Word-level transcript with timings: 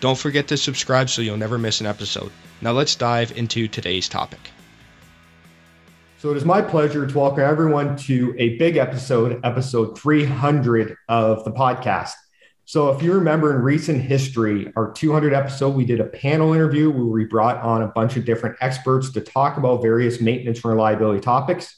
Don't 0.00 0.18
forget 0.18 0.46
to 0.48 0.56
subscribe 0.56 1.10
so 1.10 1.22
you'll 1.22 1.36
never 1.36 1.58
miss 1.58 1.80
an 1.80 1.86
episode. 1.86 2.30
Now 2.60 2.70
let's 2.70 2.94
dive 2.94 3.36
into 3.36 3.66
today's 3.66 4.08
topic. 4.08 4.38
So 6.18 6.30
it 6.30 6.36
is 6.36 6.44
my 6.44 6.62
pleasure 6.62 7.06
to 7.06 7.18
welcome 7.18 7.42
everyone 7.42 7.96
to 7.98 8.34
a 8.38 8.56
big 8.58 8.76
episode, 8.76 9.40
episode 9.44 9.98
300 9.98 10.96
of 11.08 11.44
the 11.44 11.50
podcast. 11.50 12.12
So 12.64 12.90
if 12.90 13.02
you 13.02 13.12
remember 13.14 13.56
in 13.56 13.62
recent 13.62 14.02
history, 14.02 14.72
our 14.76 14.92
200 14.92 15.32
episode, 15.32 15.70
we 15.74 15.84
did 15.84 16.00
a 16.00 16.04
panel 16.04 16.54
interview 16.54 16.90
where 16.90 17.04
we 17.04 17.24
brought 17.24 17.56
on 17.62 17.82
a 17.82 17.88
bunch 17.88 18.16
of 18.16 18.24
different 18.24 18.56
experts 18.60 19.10
to 19.12 19.20
talk 19.20 19.56
about 19.56 19.82
various 19.82 20.20
maintenance 20.20 20.62
and 20.62 20.72
reliability 20.72 21.20
topics. 21.20 21.74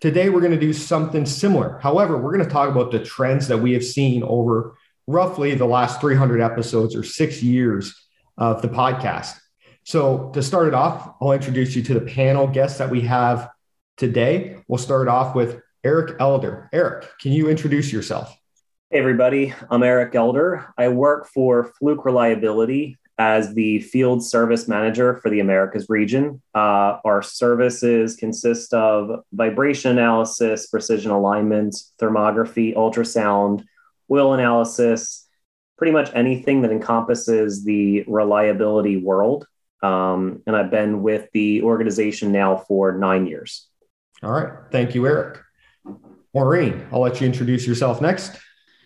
Today, 0.00 0.30
we're 0.30 0.40
going 0.40 0.52
to 0.52 0.60
do 0.60 0.72
something 0.72 1.26
similar. 1.26 1.78
However, 1.80 2.16
we're 2.16 2.32
going 2.32 2.46
to 2.46 2.50
talk 2.50 2.70
about 2.70 2.92
the 2.92 3.04
trends 3.04 3.48
that 3.48 3.58
we 3.58 3.72
have 3.72 3.84
seen 3.84 4.22
over 4.22 4.77
roughly 5.08 5.56
the 5.56 5.66
last 5.66 6.00
300 6.00 6.40
episodes 6.40 6.94
or 6.94 7.02
six 7.02 7.42
years 7.42 8.06
of 8.36 8.62
the 8.62 8.68
podcast. 8.68 9.36
So 9.82 10.30
to 10.34 10.42
start 10.42 10.68
it 10.68 10.74
off, 10.74 11.16
I'll 11.20 11.32
introduce 11.32 11.74
you 11.74 11.82
to 11.82 11.94
the 11.94 12.02
panel 12.02 12.46
guests 12.46 12.78
that 12.78 12.90
we 12.90 13.00
have 13.00 13.50
Today, 13.98 14.58
we'll 14.68 14.78
start 14.78 15.08
off 15.08 15.34
with 15.34 15.60
Eric 15.82 16.14
Elder. 16.20 16.70
Eric, 16.72 17.08
can 17.20 17.32
you 17.32 17.50
introduce 17.50 17.92
yourself? 17.92 18.32
Hey, 18.90 19.00
everybody. 19.00 19.52
I'm 19.68 19.82
Eric 19.82 20.14
Elder. 20.14 20.72
I 20.78 20.86
work 20.86 21.26
for 21.26 21.64
Fluke 21.64 22.04
Reliability 22.04 22.96
as 23.18 23.54
the 23.54 23.80
field 23.80 24.24
service 24.24 24.68
manager 24.68 25.16
for 25.16 25.30
the 25.30 25.40
Americas 25.40 25.86
region. 25.88 26.40
Uh, 26.54 26.98
our 27.04 27.20
services 27.20 28.14
consist 28.14 28.72
of 28.72 29.24
vibration 29.32 29.90
analysis, 29.98 30.68
precision 30.68 31.10
alignment, 31.10 31.74
thermography, 32.00 32.76
ultrasound, 32.76 33.64
oil 34.10 34.34
analysis, 34.34 35.26
pretty 35.76 35.92
much 35.92 36.10
anything 36.14 36.62
that 36.62 36.70
encompasses 36.70 37.64
the 37.64 38.04
reliability 38.06 38.96
world. 38.96 39.46
Um, 39.82 40.42
and 40.46 40.56
I've 40.56 40.70
been 40.70 41.02
with 41.02 41.28
the 41.32 41.62
organization 41.62 42.32
now 42.32 42.56
for 42.56 42.92
nine 42.92 43.26
years. 43.26 43.68
All 44.22 44.32
right. 44.32 44.52
Thank 44.72 44.94
you, 44.94 45.06
Eric. 45.06 45.40
Maureen, 46.34 46.86
I'll 46.92 47.00
let 47.00 47.20
you 47.20 47.26
introduce 47.26 47.66
yourself 47.66 48.00
next. 48.00 48.38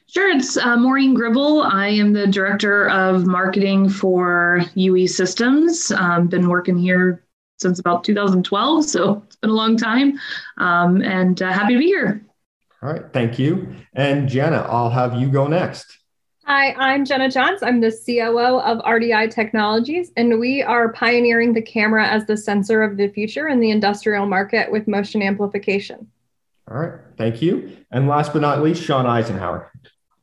Sure, 0.07 0.31
it's 0.31 0.59
uh, 0.59 0.77
Maureen 0.77 1.15
Gribble. 1.15 1.63
I 1.63 1.89
am 1.89 2.13
the 2.13 2.27
director 2.27 2.91
of 2.91 3.27
marketing 3.27 3.89
for 3.89 4.63
UE 4.75 5.07
Systems. 5.07 5.91
Um, 5.91 6.29
been 6.29 6.49
working 6.49 6.77
here 6.77 7.25
since 7.59 7.79
about 7.79 8.05
2012, 8.05 8.85
so 8.85 9.23
it's 9.27 9.37
been 9.37 9.51
a 9.51 9.55
long 9.55 9.77
time, 9.77 10.19
um, 10.59 11.01
and 11.01 11.41
uh, 11.41 11.51
happy 11.51 11.75
to 11.75 11.79
be 11.79 11.87
here. 11.87 12.23
All 12.83 12.93
right, 12.93 13.05
thank 13.13 13.39
you. 13.39 13.77
And 13.95 14.29
Jenna, 14.29 14.67
I'll 14.69 14.91
have 14.91 15.15
you 15.15 15.29
go 15.29 15.47
next. 15.47 15.99
Hi, 16.45 16.73
I'm 16.73 17.05
Jenna 17.05 17.31
Johns. 17.31 17.63
I'm 17.63 17.81
the 17.81 17.93
COO 17.93 18.59
of 18.59 18.79
RDI 18.79 19.31
Technologies, 19.31 20.11
and 20.17 20.41
we 20.41 20.61
are 20.61 20.93
pioneering 20.93 21.53
the 21.53 21.63
camera 21.63 22.05
as 22.05 22.27
the 22.27 22.37
sensor 22.37 22.83
of 22.83 22.97
the 22.97 23.07
future 23.07 23.47
in 23.47 23.61
the 23.61 23.71
industrial 23.71 24.27
market 24.27 24.73
with 24.73 24.89
motion 24.89 25.23
amplification. 25.23 26.11
All 26.69 26.79
right, 26.79 26.99
thank 27.17 27.41
you. 27.41 27.77
And 27.93 28.09
last 28.09 28.33
but 28.33 28.43
not 28.43 28.61
least, 28.61 28.83
Shon 28.83 29.05
Isenhour. 29.05 29.69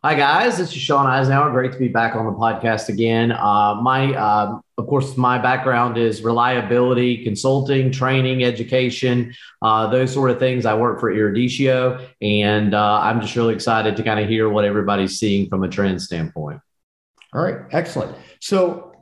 Hi, 0.04 0.16
guys. 0.16 0.58
This 0.58 0.70
is 0.70 0.76
Shon 0.76 1.06
Isenhour. 1.06 1.54
Great 1.54 1.72
to 1.72 1.80
be 1.80 1.88
back 1.88 2.16
on 2.16 2.26
the 2.26 2.34
podcast 2.34 2.90
again. 2.90 3.32
Uh, 3.32 3.76
my, 3.82 4.14
uh, 4.14 4.60
of 4.80 4.88
course, 4.88 5.18
my 5.18 5.38
background 5.38 5.98
is 5.98 6.24
reliability, 6.24 7.22
consulting, 7.26 7.92
training, 7.92 8.46
education, 8.46 9.36
uh, 9.62 9.88
those 9.88 10.14
sort 10.14 10.32
of 10.32 10.40
things. 10.40 10.66
I 10.66 10.74
work 10.74 11.02
for 11.02 11.14
Eruditio, 11.14 12.08
and 12.22 12.74
uh, 12.74 13.00
I'm 13.02 13.20
just 13.20 13.36
really 13.36 13.54
excited 13.54 13.98
to 13.98 14.04
kind 14.04 14.22
of 14.22 14.30
hear 14.30 14.48
what 14.48 14.64
everybody's 14.64 15.20
seeing 15.20 15.50
from 15.50 15.66
a 15.66 15.68
trend 15.68 16.02
standpoint. 16.02 16.62
All 17.34 17.42
right, 17.42 17.58
excellent. 17.72 18.16
So, 18.40 18.94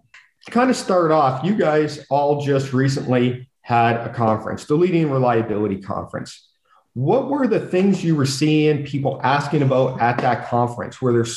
to 0.45 0.51
kind 0.51 0.71
of 0.71 0.75
start 0.75 1.11
off, 1.11 1.45
you 1.45 1.55
guys 1.55 2.03
all 2.09 2.43
just 2.43 2.73
recently 2.73 3.47
had 3.61 3.97
a 3.97 4.11
conference, 4.11 4.66
the 4.66 4.75
Leading 4.75 5.11
Reliability 5.11 5.81
Conference 5.81 6.49
what 6.97 7.30
were 7.30 7.46
the 7.46 7.59
things 7.59 8.03
you 8.03 8.16
were 8.16 8.25
seeing 8.25 8.84
people 8.84 9.22
asking 9.24 9.62
about 9.62 10.02
at 10.02 10.18
that 10.18 10.47
conference? 10.47 11.00
Were 11.00 11.13
there 11.13 11.31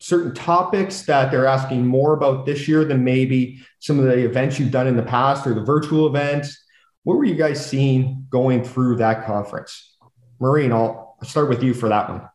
certain 0.00 0.34
topics 0.34 1.06
that 1.06 1.30
they're 1.30 1.46
asking 1.46 1.86
more 1.86 2.12
about 2.12 2.44
this 2.44 2.68
year 2.68 2.84
than 2.84 3.02
maybe 3.02 3.62
some 3.78 3.98
of 3.98 4.04
the 4.04 4.22
events 4.22 4.58
you've 4.58 4.70
done 4.70 4.86
in 4.86 4.94
the 4.94 5.02
past 5.02 5.46
or 5.46 5.54
the 5.54 5.62
virtual 5.62 6.06
events? 6.06 6.62
What 7.04 7.16
were 7.16 7.24
you 7.24 7.36
guys 7.36 7.64
seeing 7.64 8.26
going 8.28 8.64
through 8.64 8.96
that 8.96 9.24
conference? 9.24 9.96
Maureen, 10.38 10.72
I'll 10.72 11.16
start 11.22 11.48
with 11.48 11.62
you 11.62 11.72
for 11.72 11.88
that 11.88 12.10
one. 12.10 12.28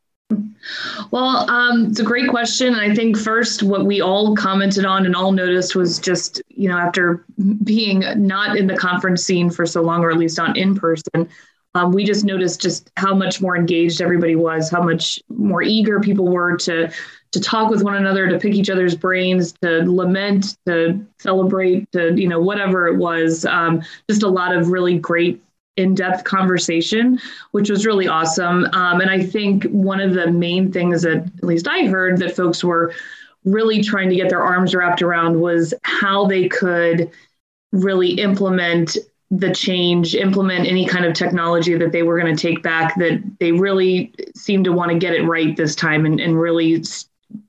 Well, 1.12 1.48
um, 1.52 1.86
it's 1.92 2.00
a 2.00 2.04
great 2.04 2.28
question. 2.28 2.74
I 2.74 2.96
think 2.96 3.20
first, 3.20 3.62
what 3.62 3.86
we 3.86 4.02
all 4.02 4.36
commented 4.36 4.84
on 4.84 5.06
and 5.06 5.16
all 5.16 5.32
noticed 5.32 5.76
was 5.76 6.00
just, 6.00 6.42
you 6.48 6.68
know, 6.70 6.78
after 6.80 7.24
being 7.64 8.04
not 8.16 8.58
in 8.58 8.66
the 8.66 8.76
conference 8.76 9.24
scene 9.24 9.52
for 9.52 9.68
so 9.68 9.84
long, 9.84 10.04
or 10.04 10.10
at 10.10 10.18
least 10.18 10.40
not 10.40 10.58
in 10.58 10.74
person, 10.74 11.30
um, 11.78 11.92
we 11.92 12.04
just 12.04 12.26
noticed 12.26 12.60
just 12.60 12.92
how 12.98 13.14
much 13.14 13.40
more 13.40 13.56
engaged 13.56 14.02
everybody 14.02 14.36
was, 14.36 14.70
how 14.70 14.82
much 14.82 15.22
more 15.30 15.62
eager 15.62 16.00
people 16.00 16.28
were 16.28 16.58
to 16.58 16.92
to 17.34 17.42
talk 17.42 17.70
with 17.70 17.84
one 17.84 17.96
another, 17.96 18.28
to 18.30 18.40
pick 18.40 18.56
each 18.56 18.70
other's 18.70 18.96
brains, 18.96 19.52
to 19.62 19.84
lament, 19.84 20.58
to 20.66 21.06
celebrate, 21.20 21.92
to 21.92 22.20
you 22.20 22.28
know 22.28 22.42
whatever 22.42 22.88
it 22.88 22.98
was. 22.98 23.46
Um, 23.46 23.84
just 24.10 24.24
a 24.24 24.28
lot 24.28 24.56
of 24.56 24.70
really 24.70 24.98
great 24.98 25.42
in-depth 25.76 26.24
conversation, 26.24 27.20
which 27.52 27.70
was 27.70 27.86
really 27.86 28.08
awesome. 28.08 28.66
Um, 28.74 29.00
and 29.00 29.12
I 29.12 29.24
think 29.24 29.66
one 29.66 30.00
of 30.00 30.16
the 30.16 30.32
main 30.32 30.72
things 30.72 31.04
that 31.04 31.18
at 31.18 31.44
least 31.44 31.68
I 31.68 31.86
heard 31.86 32.18
that 32.18 32.36
folks 32.36 32.64
were 32.64 32.92
really 33.46 33.84
trying 33.84 34.10
to 34.10 34.16
get 34.16 34.30
their 34.30 34.42
arms 34.42 34.74
wrapped 34.74 35.04
around 35.04 35.40
was 35.40 35.76
how 35.84 36.26
they 36.26 36.50
could 36.50 37.12
really 37.72 38.14
implement 38.14 38.98
the 39.30 39.52
change, 39.54 40.16
implement 40.16 40.68
any 40.68 40.86
kind 40.86 41.06
of 41.06 41.14
technology 41.14 41.76
that 41.78 41.92
they 41.92 42.04
were 42.04 42.20
going 42.20 42.34
to 42.34 42.42
take 42.42 42.64
back, 42.64 42.96
that 42.98 43.22
they 43.40 43.52
really 43.52 44.14
seemed 44.36 44.66
to 44.66 44.72
want 44.72 44.92
to 44.92 44.98
get 44.98 45.14
it 45.14 45.24
right 45.24 45.56
this 45.58 45.76
time 45.76 46.06
and, 46.06 46.20
and 46.20 46.40
really 46.40 46.84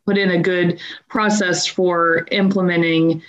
put 0.07 0.19
in 0.19 0.31
a 0.31 0.43
good 0.43 0.81
process 1.09 1.67
for 1.67 2.27
implementing 2.33 3.23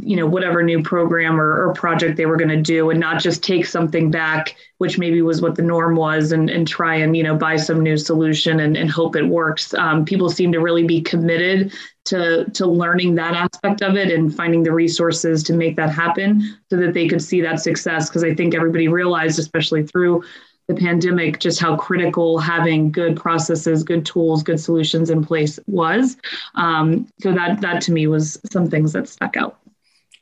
you 0.00 0.16
know 0.16 0.26
whatever 0.26 0.62
new 0.62 0.82
program 0.82 1.40
or, 1.40 1.66
or 1.66 1.72
project 1.72 2.16
they 2.16 2.26
were 2.26 2.36
going 2.36 2.48
to 2.48 2.60
do 2.60 2.90
and 2.90 3.00
not 3.00 3.22
just 3.22 3.42
take 3.42 3.64
something 3.64 4.10
back 4.10 4.54
which 4.78 4.98
maybe 4.98 5.22
was 5.22 5.42
what 5.42 5.56
the 5.56 5.62
norm 5.62 5.96
was 5.96 6.32
and, 6.32 6.48
and 6.48 6.66
try 6.66 6.94
and 6.94 7.16
you 7.16 7.22
know 7.22 7.36
buy 7.36 7.56
some 7.56 7.82
new 7.82 7.96
solution 7.96 8.60
and, 8.60 8.76
and 8.76 8.90
hope 8.90 9.16
it 9.16 9.26
works. 9.26 9.74
Um, 9.74 10.04
people 10.04 10.30
seem 10.30 10.52
to 10.52 10.60
really 10.60 10.84
be 10.84 11.00
committed 11.00 11.72
to 12.06 12.48
to 12.50 12.66
learning 12.66 13.16
that 13.16 13.34
aspect 13.34 13.82
of 13.82 13.96
it 13.96 14.10
and 14.10 14.34
finding 14.34 14.62
the 14.62 14.72
resources 14.72 15.42
to 15.44 15.52
make 15.52 15.76
that 15.76 15.90
happen 15.90 16.56
so 16.70 16.76
that 16.76 16.94
they 16.94 17.08
could 17.08 17.22
see 17.22 17.40
that 17.42 17.60
success. 17.60 18.08
Because 18.08 18.24
i 18.24 18.34
think 18.34 18.54
everybody 18.54 18.88
realized 18.88 19.38
especially 19.38 19.86
through 19.86 20.22
the 20.68 20.74
pandemic 20.74 21.40
just 21.40 21.58
how 21.58 21.76
critical 21.76 22.38
having 22.38 22.92
good 22.92 23.16
processes 23.16 23.82
good 23.82 24.04
tools 24.04 24.42
good 24.42 24.60
solutions 24.60 25.10
in 25.10 25.24
place 25.24 25.58
was. 25.66 26.16
Um, 26.54 27.08
so 27.20 27.32
that 27.32 27.60
that 27.62 27.82
to 27.82 27.92
me 27.92 28.06
was 28.06 28.38
some 28.50 28.70
things 28.70 28.92
that 28.92 29.08
stuck 29.08 29.36
out 29.36 29.58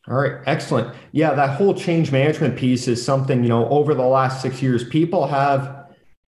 all 0.09 0.17
right, 0.17 0.41
excellent. 0.47 0.95
Yeah, 1.13 1.35
that 1.35 1.57
whole 1.57 1.75
change 1.75 2.13
management 2.13 2.57
piece 2.57 2.87
is 2.87 3.05
something, 3.05 3.43
you 3.43 3.49
know, 3.49 3.69
over 3.69 3.95
the 3.95 4.05
last 4.05 4.41
six 4.41 4.63
years, 4.63 4.85
people 4.85 5.27
have 5.27 5.87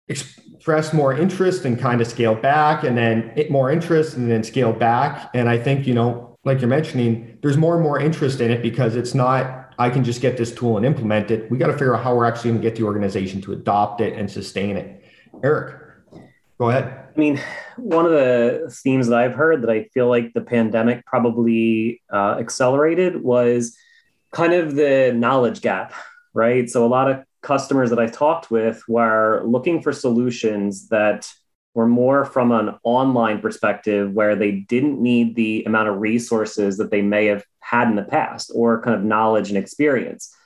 expressed 0.09 0.93
more 0.93 1.13
interest 1.17 1.65
and 1.65 1.79
kind 1.79 2.01
of 2.01 2.07
scaled 2.07 2.43
back, 2.43 2.83
and 2.83 2.97
then 2.99 3.33
more 3.49 3.71
interest 3.71 4.17
and 4.17 4.31
then 4.31 4.43
scaled 4.43 4.79
back. 4.79 5.31
And 5.35 5.49
I 5.49 5.57
think, 5.57 5.87
you 5.87 5.95
know, 5.95 6.37
like 6.45 6.61
you're 6.61 6.69
mentioning, 6.69 7.39
there's 7.43 7.57
more 7.57 7.75
and 7.75 7.83
more 7.83 8.01
interest 8.01 8.41
in 8.41 8.51
it 8.51 8.61
because 8.61 8.97
it's 8.97 9.15
not, 9.15 9.75
I 9.79 9.89
can 9.89 10.03
just 10.03 10.21
get 10.21 10.37
this 10.37 10.53
tool 10.53 10.77
and 10.77 10.85
implement 10.85 11.31
it. 11.31 11.51
We 11.51 11.59
got 11.59 11.69
to 11.69 11.75
figure 11.75 11.95
out 11.95 12.03
how 12.03 12.17
we're 12.17 12.25
actually 12.25 12.51
going 12.51 12.63
to 12.63 12.69
get 12.69 12.77
the 12.77 12.83
organization 12.83 13.41
to 13.43 13.53
adopt 13.53 14.01
it 14.01 14.15
and 14.15 14.31
sustain 14.31 14.77
it. 14.77 15.05
Eric, 15.45 15.80
go 16.61 16.69
ahead. 16.69 17.09
I 17.17 17.19
mean, 17.19 17.41
one 17.79 18.05
of 18.05 18.13
the 18.13 18.71
themes 18.85 19.09
that 19.09 19.19
I've 19.19 19.35
heard 19.35 19.63
that 19.63 19.71
I 19.71 19.85
feel 19.95 20.09
like 20.09 20.35
the 20.35 20.43
pandemic 20.43 21.07
probably 21.07 22.03
uh, 22.13 22.37
accelerated 22.39 23.23
was 23.23 23.77
kind 24.33 24.53
of 24.53 24.77
the 24.77 25.13
knowledge 25.17 25.63
gap, 25.63 25.95
right? 26.35 26.69
So 26.69 26.85
a 26.85 26.87
lot 26.87 27.11
of 27.11 27.25
customers 27.41 27.89
that 27.89 27.99
I've 27.99 28.13
talked 28.13 28.51
with 28.51 28.83
were 28.87 29.43
looking 29.47 29.81
for 29.81 29.91
solutions 29.91 30.89
that 30.89 31.33
were 31.73 31.87
more 31.87 32.27
from 32.27 32.53
an 32.53 32.75
online 32.85 33.41
perspective 33.41 34.13
where 34.13 34.37
they 34.37 34.53
didn't 34.53 35.01
need 35.01 35.37
the 35.37 35.65
amount 35.65 35.89
of 35.89 35.99
resources 35.99 36.77
that 36.77 36.91
they 36.91 37.01
may 37.01 37.25
have 37.27 37.43
had 37.61 37.89
in 37.89 37.97
the 37.97 38.03
past 38.03 38.53
or 38.55 38.83
kind 38.83 38.95
of 38.95 39.03
knowledge 39.03 39.49
and 39.49 39.57
experience. 39.57 40.37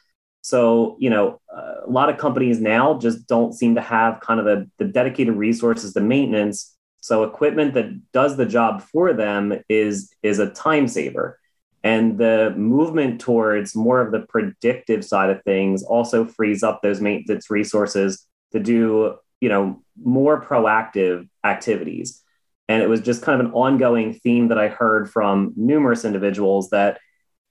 So, 0.44 0.98
you 1.00 1.08
know, 1.08 1.40
uh, 1.50 1.86
a 1.86 1.90
lot 1.90 2.10
of 2.10 2.18
companies 2.18 2.60
now 2.60 2.98
just 2.98 3.26
don't 3.26 3.54
seem 3.54 3.76
to 3.76 3.80
have 3.80 4.20
kind 4.20 4.38
of 4.38 4.44
the, 4.44 4.70
the 4.76 4.84
dedicated 4.84 5.34
resources 5.36 5.94
to 5.94 6.02
maintenance. 6.02 6.76
So 7.00 7.24
equipment 7.24 7.72
that 7.72 8.12
does 8.12 8.36
the 8.36 8.44
job 8.44 8.82
for 8.82 9.14
them 9.14 9.54
is, 9.70 10.12
is 10.22 10.40
a 10.40 10.50
time 10.50 10.86
saver. 10.86 11.38
And 11.82 12.18
the 12.18 12.52
movement 12.58 13.22
towards 13.22 13.74
more 13.74 14.02
of 14.02 14.12
the 14.12 14.20
predictive 14.20 15.02
side 15.02 15.30
of 15.30 15.42
things 15.44 15.82
also 15.82 16.26
frees 16.26 16.62
up 16.62 16.82
those 16.82 17.00
maintenance 17.00 17.50
resources 17.50 18.26
to 18.52 18.60
do, 18.60 19.16
you 19.40 19.48
know, 19.48 19.82
more 20.02 20.44
proactive 20.44 21.26
activities. 21.42 22.22
And 22.68 22.82
it 22.82 22.90
was 22.90 23.00
just 23.00 23.22
kind 23.22 23.40
of 23.40 23.46
an 23.46 23.52
ongoing 23.54 24.12
theme 24.12 24.48
that 24.48 24.58
I 24.58 24.68
heard 24.68 25.10
from 25.10 25.54
numerous 25.56 26.04
individuals 26.04 26.68
that 26.68 27.00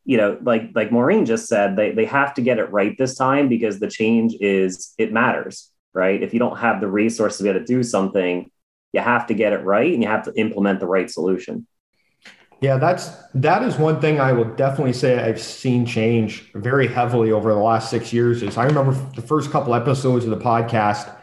you 0.06 0.18
know, 0.18 0.38
like 0.42 0.72
like 0.76 0.92
Maureen 0.92 1.26
just 1.26 1.48
said, 1.48 1.76
they 1.76 1.92
they 1.92 2.06
have 2.06 2.34
to 2.36 2.42
get 2.42 2.60
it 2.60 2.72
right 2.72 2.98
this 2.98 3.16
time 3.16 3.48
because 3.48 3.80
the 3.80 3.90
change 3.90 4.36
is 4.40 4.94
it 4.98 5.14
matters, 5.14 5.72
right? 5.94 6.22
If 6.22 6.34
you 6.34 6.40
don't 6.40 6.58
have 6.58 6.82
the 6.82 6.88
resources 6.88 7.38
to 7.38 7.44
be 7.44 7.50
able 7.50 7.62
to 7.62 7.66
do 7.66 7.84
something, 7.84 8.52
you 8.92 9.02
have 9.02 9.28
to 9.28 9.34
get 9.34 9.54
it 9.54 9.64
right 9.64 9.94
and 9.94 10.04
you 10.04 10.10
have 10.10 10.26
to 10.26 10.34
implement 10.40 10.80
the 10.80 10.88
right 10.88 11.10
solution. 11.10 11.68
Yeah, 12.62 12.78
that's 12.78 13.10
that 13.34 13.64
is 13.64 13.78
one 13.78 14.00
thing 14.00 14.22
I 14.22 14.32
will 14.32 14.56
definitely 14.56 14.94
say 14.94 15.20
I've 15.20 15.42
seen 15.42 15.86
change 15.86 16.50
very 16.54 16.88
heavily 16.88 17.32
over 17.32 17.54
the 17.54 17.60
last 17.60 17.90
six 17.90 18.14
years. 18.14 18.42
Is 18.42 18.58
I 18.58 18.66
remember 18.66 18.94
the 19.16 19.22
first 19.22 19.52
couple 19.52 19.76
episodes 19.76 20.24
of 20.24 20.32
the 20.32 20.38
podcast, 20.38 21.14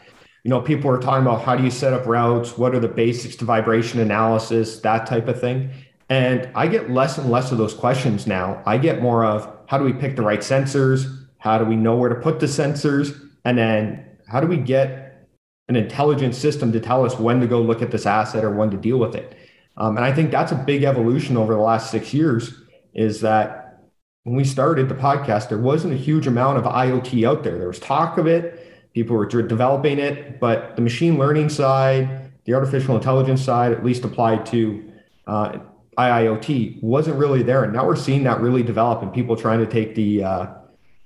you 0.43 0.49
know, 0.49 0.61
people 0.61 0.91
were 0.91 0.99
talking 0.99 1.23
about 1.25 1.41
how 1.43 1.55
do 1.55 1.63
you 1.63 1.71
set 1.71 1.93
up 1.93 2.05
routes, 2.05 2.57
what 2.59 2.75
are 2.75 2.79
the 2.79 2.87
basics 2.87 3.35
to 3.37 3.45
vibration 3.45 3.99
analysis, 3.99 4.81
that 4.81 5.07
type 5.07 5.27
of 5.27 5.39
thing. 5.39 5.71
And 6.11 6.49
I 6.55 6.67
get 6.67 6.91
less 6.91 7.17
and 7.17 7.31
less 7.31 7.53
of 7.53 7.57
those 7.57 7.73
questions 7.73 8.27
now. 8.27 8.61
I 8.65 8.77
get 8.77 9.01
more 9.01 9.23
of 9.23 9.49
how 9.67 9.77
do 9.77 9.85
we 9.85 9.93
pick 9.93 10.17
the 10.17 10.21
right 10.21 10.41
sensors? 10.41 11.05
How 11.37 11.57
do 11.57 11.63
we 11.63 11.77
know 11.77 11.95
where 11.95 12.09
to 12.09 12.15
put 12.15 12.41
the 12.41 12.47
sensors? 12.47 13.17
And 13.45 13.57
then 13.57 14.05
how 14.27 14.41
do 14.41 14.47
we 14.47 14.57
get 14.57 15.29
an 15.69 15.77
intelligent 15.77 16.35
system 16.35 16.73
to 16.73 16.81
tell 16.81 17.05
us 17.05 17.17
when 17.17 17.39
to 17.39 17.47
go 17.47 17.61
look 17.61 17.81
at 17.81 17.91
this 17.91 18.05
asset 18.05 18.43
or 18.43 18.53
when 18.53 18.69
to 18.71 18.75
deal 18.75 18.97
with 18.97 19.15
it? 19.15 19.37
Um, 19.77 19.95
and 19.95 20.05
I 20.05 20.11
think 20.11 20.31
that's 20.31 20.51
a 20.51 20.55
big 20.55 20.83
evolution 20.83 21.37
over 21.37 21.53
the 21.53 21.61
last 21.61 21.89
six 21.89 22.13
years 22.13 22.55
is 22.93 23.21
that 23.21 23.85
when 24.23 24.35
we 24.35 24.43
started 24.43 24.89
the 24.89 24.95
podcast, 24.95 25.47
there 25.47 25.59
wasn't 25.59 25.93
a 25.93 25.97
huge 25.97 26.27
amount 26.27 26.57
of 26.57 26.65
IoT 26.65 27.25
out 27.25 27.45
there. 27.45 27.57
There 27.57 27.69
was 27.69 27.79
talk 27.79 28.17
of 28.17 28.27
it, 28.27 28.91
people 28.93 29.15
were 29.15 29.25
developing 29.25 29.97
it, 29.97 30.41
but 30.41 30.75
the 30.75 30.81
machine 30.81 31.17
learning 31.17 31.47
side, 31.47 32.33
the 32.43 32.53
artificial 32.53 32.97
intelligence 32.97 33.41
side, 33.41 33.71
at 33.71 33.85
least 33.85 34.03
applied 34.03 34.45
to 34.47 34.91
uh, 35.25 35.59
IIoT 36.09 36.81
wasn't 36.81 37.17
really 37.17 37.43
there, 37.43 37.63
and 37.63 37.73
now 37.73 37.85
we're 37.85 37.95
seeing 37.95 38.23
that 38.23 38.39
really 38.41 38.63
develop, 38.63 39.01
and 39.01 39.13
people 39.13 39.35
trying 39.35 39.59
to 39.59 39.65
take 39.65 39.95
the 39.95 40.23
uh, 40.23 40.47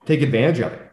take 0.06 0.22
advantage 0.22 0.60
of 0.60 0.74
it. 0.74 0.92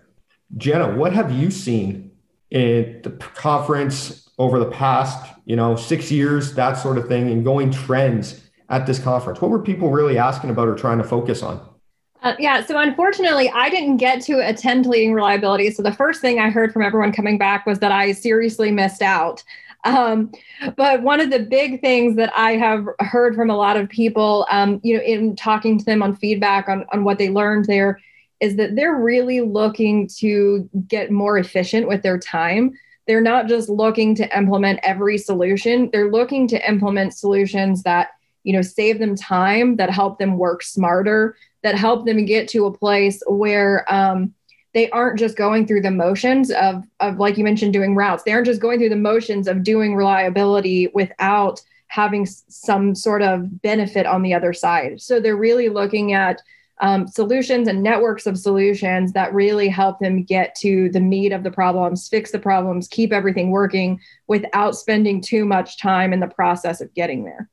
Jenna, 0.57 0.97
what 0.97 1.13
have 1.13 1.33
you 1.33 1.51
seen 1.51 2.13
in 2.51 3.01
the 3.03 3.11
conference 3.11 4.29
over 4.39 4.59
the 4.59 4.71
past, 4.71 5.33
you 5.45 5.57
know, 5.57 5.77
six 5.77 6.11
years, 6.11 6.55
that 6.55 6.75
sort 6.75 6.99
of 6.99 7.09
thing, 7.09 7.31
and 7.31 7.45
going 7.45 7.71
trends 7.71 8.43
at 8.69 8.87
this 8.87 8.99
conference? 8.99 9.41
What 9.41 9.51
were 9.51 9.63
people 9.63 9.91
really 9.91 10.19
asking 10.19 10.51
about 10.51 10.69
or 10.69 10.75
trying 10.75 10.99
to 10.99 11.05
focus 11.05 11.43
on? 11.43 11.67
Uh, 12.23 12.35
yeah, 12.39 12.65
so 12.65 12.79
unfortunately, 12.79 13.51
I 13.51 13.69
didn't 13.69 13.97
get 13.97 14.23
to 14.23 14.39
attend 14.49 14.87
leading 14.87 15.13
reliability. 15.13 15.71
So 15.73 15.83
the 15.83 15.93
first 15.93 16.21
thing 16.21 16.39
I 16.39 16.51
heard 16.51 16.73
from 16.73 16.83
everyone 16.83 17.13
coming 17.13 17.37
back 17.37 17.67
was 17.67 17.81
that 17.81 17.91
I 17.91 18.13
seriously 18.13 18.71
missed 18.71 19.03
out. 19.03 19.43
Um, 19.85 20.31
but 20.77 21.03
one 21.03 21.21
of 21.21 21.31
the 21.31 21.41
big 21.41 21.81
things 21.81 22.17
that 22.17 22.33
I 22.37 22.53
have 22.53 22.87
heard 23.01 23.35
from 23.35 23.51
a 23.51 23.57
lot 23.57 23.77
of 23.77 23.89
people, 23.89 24.47
um, 24.51 24.81
you 24.83 24.97
know, 24.97 25.03
in 25.03 25.35
talking 25.35 25.79
to 25.79 25.85
them 25.85 26.03
on 26.03 26.17
feedback 26.17 26.69
on, 26.69 26.85
on 26.93 27.05
what 27.05 27.19
they 27.19 27.31
learned 27.31 27.65
there, 27.65 28.01
is 28.41 28.57
that 28.57 28.77
they're 28.77 28.97
really 28.97 29.41
looking 29.41 30.09
to 30.19 30.69
get 30.89 31.11
more 31.11 31.39
efficient 31.39 31.89
with 31.89 32.03
their 32.03 32.19
time. 32.19 32.73
They're 33.07 33.21
not 33.21 33.49
just 33.49 33.69
looking 33.69 34.15
to 34.17 34.37
implement 34.37 34.81
every 34.83 35.19
solution, 35.19 35.91
they're 35.93 36.11
looking 36.11 36.47
to 36.49 36.69
implement 36.69 37.15
solutions 37.15 37.83
that 37.83 38.11
you 38.45 38.53
know 38.53 38.63
save 38.63 38.99
them 38.99 39.15
time 39.15 39.77
that 39.77 39.91
help 39.91 40.19
them 40.19 40.37
work 40.37 40.63
smarter 40.63 41.37
that 41.63 41.77
help 41.77 42.07
them 42.07 42.25
get 42.25 42.49
to 42.49 42.67
a 42.67 42.77
place 42.77 43.23
where 43.29 43.87
um, 43.93 44.35
they 44.75 44.89
aren't 44.91 45.19
just 45.19 45.37
going 45.37 45.67
through 45.67 45.83
the 45.83 45.91
motions 45.91 46.51
of 46.51 46.85
of 47.01 47.19
like 47.19 47.37
you 47.37 47.45
mentioned 47.45 47.73
doing 47.73 47.95
routes. 47.95 48.23
They 48.23 48.33
aren't 48.33 48.47
just 48.47 48.61
going 48.61 48.79
through 48.79 48.89
the 48.89 48.97
motions 48.97 49.49
of 49.49 49.63
doing 49.63 49.95
reliability 49.95 50.89
without 50.95 51.61
having 51.89 52.25
some 52.27 52.95
sort 52.95 53.23
of 53.23 53.61
benefit 53.61 54.07
on 54.07 54.23
the 54.23 54.33
other 54.33 54.55
side. 54.55 55.01
So 55.01 55.21
they're 55.21 55.37
really 55.37 55.69
looking 55.69 56.15
at 56.15 56.41
um, 56.81 57.07
solutions 57.07 57.69
and 57.69 57.83
networks 57.83 58.27
of 58.27 58.39
solutions 58.39 59.13
that 59.13 59.33
really 59.35 59.69
help 59.69 60.01
them 60.01 60.23
get 60.23 60.55
to 60.57 60.89
the 60.91 61.01
meat 61.01 61.31
of 61.33 61.45
the 61.45 61.51
problems 61.51 62.09
fix 62.09 62.33
the 62.33 62.39
problems 62.39 62.89
keep 62.89 63.13
everything 63.13 63.51
working 63.51 64.01
without 64.27 64.75
spending 64.75 65.21
too 65.21 65.45
much 65.45 65.79
time 65.79 66.13
in 66.13 66.21
the 66.21 66.27
process 66.27 66.81
of 66.81 66.93
getting 66.95 67.25
there. 67.25 67.49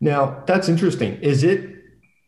Now 0.00 0.42
that's 0.46 0.68
interesting. 0.68 1.14
Is 1.22 1.44
it 1.44 1.76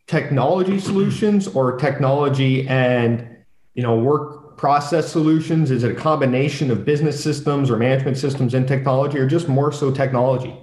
technology 0.07 0.79
solutions 0.79 1.47
or 1.47 1.77
technology 1.77 2.67
and 2.67 3.38
you 3.79 3.83
know, 3.83 3.95
work 3.95 4.57
process 4.57 5.09
solutions? 5.09 5.71
Is 5.71 5.85
it 5.85 5.91
a 5.91 5.95
combination 5.95 6.69
of 6.69 6.83
business 6.83 7.23
systems 7.23 7.71
or 7.71 7.77
management 7.77 8.17
systems 8.17 8.53
and 8.53 8.67
technology, 8.67 9.17
or 9.17 9.25
just 9.25 9.47
more 9.47 9.71
so 9.71 9.89
technology? 9.89 10.53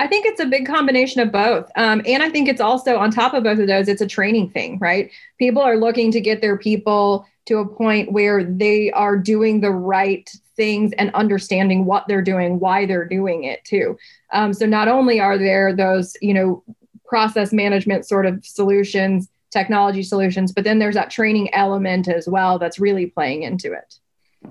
I 0.00 0.08
think 0.08 0.26
it's 0.26 0.40
a 0.40 0.46
big 0.46 0.66
combination 0.66 1.20
of 1.20 1.30
both. 1.30 1.70
Um, 1.76 2.02
and 2.04 2.20
I 2.20 2.30
think 2.30 2.48
it's 2.48 2.60
also 2.60 2.96
on 2.96 3.12
top 3.12 3.34
of 3.34 3.44
both 3.44 3.60
of 3.60 3.68
those, 3.68 3.86
it's 3.86 4.00
a 4.00 4.08
training 4.08 4.50
thing, 4.50 4.76
right? 4.80 5.08
People 5.38 5.62
are 5.62 5.76
looking 5.76 6.10
to 6.10 6.20
get 6.20 6.40
their 6.40 6.58
people 6.58 7.24
to 7.46 7.58
a 7.58 7.68
point 7.68 8.10
where 8.10 8.42
they 8.42 8.90
are 8.90 9.16
doing 9.16 9.60
the 9.60 9.70
right 9.70 10.28
things 10.56 10.92
and 10.98 11.14
understanding 11.14 11.84
what 11.84 12.08
they're 12.08 12.22
doing, 12.22 12.58
why 12.58 12.86
they're 12.86 13.04
doing 13.04 13.44
it 13.44 13.64
too. 13.64 13.96
Um, 14.32 14.52
so 14.52 14.66
not 14.66 14.88
only 14.88 15.20
are 15.20 15.38
there 15.38 15.72
those, 15.72 16.16
you 16.20 16.34
know, 16.34 16.64
process 17.06 17.52
management 17.52 18.04
sort 18.04 18.26
of 18.26 18.44
solutions 18.44 19.28
technology 19.50 20.02
solutions, 20.02 20.52
but 20.52 20.64
then 20.64 20.78
there's 20.78 20.94
that 20.94 21.10
training 21.10 21.52
element 21.54 22.08
as 22.08 22.28
well 22.28 22.58
that's 22.58 22.78
really 22.78 23.06
playing 23.06 23.42
into 23.42 23.72
it. 23.72 23.94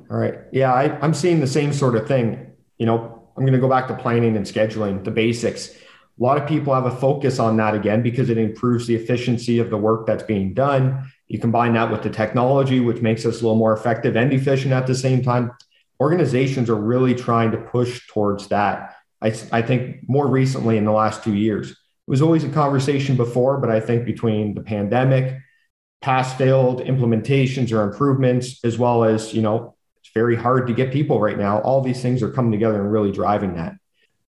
All 0.09 0.17
right. 0.17 0.39
Yeah, 0.51 0.73
I, 0.73 0.99
I'm 0.99 1.13
seeing 1.13 1.39
the 1.39 1.47
same 1.47 1.73
sort 1.73 1.95
of 1.95 2.07
thing. 2.07 2.51
You 2.77 2.85
know, 2.85 3.29
I'm 3.35 3.43
going 3.43 3.53
to 3.53 3.59
go 3.59 3.69
back 3.69 3.87
to 3.87 3.95
planning 3.95 4.35
and 4.35 4.45
scheduling, 4.45 5.03
the 5.03 5.11
basics. 5.11 5.69
A 5.69 6.23
lot 6.23 6.41
of 6.41 6.47
people 6.47 6.73
have 6.73 6.85
a 6.85 6.95
focus 6.95 7.39
on 7.39 7.57
that 7.57 7.75
again 7.75 8.01
because 8.01 8.29
it 8.29 8.37
improves 8.37 8.87
the 8.87 8.95
efficiency 8.95 9.59
of 9.59 9.69
the 9.69 9.77
work 9.77 10.07
that's 10.07 10.23
being 10.23 10.53
done. 10.53 11.11
You 11.27 11.39
combine 11.39 11.73
that 11.73 11.91
with 11.91 12.01
the 12.01 12.09
technology, 12.09 12.79
which 12.79 13.01
makes 13.01 13.25
us 13.25 13.41
a 13.41 13.43
little 13.43 13.55
more 13.55 13.73
effective 13.73 14.15
and 14.15 14.33
efficient 14.33 14.73
at 14.73 14.87
the 14.87 14.95
same 14.95 15.21
time. 15.21 15.51
Organizations 15.99 16.69
are 16.69 16.75
really 16.75 17.13
trying 17.13 17.51
to 17.51 17.57
push 17.57 18.07
towards 18.07 18.47
that. 18.47 18.95
I, 19.21 19.33
I 19.51 19.61
think 19.61 20.07
more 20.07 20.27
recently 20.27 20.77
in 20.77 20.85
the 20.85 20.91
last 20.91 21.23
two 21.23 21.35
years 21.35 21.75
it 22.07 22.11
was 22.11 22.21
always 22.21 22.45
a 22.45 22.49
conversation 22.49 23.17
before, 23.17 23.57
but 23.57 23.69
I 23.69 23.81
think 23.81 24.05
between 24.05 24.53
the 24.53 24.61
pandemic, 24.61 25.39
past 26.01 26.37
failed 26.37 26.81
implementations 26.81 27.73
or 27.73 27.83
improvements, 27.83 28.63
as 28.63 28.77
well 28.77 29.03
as, 29.03 29.33
you 29.33 29.41
know, 29.41 29.75
it's 29.99 30.11
very 30.13 30.35
hard 30.37 30.67
to 30.67 30.73
get 30.73 30.93
people 30.93 31.19
right 31.19 31.37
now. 31.37 31.59
All 31.59 31.81
these 31.81 32.01
things 32.01 32.23
are 32.23 32.31
coming 32.31 32.51
together 32.51 32.79
and 32.79 32.89
really 32.89 33.11
driving 33.11 33.55
that. 33.55 33.73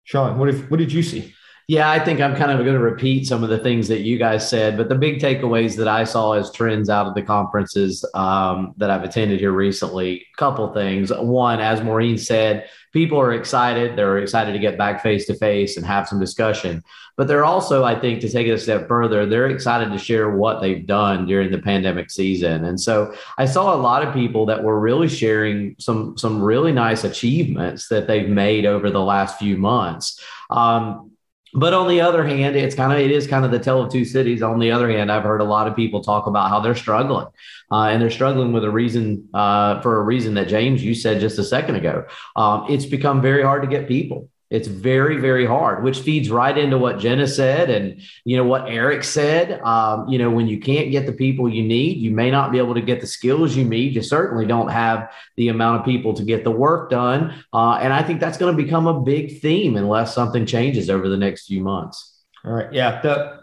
Sean, 0.03 0.39
what, 0.39 0.49
if, 0.49 0.69
what 0.71 0.79
did 0.79 0.93
you 0.93 1.05
see? 1.05 1.35
Yeah, 1.71 1.91
I 1.91 2.03
think 2.03 2.19
I'm 2.19 2.35
kind 2.35 2.51
of 2.51 2.57
going 2.65 2.79
to 2.79 2.83
repeat 2.83 3.27
some 3.27 3.45
of 3.45 3.51
the 3.51 3.59
things 3.59 3.89
that 3.89 4.01
you 4.01 4.17
guys 4.17 4.49
said, 4.49 4.79
but 4.79 4.89
the 4.89 4.95
big 4.95 5.21
takeaways 5.21 5.77
that 5.77 5.87
I 5.87 6.05
saw 6.05 6.33
as 6.33 6.51
trends 6.51 6.89
out 6.89 7.07
of 7.07 7.15
the 7.15 7.21
conferences 7.21 8.03
um, 8.15 8.73
that 8.79 8.89
I've 8.89 9.05
attended 9.05 9.39
here 9.39 9.53
recently, 9.53 10.27
couple 10.39 10.73
things. 10.73 11.13
One, 11.13 11.61
as 11.61 11.83
Maureen 11.83 12.17
said, 12.17 12.71
people 12.95 13.21
are 13.21 13.35
excited. 13.35 13.97
They're 13.97 14.17
excited 14.17 14.53
to 14.55 14.59
get 14.59 14.79
back 14.79 15.03
face 15.03 15.27
to 15.27 15.35
face 15.35 15.77
and 15.77 15.85
have 15.85 16.09
some 16.09 16.19
discussion. 16.19 16.83
But 17.19 17.29
they're 17.29 17.45
also, 17.45 17.85
I 17.85 18.01
think, 18.01 18.23
to 18.23 18.31
take 18.31 18.47
it 18.47 18.53
a 18.53 18.59
step 18.59 18.89
further, 18.89 19.27
they're 19.27 19.51
excited 19.51 19.93
to 19.93 19.99
share 19.99 20.31
what 20.31 20.63
they've 20.63 20.87
done 20.87 21.27
during 21.27 21.51
the 21.51 21.59
pandemic 21.59 22.11
season. 22.11 22.65
And 22.65 22.81
so 22.81 23.15
I 23.37 23.45
saw 23.45 23.75
a 23.75 23.77
lot 23.77 24.03
of 24.03 24.15
people 24.15 24.47
that 24.47 24.63
were 24.63 24.81
really 24.81 25.09
sharing 25.09 25.77
some 25.79 26.17
some 26.17 26.41
really 26.41 26.73
nice 26.73 27.05
achievements 27.05 27.89
that 27.89 28.07
they've 28.07 28.31
made 28.31 28.65
over 28.65 28.89
the 28.89 29.05
last 29.05 29.39
few 29.39 29.59
months. 29.59 30.19
Um, 30.49 31.11
but 31.55 31.75
on 31.75 31.89
the 31.89 32.01
other 32.01 32.27
hand, 32.27 32.57
it's 32.57 32.75
kind 32.75 32.93
of 32.93 32.99
it 32.99 33.11
is 33.11 33.27
kind 33.27 33.45
of 33.45 33.51
the 33.51 33.59
tale 33.59 33.83
of 33.83 33.91
two 33.91 34.05
cities. 34.05 34.43
On 34.43 34.59
the 34.59 34.71
other 34.71 34.91
hand, 34.91 35.11
I've 35.11 35.23
heard 35.23 35.41
a 35.41 35.45
lot 35.45 35.67
of 35.67 35.77
people 35.77 36.03
talk 36.03 36.27
about 36.27 36.49
how 36.49 36.61
they're 36.61 36.75
struggling, 36.75 37.27
uh, 37.71 37.85
and 37.85 38.01
they're 38.01 38.11
struggling 38.11 38.53
with 38.53 38.65
a 38.65 38.71
reason 38.71 39.29
uh, 39.35 39.81
for 39.81 40.01
a 40.01 40.03
reason 40.03 40.35
that 40.35 40.49
James 40.49 40.83
you 40.83 40.95
said 40.95 41.21
just 41.21 41.39
a 41.39 41.45
second 41.45 41.77
ago. 41.77 42.07
Um, 42.37 42.67
it's 42.69 42.87
become 42.87 43.23
very 43.23 43.43
hard 43.43 43.63
to 43.63 43.69
get 43.69 43.89
people. 43.89 44.29
It's 44.51 44.67
very, 44.67 45.19
very 45.19 45.45
hard, 45.45 45.85
which 45.85 46.01
feeds 46.01 46.31
right 46.31 46.57
into 46.57 46.79
what 46.79 46.99
Jenna 46.99 47.27
said 47.27 47.69
and 47.69 48.01
you 48.25 48.37
know 48.39 48.45
what 48.45 48.69
Eric 48.69 49.05
said. 49.05 49.61
Um, 49.61 50.09
you 50.09 50.19
know, 50.19 50.31
when 50.31 50.49
you 50.49 50.59
can't 50.59 50.91
get 50.91 51.05
the 51.05 51.13
people 51.13 51.49
you 51.51 51.63
need, 51.63 51.99
you 51.99 52.11
may 52.11 52.31
not 52.31 52.51
be 52.51 52.59
able 52.59 52.75
to 52.75 52.81
get 52.81 53.03
the 53.03 53.07
skills 53.07 53.55
you 53.55 53.65
need. 53.65 53.95
You 53.95 54.03
certainly 54.03 54.47
don't 54.47 54.69
have 54.69 55.13
the 55.37 55.49
amount 55.49 55.81
of 55.81 55.85
people 55.85 56.15
to 56.15 56.25
get 56.25 56.45
the 56.45 56.51
work 56.51 56.89
done. 56.89 57.45
Uh, 57.53 57.75
and 57.75 57.93
I 57.93 58.03
think 58.03 58.21
that's 58.21 58.39
going 58.39 58.57
to 58.57 58.63
become 58.63 58.87
a 58.87 59.01
big 59.01 59.41
theme 59.41 59.77
unless 59.77 60.15
something 60.15 60.47
changes 60.47 60.89
over 60.89 61.11
the 61.11 61.19
next 61.19 61.47
few 61.47 61.61
months. 61.61 62.23
All 62.45 62.53
right. 62.53 62.73
Yeah. 62.73 63.03
The 63.03 63.41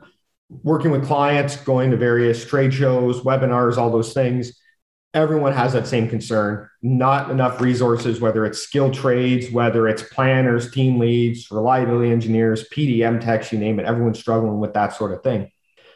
working 0.63 0.91
with 0.91 1.05
clients, 1.05 1.55
going 1.57 1.91
to 1.91 1.97
various 1.97 2.45
trade 2.45 2.73
shows, 2.73 3.21
webinars, 3.21 3.77
all 3.77 3.91
those 3.91 4.13
things, 4.13 4.59
everyone 5.15 5.53
has 5.53 5.73
that 5.73 5.87
same 5.87 6.09
concern. 6.09 6.69
Not 6.83 7.31
enough 7.31 7.61
resources, 7.61 8.19
whether 8.19 8.45
it's 8.45 8.59
skilled 8.59 8.93
trades, 8.93 9.49
whether 9.49 9.87
it's 9.87 10.03
planners, 10.03 10.69
team 10.69 10.99
leads, 10.99 11.49
reliability 11.49 12.11
engineers, 12.11 12.67
PDM 12.69 13.21
techs, 13.21 13.51
you 13.51 13.57
name 13.57 13.79
it, 13.79 13.85
everyone's 13.85 14.19
struggling 14.19 14.59
with 14.59 14.73
that 14.73 14.93
sort 14.93 15.13
of 15.13 15.23
thing. 15.23 15.49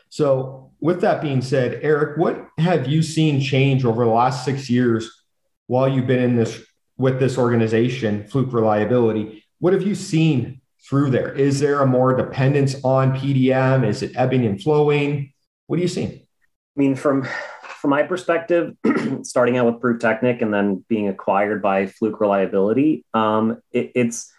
So, 0.07 0.71
with 0.79 1.01
that 1.01 1.21
being 1.21 1.41
said, 1.41 1.81
Eric, 1.83 2.17
what 2.17 2.47
have 2.57 2.88
you 2.88 3.03
seen 3.03 3.41
change 3.41 3.83
over 3.83 4.05
the 4.05 4.11
last 4.11 4.45
six 4.45 4.69
years 4.69 5.11
while 5.67 5.89
you've 5.89 6.07
been 6.07 6.23
in 6.23 6.35
this 6.38 6.63
with 6.97 7.19
this 7.19 7.38
organization, 7.38 8.25
Fluke 8.25 8.53
Reliability? 8.53 9.43
What 9.59 9.73
have 9.73 9.83
you 9.83 9.93
seen 9.95 10.61
through 10.89 11.09
there? 11.09 11.33
Is 11.33 11.59
there 11.59 11.81
a 11.81 11.85
more 11.85 12.15
dependence 12.15 12.77
on 12.83 13.11
PDM? 13.11 13.85
Is 13.85 14.01
it 14.01 14.15
ebbing 14.15 14.45
and 14.45 14.61
flowing? 14.61 15.33
What 15.67 15.77
are 15.79 15.81
you 15.81 15.89
seeing? 15.89 16.11
I 16.11 16.79
mean, 16.79 16.95
from 16.95 17.27
from 17.79 17.91
my 17.91 18.03
perspective, 18.03 18.75
starting 19.24 19.57
out 19.57 19.65
with 19.65 19.81
Pruftechnik 19.81 20.41
and 20.41 20.53
then 20.53 20.83
being 20.88 21.07
acquired 21.07 21.62
by 21.62 21.88
Fluke 21.88 22.19
Reliability, 22.19 23.05
um, 23.13 23.62
it, 23.71 23.91
it's 23.95 24.31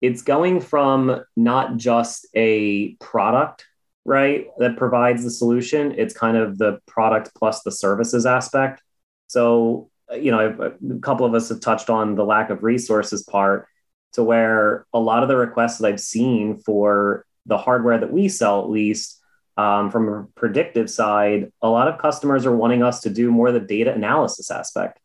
it's 0.00 0.22
going 0.22 0.60
from 0.60 1.22
not 1.36 1.76
just 1.76 2.26
a 2.34 2.94
product 2.96 3.66
right 4.04 4.48
that 4.58 4.76
provides 4.76 5.24
the 5.24 5.30
solution 5.30 5.92
it's 5.92 6.12
kind 6.12 6.36
of 6.36 6.58
the 6.58 6.78
product 6.86 7.30
plus 7.34 7.62
the 7.62 7.72
services 7.72 8.26
aspect. 8.26 8.82
So 9.28 9.90
you 10.12 10.30
know 10.30 10.72
a 10.90 10.98
couple 11.00 11.26
of 11.26 11.34
us 11.34 11.48
have 11.48 11.60
touched 11.60 11.90
on 11.90 12.14
the 12.14 12.24
lack 12.24 12.50
of 12.50 12.62
resources 12.62 13.22
part 13.22 13.66
to 14.12 14.22
where 14.22 14.86
a 14.92 14.98
lot 14.98 15.22
of 15.22 15.28
the 15.28 15.36
requests 15.36 15.78
that 15.78 15.88
i've 15.88 16.00
seen 16.00 16.58
for 16.58 17.24
the 17.46 17.56
hardware 17.56 17.98
that 17.98 18.12
we 18.12 18.28
sell 18.28 18.60
at 18.60 18.70
least 18.70 19.20
um, 19.56 19.90
from 19.90 20.08
a 20.08 20.24
predictive 20.34 20.90
side 20.90 21.52
a 21.62 21.68
lot 21.68 21.88
of 21.88 21.98
customers 21.98 22.44
are 22.46 22.56
wanting 22.56 22.82
us 22.82 23.00
to 23.00 23.10
do 23.10 23.30
more 23.30 23.48
of 23.48 23.54
the 23.54 23.60
data 23.60 23.92
analysis 23.92 24.50
aspect 24.50 24.98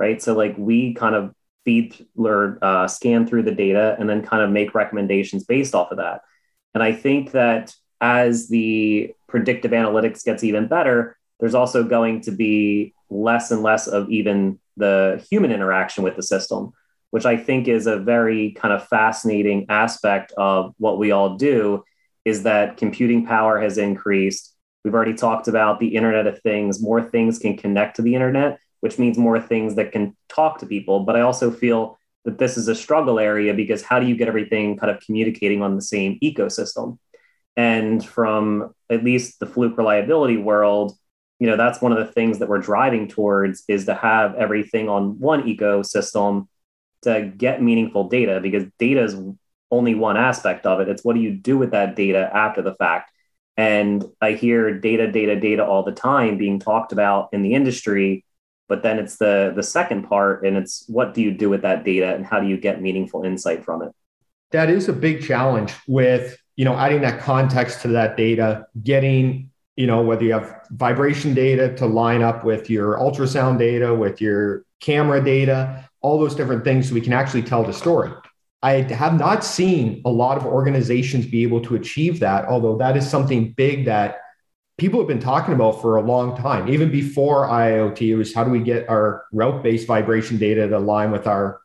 right? 0.00 0.20
So 0.20 0.34
like 0.34 0.56
we 0.56 0.94
kind 0.94 1.14
of 1.14 1.32
feed 1.64 2.06
or 2.16 2.58
uh, 2.62 2.88
scan 2.88 3.26
through 3.26 3.42
the 3.42 3.54
data 3.54 3.94
and 4.00 4.08
then 4.08 4.22
kind 4.22 4.42
of 4.42 4.50
make 4.50 4.74
recommendations 4.74 5.44
based 5.44 5.74
off 5.74 5.92
of 5.92 5.98
that. 5.98 6.22
And 6.74 6.82
i 6.82 6.92
think 6.92 7.32
that 7.32 7.74
as 8.00 8.48
the 8.48 9.12
predictive 9.28 9.72
analytics 9.72 10.24
gets 10.24 10.42
even 10.42 10.68
better, 10.68 11.18
there's 11.38 11.54
also 11.54 11.84
going 11.84 12.22
to 12.22 12.30
be 12.30 12.94
less 13.10 13.50
and 13.50 13.62
less 13.62 13.86
of 13.86 14.08
even 14.08 14.58
the 14.78 15.22
human 15.30 15.52
interaction 15.52 16.02
with 16.02 16.16
the 16.16 16.22
system, 16.22 16.72
which 17.10 17.26
I 17.26 17.36
think 17.36 17.68
is 17.68 17.86
a 17.86 17.98
very 17.98 18.52
kind 18.52 18.72
of 18.72 18.88
fascinating 18.88 19.66
aspect 19.68 20.32
of 20.38 20.74
what 20.78 20.98
we 20.98 21.10
all 21.10 21.36
do 21.36 21.84
is 22.24 22.42
that 22.42 22.76
computing 22.76 23.26
power 23.26 23.60
has 23.60 23.78
increased. 23.78 24.54
We've 24.84 24.94
already 24.94 25.14
talked 25.14 25.48
about 25.48 25.80
the 25.80 25.94
Internet 25.94 26.26
of 26.26 26.40
Things. 26.40 26.82
More 26.82 27.02
things 27.02 27.38
can 27.38 27.56
connect 27.56 27.96
to 27.96 28.02
the 28.02 28.14
Internet, 28.14 28.58
which 28.80 28.98
means 28.98 29.18
more 29.18 29.40
things 29.40 29.74
that 29.76 29.92
can 29.92 30.16
talk 30.28 30.58
to 30.60 30.66
people. 30.66 31.00
But 31.00 31.16
I 31.16 31.20
also 31.20 31.50
feel 31.50 31.98
that 32.24 32.38
this 32.38 32.56
is 32.56 32.68
a 32.68 32.74
struggle 32.74 33.18
area 33.18 33.54
because 33.54 33.82
how 33.82 33.98
do 33.98 34.06
you 34.06 34.16
get 34.16 34.28
everything 34.28 34.76
kind 34.76 34.90
of 34.90 35.00
communicating 35.00 35.62
on 35.62 35.76
the 35.76 35.82
same 35.82 36.18
ecosystem? 36.22 36.98
And 37.56 38.04
from 38.04 38.74
at 38.88 39.04
least 39.04 39.40
the 39.40 39.46
fluke 39.46 39.76
reliability 39.76 40.36
world, 40.36 40.96
you 41.38 41.46
know, 41.46 41.56
that's 41.56 41.80
one 41.80 41.92
of 41.92 41.98
the 41.98 42.12
things 42.12 42.38
that 42.38 42.48
we're 42.48 42.58
driving 42.58 43.08
towards 43.08 43.64
is 43.66 43.86
to 43.86 43.94
have 43.94 44.34
everything 44.34 44.88
on 44.88 45.18
one 45.18 45.42
ecosystem 45.44 46.46
to 47.02 47.32
get 47.34 47.62
meaningful 47.62 48.08
data 48.08 48.40
because 48.40 48.64
data 48.78 49.02
is 49.02 49.16
only 49.70 49.94
one 49.94 50.16
aspect 50.16 50.66
of 50.66 50.80
it. 50.80 50.88
It's 50.88 51.04
what 51.04 51.14
do 51.14 51.20
you 51.20 51.32
do 51.32 51.58
with 51.58 51.72
that 51.72 51.96
data 51.96 52.30
after 52.32 52.62
the 52.62 52.74
fact? 52.74 53.12
And 53.56 54.04
I 54.20 54.32
hear 54.32 54.78
data, 54.78 55.10
data, 55.10 55.38
data 55.38 55.64
all 55.64 55.82
the 55.82 55.92
time 55.92 56.38
being 56.38 56.58
talked 56.58 56.92
about 56.92 57.28
in 57.32 57.42
the 57.42 57.54
industry, 57.54 58.24
but 58.68 58.82
then 58.82 58.98
it's 58.98 59.16
the 59.16 59.52
the 59.54 59.62
second 59.62 60.04
part 60.04 60.44
and 60.44 60.56
it's 60.56 60.84
what 60.88 61.14
do 61.14 61.22
you 61.22 61.32
do 61.32 61.50
with 61.50 61.62
that 61.62 61.84
data 61.84 62.14
and 62.14 62.24
how 62.24 62.40
do 62.40 62.46
you 62.46 62.56
get 62.56 62.80
meaningful 62.80 63.24
insight 63.24 63.64
from 63.64 63.82
it? 63.82 63.92
That 64.52 64.70
is 64.70 64.88
a 64.88 64.92
big 64.92 65.22
challenge 65.22 65.74
with 65.86 66.36
you 66.60 66.66
know, 66.66 66.76
adding 66.76 67.00
that 67.00 67.20
context 67.20 67.80
to 67.80 67.88
that 67.88 68.18
data, 68.18 68.66
getting, 68.82 69.48
you 69.76 69.86
know, 69.86 70.02
whether 70.02 70.24
you 70.24 70.32
have 70.34 70.60
vibration 70.72 71.32
data 71.32 71.74
to 71.76 71.86
line 71.86 72.20
up 72.20 72.44
with 72.44 72.68
your 72.68 72.98
ultrasound 72.98 73.58
data, 73.58 73.94
with 73.94 74.20
your 74.20 74.66
camera 74.78 75.24
data, 75.24 75.88
all 76.02 76.20
those 76.20 76.34
different 76.34 76.62
things 76.62 76.86
so 76.86 76.94
we 76.94 77.00
can 77.00 77.14
actually 77.14 77.40
tell 77.40 77.64
the 77.64 77.72
story. 77.72 78.12
I 78.62 78.82
have 78.82 79.18
not 79.18 79.42
seen 79.42 80.02
a 80.04 80.10
lot 80.10 80.36
of 80.36 80.44
organizations 80.44 81.26
be 81.26 81.42
able 81.42 81.62
to 81.62 81.76
achieve 81.76 82.20
that, 82.20 82.44
although 82.46 82.76
that 82.76 82.96
is 82.96 83.08
something 83.08 83.52
big 83.52 83.86
that 83.86 84.18
people 84.76 85.00
have 85.00 85.08
been 85.08 85.20
talking 85.20 85.54
about 85.54 85.80
for 85.80 85.96
a 85.96 86.02
long 86.02 86.36
time. 86.36 86.68
Even 86.68 86.90
before 86.90 87.46
IoT, 87.48 88.00
it 88.02 88.16
was 88.16 88.34
how 88.34 88.44
do 88.44 88.50
we 88.50 88.60
get 88.60 88.88
our 88.88 89.24
route 89.32 89.62
based 89.62 89.86
vibration 89.86 90.36
data 90.36 90.68
to 90.68 90.76
align 90.76 91.10
with 91.10 91.26
our 91.26 91.60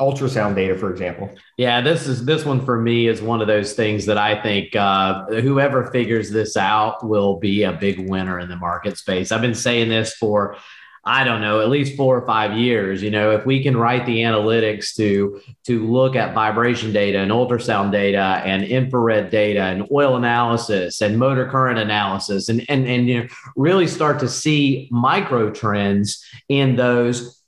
ultrasound 0.00 0.54
data, 0.54 0.76
for 0.76 0.90
example. 0.90 1.30
Yeah, 1.58 1.80
this 1.80 2.06
is 2.06 2.24
this 2.24 2.44
one 2.44 2.64
for 2.64 2.80
me 2.80 3.06
is 3.08 3.20
one 3.20 3.40
of 3.40 3.46
those 3.46 3.74
things 3.74 4.06
that 4.06 4.18
I 4.18 4.40
think 4.40 4.74
uh, 4.76 5.26
whoever 5.26 5.90
figures 5.90 6.30
this 6.30 6.56
out 6.56 7.06
will 7.06 7.38
be 7.38 7.64
a 7.64 7.72
big 7.72 8.08
winner 8.08 8.38
in 8.38 8.48
the 8.48 8.56
market 8.56 8.96
space. 8.96 9.32
I've 9.32 9.42
been 9.42 9.54
saying 9.54 9.88
this 9.88 10.14
for 10.14 10.56
I 11.06 11.24
don't 11.24 11.42
know, 11.42 11.60
at 11.60 11.68
least 11.68 11.96
four 11.96 12.16
or 12.16 12.26
five 12.26 12.56
years. 12.56 13.02
You 13.02 13.10
know, 13.10 13.30
if 13.32 13.44
we 13.44 13.62
can 13.62 13.76
write 13.76 14.06
the 14.06 14.18
analytics 14.18 14.94
to 14.96 15.40
to 15.64 15.86
look 15.86 16.16
at 16.16 16.34
vibration 16.34 16.92
data 16.92 17.18
and 17.18 17.30
ultrasound 17.30 17.92
data 17.92 18.42
and 18.44 18.64
infrared 18.64 19.30
data 19.30 19.60
and 19.60 19.86
oil 19.92 20.16
analysis 20.16 21.02
and 21.02 21.18
motor 21.18 21.46
current 21.48 21.78
analysis 21.78 22.48
and 22.48 22.64
and 22.68 22.86
and 22.86 23.08
you 23.08 23.22
know, 23.22 23.28
really 23.56 23.86
start 23.86 24.18
to 24.20 24.28
see 24.28 24.88
micro 24.90 25.50
trends 25.50 26.24
in 26.48 26.76
those 26.76 27.40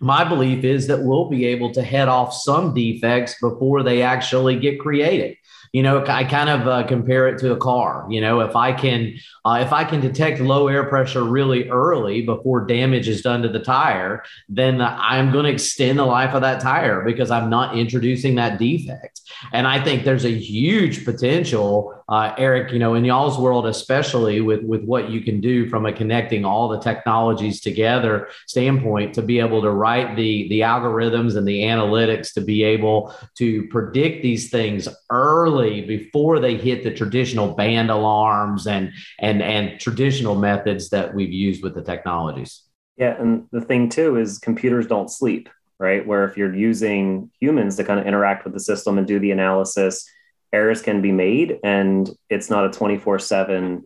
my 0.00 0.24
belief 0.24 0.64
is 0.64 0.88
that 0.88 1.02
we'll 1.02 1.28
be 1.28 1.46
able 1.46 1.72
to 1.72 1.82
head 1.82 2.08
off 2.08 2.34
some 2.34 2.74
defects 2.74 3.36
before 3.40 3.84
they 3.84 4.02
actually 4.02 4.58
get 4.58 4.80
created 4.80 5.36
you 5.72 5.82
know 5.82 6.04
i 6.06 6.22
kind 6.22 6.50
of 6.50 6.68
uh, 6.68 6.86
compare 6.86 7.26
it 7.28 7.38
to 7.38 7.52
a 7.52 7.56
car 7.56 8.06
you 8.10 8.20
know 8.20 8.40
if 8.40 8.54
i 8.54 8.72
can 8.72 9.14
uh, 9.44 9.58
if 9.60 9.72
i 9.72 9.82
can 9.82 10.00
detect 10.00 10.38
low 10.40 10.68
air 10.68 10.84
pressure 10.84 11.24
really 11.24 11.68
early 11.70 12.22
before 12.22 12.66
damage 12.66 13.08
is 13.08 13.22
done 13.22 13.42
to 13.42 13.48
the 13.48 13.58
tire 13.58 14.22
then 14.48 14.80
i'm 14.80 15.32
going 15.32 15.44
to 15.44 15.50
extend 15.50 15.98
the 15.98 16.04
life 16.04 16.34
of 16.34 16.42
that 16.42 16.60
tire 16.60 17.02
because 17.02 17.30
i'm 17.30 17.50
not 17.50 17.76
introducing 17.76 18.34
that 18.34 18.58
defect. 18.58 19.20
And 19.52 19.66
i 19.66 19.82
think 19.82 20.04
there's 20.04 20.26
a 20.26 20.34
huge 20.34 21.04
potential 21.04 22.04
uh, 22.08 22.34
eric 22.36 22.72
you 22.72 22.78
know 22.78 22.94
in 22.94 23.04
y'all's 23.04 23.38
world 23.38 23.66
especially 23.66 24.40
with 24.42 24.62
with 24.62 24.84
what 24.84 25.08
you 25.08 25.22
can 25.22 25.40
do 25.40 25.68
from 25.68 25.86
a 25.86 25.92
connecting 25.92 26.44
all 26.44 26.68
the 26.68 26.80
technologies 26.80 27.60
together 27.60 28.28
standpoint 28.46 29.14
to 29.14 29.22
be 29.22 29.38
able 29.38 29.62
to 29.62 29.70
write 29.70 30.16
the 30.16 30.48
the 30.48 30.60
algorithms 30.60 31.36
and 31.36 31.48
the 31.48 31.62
analytics 31.62 32.34
to 32.34 32.42
be 32.42 32.62
able 32.62 33.14
to 33.36 33.66
predict 33.68 34.22
these 34.22 34.50
things 34.50 34.86
early 35.10 35.61
before 35.70 36.40
they 36.40 36.56
hit 36.56 36.82
the 36.82 36.92
traditional 36.92 37.54
band 37.54 37.90
alarms 37.90 38.66
and 38.66 38.92
and 39.18 39.42
and 39.42 39.80
traditional 39.80 40.34
methods 40.34 40.90
that 40.90 41.14
we've 41.14 41.32
used 41.32 41.62
with 41.62 41.74
the 41.74 41.82
technologies. 41.82 42.62
Yeah, 42.96 43.20
and 43.20 43.46
the 43.52 43.60
thing 43.60 43.88
too 43.88 44.16
is 44.16 44.38
computers 44.38 44.86
don't 44.86 45.10
sleep, 45.10 45.48
right? 45.78 46.06
Where 46.06 46.24
if 46.24 46.36
you're 46.36 46.54
using 46.54 47.30
humans 47.40 47.76
to 47.76 47.84
kind 47.84 47.98
of 47.98 48.06
interact 48.06 48.44
with 48.44 48.52
the 48.52 48.60
system 48.60 48.98
and 48.98 49.06
do 49.06 49.18
the 49.18 49.30
analysis, 49.30 50.08
errors 50.52 50.82
can 50.82 51.00
be 51.00 51.12
made 51.12 51.58
and 51.64 52.10
it's 52.28 52.50
not 52.50 52.66
a 52.66 52.68
24/7, 52.68 53.82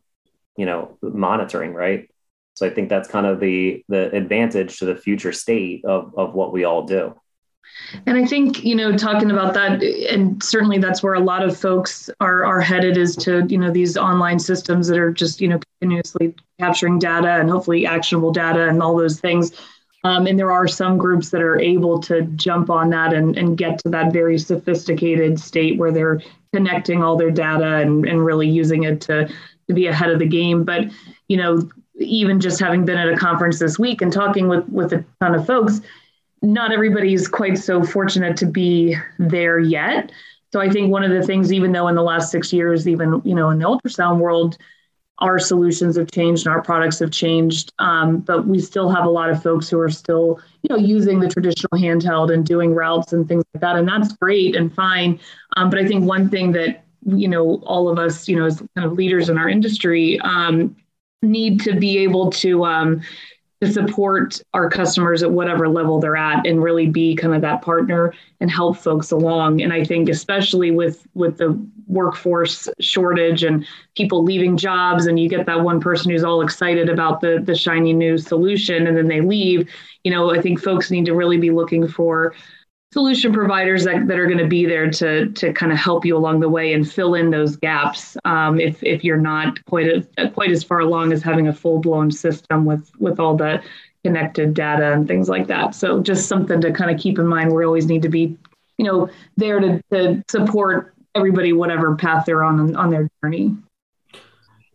you 0.56 0.66
know, 0.66 0.98
monitoring, 1.02 1.72
right? 1.72 2.10
So 2.54 2.66
I 2.66 2.70
think 2.70 2.88
that's 2.88 3.08
kind 3.08 3.26
of 3.26 3.38
the 3.38 3.84
the 3.88 4.14
advantage 4.14 4.78
to 4.78 4.86
the 4.86 4.96
future 4.96 5.32
state 5.32 5.84
of 5.84 6.14
of 6.16 6.34
what 6.34 6.52
we 6.52 6.64
all 6.64 6.84
do. 6.84 7.14
And 8.06 8.16
I 8.16 8.24
think, 8.24 8.64
you 8.64 8.74
know, 8.74 8.96
talking 8.96 9.30
about 9.30 9.54
that, 9.54 9.82
and 9.82 10.42
certainly 10.42 10.78
that's 10.78 11.02
where 11.02 11.14
a 11.14 11.20
lot 11.20 11.42
of 11.42 11.56
folks 11.56 12.10
are, 12.20 12.44
are 12.44 12.60
headed 12.60 12.96
is 12.96 13.14
to, 13.16 13.46
you 13.48 13.58
know, 13.58 13.70
these 13.70 13.96
online 13.96 14.38
systems 14.38 14.88
that 14.88 14.98
are 14.98 15.12
just, 15.12 15.40
you 15.40 15.48
know, 15.48 15.60
continuously 15.80 16.34
capturing 16.58 16.98
data 16.98 17.38
and 17.40 17.48
hopefully 17.48 17.86
actionable 17.86 18.32
data 18.32 18.68
and 18.68 18.82
all 18.82 18.96
those 18.96 19.20
things. 19.20 19.52
Um, 20.04 20.26
and 20.26 20.38
there 20.38 20.52
are 20.52 20.68
some 20.68 20.98
groups 20.98 21.30
that 21.30 21.42
are 21.42 21.58
able 21.58 22.00
to 22.02 22.22
jump 22.36 22.70
on 22.70 22.90
that 22.90 23.12
and, 23.12 23.36
and 23.36 23.58
get 23.58 23.78
to 23.80 23.88
that 23.90 24.12
very 24.12 24.38
sophisticated 24.38 25.40
state 25.40 25.78
where 25.78 25.90
they're 25.90 26.22
connecting 26.52 27.02
all 27.02 27.16
their 27.16 27.30
data 27.30 27.76
and, 27.76 28.06
and 28.06 28.24
really 28.24 28.48
using 28.48 28.84
it 28.84 29.00
to, 29.02 29.28
to 29.68 29.74
be 29.74 29.86
ahead 29.86 30.10
of 30.10 30.18
the 30.18 30.26
game. 30.26 30.64
But, 30.64 30.90
you 31.28 31.36
know, 31.36 31.68
even 31.98 32.40
just 32.40 32.60
having 32.60 32.84
been 32.84 32.98
at 32.98 33.08
a 33.08 33.16
conference 33.16 33.58
this 33.58 33.78
week 33.78 34.00
and 34.00 34.12
talking 34.12 34.48
with, 34.48 34.68
with 34.68 34.92
a 34.92 35.04
ton 35.20 35.34
of 35.34 35.46
folks, 35.46 35.80
not 36.42 36.72
everybody's 36.72 37.28
quite 37.28 37.58
so 37.58 37.82
fortunate 37.82 38.36
to 38.38 38.46
be 38.46 38.96
there 39.18 39.58
yet. 39.58 40.12
So 40.52 40.60
I 40.60 40.70
think 40.70 40.90
one 40.90 41.02
of 41.02 41.10
the 41.10 41.26
things, 41.26 41.52
even 41.52 41.72
though 41.72 41.88
in 41.88 41.94
the 41.94 42.02
last 42.02 42.30
six 42.30 42.52
years, 42.52 42.86
even 42.88 43.20
you 43.24 43.34
know 43.34 43.50
in 43.50 43.58
the 43.58 43.64
ultrasound 43.64 44.18
world, 44.18 44.58
our 45.18 45.38
solutions 45.38 45.96
have 45.96 46.10
changed 46.10 46.46
and 46.46 46.54
our 46.54 46.62
products 46.62 46.98
have 46.98 47.10
changed, 47.10 47.72
um, 47.78 48.18
but 48.18 48.46
we 48.46 48.60
still 48.60 48.88
have 48.90 49.04
a 49.04 49.10
lot 49.10 49.30
of 49.30 49.42
folks 49.42 49.68
who 49.68 49.78
are 49.80 49.90
still 49.90 50.40
you 50.62 50.68
know 50.68 50.76
using 50.76 51.20
the 51.20 51.28
traditional 51.28 51.78
handheld 51.78 52.32
and 52.32 52.46
doing 52.46 52.74
routes 52.74 53.12
and 53.12 53.26
things 53.28 53.44
like 53.54 53.60
that, 53.60 53.76
and 53.76 53.88
that's 53.88 54.12
great 54.14 54.54
and 54.54 54.74
fine. 54.74 55.18
Um, 55.56 55.70
but 55.70 55.78
I 55.78 55.86
think 55.86 56.04
one 56.04 56.28
thing 56.28 56.52
that 56.52 56.84
you 57.06 57.28
know, 57.28 57.62
all 57.64 57.88
of 57.88 57.98
us, 57.98 58.28
you 58.28 58.36
know, 58.36 58.46
as 58.46 58.62
kind 58.74 58.84
of 58.84 58.92
leaders 58.92 59.28
in 59.28 59.38
our 59.38 59.48
industry, 59.48 60.18
um, 60.20 60.74
need 61.22 61.60
to 61.60 61.78
be 61.78 61.98
able 61.98 62.30
to 62.30 62.64
um, 62.64 63.00
to 63.62 63.72
support 63.72 64.40
our 64.52 64.68
customers 64.68 65.22
at 65.22 65.30
whatever 65.30 65.68
level 65.68 65.98
they're 65.98 66.16
at 66.16 66.46
and 66.46 66.62
really 66.62 66.88
be 66.88 67.16
kind 67.16 67.34
of 67.34 67.40
that 67.40 67.62
partner 67.62 68.12
and 68.40 68.50
help 68.50 68.76
folks 68.76 69.10
along. 69.10 69.62
And 69.62 69.72
i 69.72 69.82
think 69.82 70.08
especially 70.08 70.70
with 70.70 71.06
with 71.14 71.38
the 71.38 71.58
workforce 71.86 72.68
shortage 72.80 73.44
and 73.44 73.64
people 73.96 74.22
leaving 74.24 74.56
jobs 74.56 75.06
and 75.06 75.18
you 75.18 75.28
get 75.28 75.46
that 75.46 75.62
one 75.62 75.80
person 75.80 76.10
who's 76.10 76.24
all 76.24 76.42
excited 76.42 76.88
about 76.88 77.20
the 77.20 77.40
the 77.44 77.54
shiny 77.54 77.92
new 77.92 78.18
solution 78.18 78.86
and 78.86 78.96
then 78.96 79.06
they 79.06 79.20
leave 79.20 79.70
you 80.02 80.10
know 80.10 80.34
i 80.34 80.40
think 80.40 80.60
folks 80.60 80.90
need 80.90 81.04
to 81.04 81.14
really 81.14 81.38
be 81.38 81.50
looking 81.50 81.86
for 81.86 82.34
solution 82.92 83.32
providers 83.32 83.84
that, 83.84 84.06
that 84.06 84.18
are 84.18 84.26
going 84.26 84.38
to 84.38 84.46
be 84.46 84.64
there 84.64 84.90
to 84.90 85.28
to 85.32 85.52
kind 85.52 85.72
of 85.72 85.78
help 85.78 86.04
you 86.04 86.16
along 86.16 86.40
the 86.40 86.48
way 86.48 86.72
and 86.72 86.90
fill 86.90 87.14
in 87.14 87.30
those 87.30 87.56
gaps 87.56 88.16
um, 88.24 88.58
if 88.60 88.82
if 88.82 89.04
you're 89.04 89.16
not 89.16 89.62
quite 89.66 89.88
as 89.88 90.06
quite 90.32 90.50
as 90.50 90.62
far 90.62 90.80
along 90.80 91.12
as 91.12 91.22
having 91.22 91.48
a 91.48 91.52
full 91.52 91.78
blown 91.78 92.10
system 92.10 92.64
with 92.64 92.90
with 92.98 93.20
all 93.20 93.36
the 93.36 93.62
connected 94.04 94.54
data 94.54 94.92
and 94.92 95.08
things 95.08 95.28
like 95.28 95.48
that. 95.48 95.74
So 95.74 96.00
just 96.00 96.28
something 96.28 96.60
to 96.60 96.70
kind 96.70 96.92
of 96.92 97.00
keep 97.00 97.18
in 97.18 97.26
mind. 97.26 97.52
We 97.52 97.64
always 97.64 97.86
need 97.86 98.02
to 98.02 98.08
be, 98.08 98.38
you 98.78 98.84
know, 98.84 99.10
there 99.36 99.58
to, 99.58 99.82
to 99.90 100.22
support 100.30 100.94
everybody 101.16 101.52
whatever 101.52 101.96
path 101.96 102.24
they're 102.24 102.44
on 102.44 102.76
on 102.76 102.90
their 102.90 103.08
journey. 103.20 103.56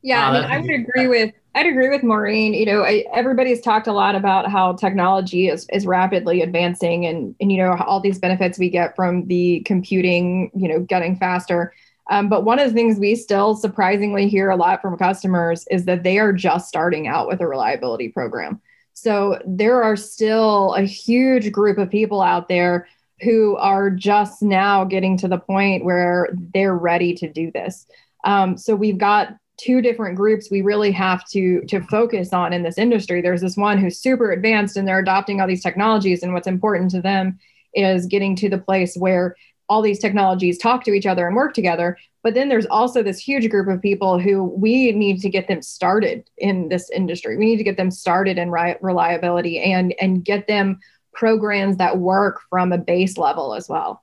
Yeah, 0.02 0.30
I 0.30 0.34
mean, 0.34 0.52
I 0.52 0.60
would 0.60 0.70
agree 0.70 1.08
with 1.08 1.34
I'd 1.54 1.68
agree 1.68 1.90
with 1.90 2.04
Maureen. 2.04 2.54
You 2.54 2.66
know, 2.66 2.84
I, 2.84 3.06
everybody's 3.14 3.60
talked 3.60 3.88
a 3.88 3.94
lot 3.94 4.16
about 4.16 4.50
how 4.50 4.74
technology 4.74 5.50
is, 5.50 5.68
is 5.74 5.86
rapidly 5.86 6.42
advancing 6.42 7.06
and, 7.06 7.36
and, 7.42 7.52
you 7.52 7.58
know, 7.58 7.76
all 7.86 8.00
these 8.00 8.20
benefits 8.20 8.58
we 8.58 8.70
get 8.70 8.96
from 8.96 9.28
the 9.28 9.62
computing, 9.66 10.50
you 10.56 10.70
know, 10.70 10.80
getting 10.80 11.18
faster. 11.18 11.74
Um, 12.10 12.30
but 12.30 12.46
one 12.46 12.60
of 12.60 12.68
the 12.68 12.74
things 12.74 13.00
we 13.00 13.16
still 13.16 13.56
surprisingly 13.56 14.30
hear 14.30 14.50
a 14.50 14.56
lot 14.56 14.82
from 14.82 14.98
customers 14.98 15.66
is 15.70 15.86
that 15.86 16.04
they 16.04 16.20
are 16.20 16.34
just 16.34 16.68
starting 16.68 17.08
out 17.08 17.28
with 17.28 17.42
a 17.42 17.48
reliability 17.48 18.10
program. 18.10 18.62
So 18.94 19.40
there 19.46 19.84
are 19.84 19.96
still 19.96 20.74
a 20.76 20.84
huge 20.84 21.52
group 21.52 21.78
of 21.78 21.90
people 21.90 22.22
out 22.22 22.48
there 22.48 22.88
who 23.22 23.56
are 23.58 23.90
just 23.90 24.42
now 24.42 24.84
getting 24.84 25.18
to 25.18 25.28
the 25.28 25.38
point 25.38 25.86
where 25.86 26.30
they're 26.54 26.76
ready 26.76 27.14
to 27.16 27.32
do 27.32 27.52
this. 27.52 27.88
Um, 28.24 28.58
so 28.58 28.76
we've 28.76 28.98
got 28.98 29.38
two 29.62 29.82
different 29.82 30.16
groups 30.16 30.50
we 30.50 30.62
really 30.62 30.92
have 30.92 31.28
to 31.30 31.62
to 31.66 31.82
focus 31.82 32.34
on 32.34 32.54
in 32.54 32.64
this 32.64 32.78
industry. 32.78 33.22
There's 33.22 33.42
this 33.42 33.58
one 33.58 33.78
who's 33.78 34.00
super 34.00 34.32
advanced 34.32 34.76
and 34.76 34.88
they're 34.88 35.00
adopting 35.00 35.40
all 35.40 35.48
these 35.48 35.64
technologies 35.64 36.24
and 36.24 36.34
what's 36.34 36.48
important 36.48 36.92
to 36.92 37.02
them 37.02 37.40
is 37.74 38.06
getting 38.08 38.36
to 38.38 38.50
the 38.50 38.58
place 38.58 38.96
where 38.96 39.36
all 39.70 39.82
these 39.82 40.00
technologies 40.00 40.58
talk 40.58 40.84
to 40.84 40.94
each 40.94 41.06
other 41.06 41.28
and 41.28 41.36
work 41.36 41.54
together. 41.54 41.98
But 42.24 42.34
then 42.34 42.50
there's 42.50 42.66
also 42.66 43.02
this 43.02 43.20
huge 43.20 43.50
group 43.50 43.70
of 43.70 43.82
people 43.82 44.20
who 44.20 44.44
we 44.44 44.92
need 44.92 45.22
to 45.22 45.30
get 45.30 45.48
them 45.48 45.62
started 45.62 46.30
in 46.38 46.70
this 46.70 46.90
industry. 46.90 47.38
We 47.38 47.46
need 47.46 47.58
to 47.58 47.64
get 47.64 47.78
them 47.78 47.92
started 47.92 48.38
in 48.38 48.52
reliability 48.52 49.60
and 49.60 49.94
and 50.02 50.26
get 50.26 50.48
them 50.48 50.80
programs 51.14 51.78
that 51.78 52.00
work 52.00 52.42
from 52.50 52.72
a 52.72 52.78
base 52.78 53.18
level 53.18 53.54
as 53.54 53.70
well 53.70 54.02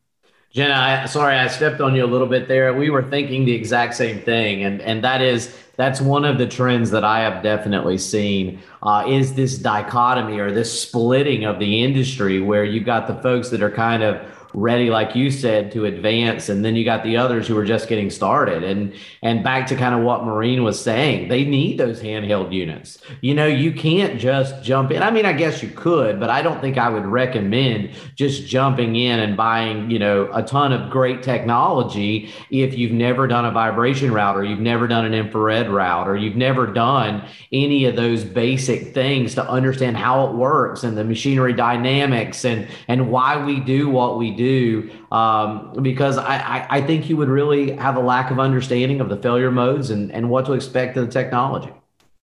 Jenna, 0.51 0.75
I, 0.75 1.07
sorry, 1.07 1.37
I 1.37 1.47
stepped 1.49 1.81
on 1.81 1.95
you 1.95 2.05
a 2.05 2.07
little 2.07 2.27
bit 2.27 2.49
there. 2.49 2.73
We 2.73 2.89
were 2.89 3.03
thinking 3.03 3.45
the 3.45 3.53
exact 3.53 3.95
same 3.95 4.21
thing, 4.21 4.65
and 4.65 4.81
and 4.81 5.05
that 5.05 5.21
is 5.21 5.55
that's 5.77 6.01
one 6.01 6.25
of 6.25 6.39
the 6.39 6.47
trends 6.47 6.91
that 6.91 7.05
I 7.05 7.21
have 7.21 7.43
definitely 7.43 7.99
seen 7.99 8.61
uh, 8.83 9.05
is 9.07 9.35
this 9.35 9.59
dichotomy 9.59 10.39
or 10.39 10.51
this 10.51 10.83
splitting 10.83 11.45
of 11.45 11.59
the 11.59 11.85
industry 11.85 12.41
where 12.41 12.65
you 12.65 12.81
got 12.81 13.07
the 13.07 13.15
folks 13.23 13.51
that 13.51 13.63
are 13.63 13.71
kind 13.71 14.03
of 14.03 14.21
ready, 14.55 14.91
like 14.91 15.15
you 15.15 15.31
said, 15.31 15.73
to 15.73 15.85
advance. 15.85 16.49
And 16.49 16.65
then 16.65 16.77
you 16.77 16.85
got 16.85 17.03
the 17.03 17.17
others 17.17 17.47
who 17.47 17.57
are 17.57 17.65
just 17.65 17.89
getting 17.89 18.11
started. 18.11 18.63
And 18.63 18.95
and 19.23 19.45
back 19.45 19.67
to 19.69 19.77
kind 19.77 19.95
of 19.95 20.03
what 20.03 20.25
Maureen 20.25 20.63
was 20.65 20.81
saying, 20.81 21.29
they 21.29 21.45
need 21.45 21.79
those 21.79 22.01
handheld 22.01 22.53
units. 22.53 22.99
You 23.21 23.35
know, 23.35 23.47
you 23.47 23.73
can't 23.73 24.19
just 24.19 24.63
jump 24.63 24.91
in. 24.91 25.03
I 25.03 25.11
mean, 25.11 25.27
I 25.27 25.33
guess 25.33 25.63
you 25.63 25.69
could, 25.69 26.21
but 26.21 26.31
I 26.31 26.43
don't 26.43 26.61
think 26.61 26.79
I 26.79 26.89
would 26.89 27.07
recommend 27.07 27.91
just 28.15 28.47
jumping 28.47 28.97
in 28.97 29.21
and 29.21 29.37
buying, 29.37 29.91
you 29.91 29.99
know, 29.99 30.29
a 30.33 30.43
ton 30.43 30.73
of 30.73 30.91
great 30.91 31.23
technology 31.23 32.31
if 32.51 32.77
you've 32.77 32.93
never 32.93 33.27
done 33.27 33.45
a 33.45 33.51
vibration 33.51 34.13
router, 34.13 34.45
you've 34.45 34.61
never 34.61 34.87
done 34.87 35.05
an 35.05 35.15
infrared 35.15 35.69
router, 35.69 36.17
you've 36.17 36.37
never 36.37 36.67
done 36.67 37.25
any 37.53 37.85
of 37.85 37.97
those 37.97 38.25
basic 38.25 38.95
things 38.95 39.35
to 39.35 39.49
understand 39.49 39.97
how 39.97 40.27
it 40.27 40.35
works 40.35 40.85
and 40.85 40.97
the 40.97 41.05
machinery 41.05 41.53
dynamics 41.53 42.45
and 42.45 42.69
and 42.87 43.11
why 43.11 43.43
we 43.43 43.61
do 43.61 43.89
what 43.89 44.19
we 44.19 44.31
do 44.39 44.91
um, 45.13 45.75
because 45.83 46.17
I, 46.17 46.37
I, 46.37 46.67
I 46.79 46.81
think 46.81 47.11
you 47.11 47.17
would 47.19 47.29
really 47.29 47.73
have 47.73 47.97
a 47.97 48.01
lack 48.01 48.31
of 48.31 48.39
understanding 48.39 49.03
of 49.03 49.11
the 49.11 49.17
failure 49.17 49.51
modes 49.51 49.91
and, 49.91 50.11
and 50.13 50.31
what 50.31 50.47
to 50.47 50.55
expect 50.55 50.97
of 50.97 51.07
the 51.07 51.13
technology. 51.13 51.73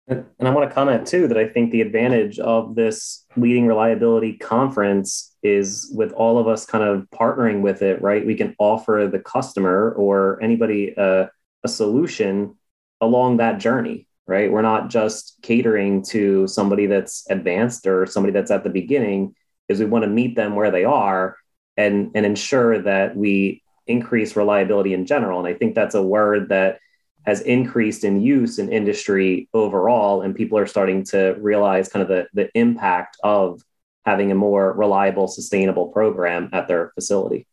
And, 0.07 0.25
I 0.41 0.51
want 0.51 0.69
to 0.69 0.75
comment 0.75 1.07
too 1.07 1.29
that 1.29 1.39
I 1.39 1.49
think 1.49 1.73
the 1.73 1.81
advantage 1.81 2.39
of 2.39 2.75
this 2.75 3.25
leading 3.37 3.67
reliability 3.67 4.35
conference 4.35 5.35
is 5.43 5.91
with 5.95 6.13
all 6.13 6.39
of 6.39 6.47
us 6.47 6.67
kind 6.67 6.85
of 6.85 7.09
partnering 7.11 7.63
with 7.63 7.83
it, 7.83 8.01
right? 8.03 8.25
We 8.25 8.35
can 8.35 8.55
offer 8.59 9.09
the 9.11 9.19
customer 9.19 9.93
or 9.93 10.43
anybody 10.43 10.95
uh, 10.97 11.27
a 11.65 11.69
solution 11.69 12.57
along 13.01 13.39
that 13.39 13.59
journey, 13.59 14.07
right? 14.27 14.53
We're 14.53 14.63
not 14.63 14.91
just 14.91 15.39
catering 15.43 16.03
to 16.05 16.47
somebody 16.49 16.87
that's 16.87 17.25
advanced 17.31 17.87
or 17.87 18.07
somebody 18.07 18.33
that's 18.33 18.51
at 18.51 18.63
the 18.63 18.71
beginning, 18.71 19.35
is 19.71 19.81
we 19.81 19.87
want 19.87 20.05
to 20.05 20.11
meet 20.11 20.37
them 20.37 20.55
where 20.55 20.71
they 20.71 20.85
are 20.85 21.37
and 21.77 22.11
and 22.15 22.25
ensure 22.25 22.81
that 22.83 23.17
we 23.17 23.63
increase 23.87 24.37
reliability 24.37 24.95
in 24.95 25.07
general. 25.07 25.39
And 25.39 25.49
i 25.49 25.55
think 25.55 25.75
that's 25.75 25.95
a 25.95 26.03
word 26.03 26.49
that 26.49 26.81
has 27.27 27.41
increased 27.43 28.05
in 28.05 28.21
use 28.21 28.59
in 28.59 28.71
industry 28.71 29.49
overall 29.55 30.23
and 30.23 30.35
people 30.35 30.59
are 30.59 30.67
starting 30.67 31.03
to 31.05 31.35
realize 31.41 31.89
kind 31.89 32.03
of 32.03 32.09
the, 32.09 32.27
the 32.35 32.51
impact 32.55 33.17
of 33.25 33.63
having 34.05 34.31
a 34.31 34.35
more 34.35 34.75
reliable 34.75 35.27
sustainable 35.27 35.89
program 35.89 36.51
at 36.53 36.69
their 36.69 36.93
facility. 36.95 37.47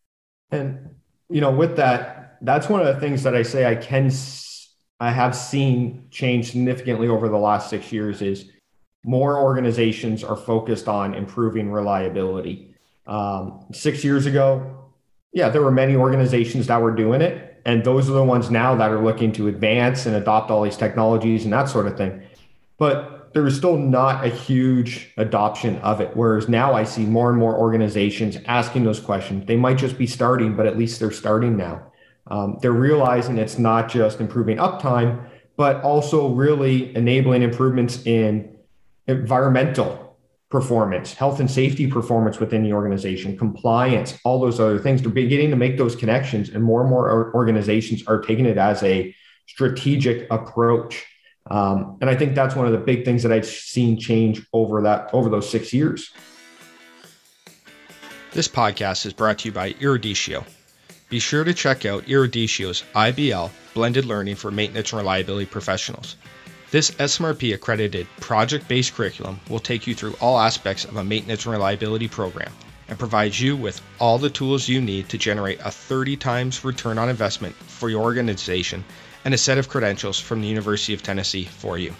And 0.52 0.96
you 1.32 1.42
know 1.42 1.52
with 1.52 1.78
that 1.78 2.38
that's 2.42 2.68
one 2.70 2.82
of 2.82 2.88
the 2.88 3.00
things 3.00 3.24
that 3.24 3.36
i 3.36 3.42
say 3.42 3.66
i 3.66 3.76
can 3.76 4.12
i 5.00 5.10
have 5.10 5.36
seen 5.36 6.06
change 6.12 6.52
significantly 6.52 7.08
over 7.08 7.30
the 7.30 7.38
last 7.38 7.70
six 7.70 7.92
years 7.92 8.22
is 8.22 8.52
more 9.04 9.40
organizations 9.40 10.24
are 10.24 10.36
focused 10.36 10.88
on 10.88 11.14
improving 11.14 11.72
reliability 11.72 12.71
um, 13.08 13.66
six 13.74 14.04
years 14.04 14.26
ago, 14.26 14.90
yeah, 15.34 15.50
there 15.50 15.62
were 15.62 15.72
many 15.72 15.96
organizations 15.96 16.68
that 16.68 16.82
were 16.82 16.96
doing 16.96 17.22
it. 17.22 17.62
And 17.66 17.84
those 17.84 18.10
are 18.10 18.14
the 18.14 18.24
ones 18.24 18.50
now 18.50 18.76
that 18.76 18.92
are 18.92 19.04
looking 19.04 19.32
to 19.34 19.48
advance 19.48 20.06
and 20.06 20.16
adopt 20.16 20.50
all 20.50 20.64
these 20.64 20.78
technologies 20.78 21.44
and 21.44 21.54
that 21.54 21.70
sort 21.70 21.88
of 21.88 21.96
thing. 21.96 22.24
But 22.78 23.34
there 23.34 23.46
is 23.48 23.56
still 23.56 23.78
not 23.78 24.26
a 24.26 24.30
huge 24.30 25.14
adoption 25.18 25.78
of 25.78 26.02
it. 26.02 26.16
Whereas 26.16 26.50
now 26.50 26.74
I 26.74 26.84
see 26.84 27.06
more 27.06 27.30
and 27.30 27.40
more 27.40 27.56
organizations 27.56 28.38
asking 28.46 28.84
those 28.84 29.00
questions. 29.00 29.46
They 29.46 29.56
might 29.56 29.78
just 29.78 29.98
be 29.98 30.08
starting, 30.08 30.56
but 30.56 30.66
at 30.66 30.78
least 30.78 31.00
they're 31.00 31.12
starting 31.12 31.56
now. 31.56 31.92
Um, 32.28 32.58
they're 32.62 32.72
realizing 32.72 33.38
it's 33.38 33.58
not 33.58 33.90
just 33.90 34.20
improving 34.20 34.58
uptime, 34.58 35.30
but 35.56 35.82
also 35.84 36.30
really 36.30 36.96
enabling 36.96 37.42
improvements 37.42 38.06
in 38.06 38.58
environmental 39.08 40.01
performance, 40.52 41.14
health 41.14 41.40
and 41.40 41.50
safety 41.50 41.88
performance 41.88 42.40
within 42.40 42.64
the 42.64 42.74
organization, 42.74 43.38
compliance, 43.38 44.20
all 44.24 44.40
those 44.40 44.60
other 44.60 44.78
things. 44.78 45.02
They're 45.02 45.10
beginning 45.10 45.50
to 45.52 45.56
make 45.56 45.78
those 45.78 45.96
connections, 45.96 46.50
and 46.50 46.64
more 46.64 46.82
and 46.82 46.90
more 46.90 47.34
organizations 47.34 48.06
are 48.06 48.20
taking 48.20 48.46
it 48.46 48.58
as 48.58 48.84
a 48.84 49.16
strategic 49.48 50.30
approach. 50.30 51.06
Um, 51.50 51.98
and 52.02 52.10
I 52.10 52.16
think 52.16 52.36
that's 52.36 52.56
one 52.56 52.68
of 52.68 52.74
the 52.74 52.78
big 52.78 53.06
things 53.06 53.24
that 53.24 53.32
I've 53.32 53.46
seen 53.46 54.00
change 54.00 54.46
over 54.54 54.82
that 54.84 55.10
over 55.14 55.30
those 55.30 55.50
six 55.50 55.74
years. 55.74 56.12
This 58.34 58.48
podcast 58.48 59.06
is 59.06 59.14
brought 59.14 59.40
to 59.40 59.50
you 59.50 59.52
by 59.52 59.74
Eruditio. 59.74 60.46
Be 61.10 61.20
sure 61.20 61.44
to 61.44 61.54
check 61.54 61.86
out 61.86 62.06
Eruditio's 62.06 62.84
IBL 62.96 63.50
blended 63.74 64.06
learning 64.06 64.36
for 64.36 64.52
maintenance 64.52 64.94
and 64.94 65.00
reliability 65.00 65.46
professionals. 65.46 66.16
This 66.72 66.92
SMRP 66.92 67.54
accredited 67.54 68.08
project 68.22 68.66
based 68.70 68.94
curriculum 68.94 69.42
will 69.50 69.60
take 69.60 69.88
you 69.88 69.94
through 69.94 70.16
all 70.22 70.40
aspects 70.40 70.86
of 70.86 70.96
a 70.96 71.04
maintenance 71.04 71.44
and 71.44 71.52
reliability 71.52 72.08
program 72.08 72.54
and 72.88 72.98
provides 72.98 73.42
you 73.42 73.58
with 73.58 73.82
all 74.00 74.18
the 74.18 74.30
tools 74.30 74.70
you 74.70 74.80
need 74.80 75.10
to 75.10 75.18
generate 75.18 75.60
a 75.60 75.70
30 75.70 76.16
times 76.16 76.64
return 76.64 76.98
on 76.98 77.10
investment 77.10 77.54
for 77.56 77.90
your 77.90 78.02
organization 78.02 78.86
and 79.26 79.34
a 79.34 79.38
set 79.38 79.58
of 79.58 79.68
credentials 79.68 80.18
from 80.18 80.40
the 80.40 80.48
University 80.48 80.94
of 80.94 81.04
Tennessee 81.04 81.44
for 81.44 81.78
you. 81.78 81.94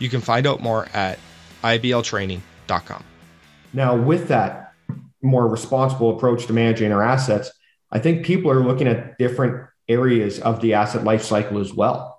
You 0.00 0.08
can 0.08 0.20
find 0.20 0.48
out 0.48 0.60
more 0.60 0.88
at 0.94 1.20
ibltraining.com. 1.62 3.04
Now, 3.72 3.94
with 3.94 4.26
that 4.28 4.72
more 5.22 5.46
responsible 5.46 6.16
approach 6.16 6.46
to 6.46 6.52
managing 6.52 6.90
our 6.90 7.04
assets, 7.04 7.52
I 7.92 8.00
think 8.00 8.26
people 8.26 8.50
are 8.50 8.64
looking 8.64 8.88
at 8.88 9.16
different 9.16 9.68
areas 9.88 10.40
of 10.40 10.60
the 10.60 10.74
asset 10.74 11.04
lifecycle 11.04 11.60
as 11.60 11.72
well. 11.72 12.18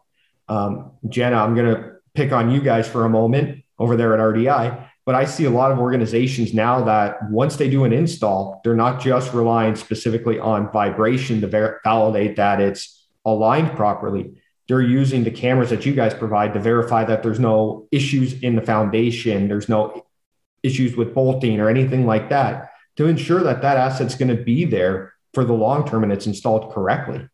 Um, 0.49 0.91
Jenna, 1.07 1.37
I'm 1.37 1.55
going 1.55 1.73
to 1.73 1.88
pick 2.13 2.31
on 2.31 2.51
you 2.51 2.61
guys 2.61 2.87
for 2.87 3.05
a 3.05 3.09
moment 3.09 3.63
over 3.77 3.95
there 3.95 4.13
at 4.13 4.19
RDI, 4.19 4.87
but 5.05 5.15
I 5.15 5.25
see 5.25 5.45
a 5.45 5.49
lot 5.49 5.71
of 5.71 5.79
organizations 5.79 6.53
now 6.53 6.83
that 6.83 7.29
once 7.29 7.55
they 7.55 7.69
do 7.69 7.83
an 7.83 7.93
install, 7.93 8.61
they're 8.63 8.75
not 8.75 9.01
just 9.01 9.33
relying 9.33 9.75
specifically 9.75 10.37
on 10.39 10.71
vibration 10.71 11.41
to 11.41 11.47
ver- 11.47 11.79
validate 11.83 12.35
that 12.35 12.61
it's 12.61 13.07
aligned 13.25 13.75
properly, 13.75 14.39
they're 14.67 14.81
using 14.81 15.23
the 15.23 15.31
cameras 15.31 15.71
that 15.71 15.85
you 15.85 15.93
guys 15.93 16.13
provide 16.13 16.53
to 16.53 16.59
verify 16.59 17.03
that 17.03 17.23
there's 17.23 17.39
no 17.39 17.87
issues 17.91 18.41
in 18.41 18.55
the 18.55 18.61
foundation, 18.61 19.47
there's 19.47 19.67
no 19.67 20.05
issues 20.61 20.95
with 20.95 21.15
bolting 21.15 21.59
or 21.59 21.69
anything 21.69 22.05
like 22.05 22.29
that 22.29 22.71
to 22.97 23.07
ensure 23.07 23.41
that 23.41 23.61
that 23.61 23.77
asset's 23.77 24.15
going 24.15 24.35
to 24.35 24.43
be 24.43 24.65
there 24.65 25.13
for 25.33 25.43
the 25.43 25.53
long 25.53 25.87
term 25.87 26.03
and 26.03 26.11
it's 26.11 26.27
installed 26.27 26.71
correctly. 26.73 27.27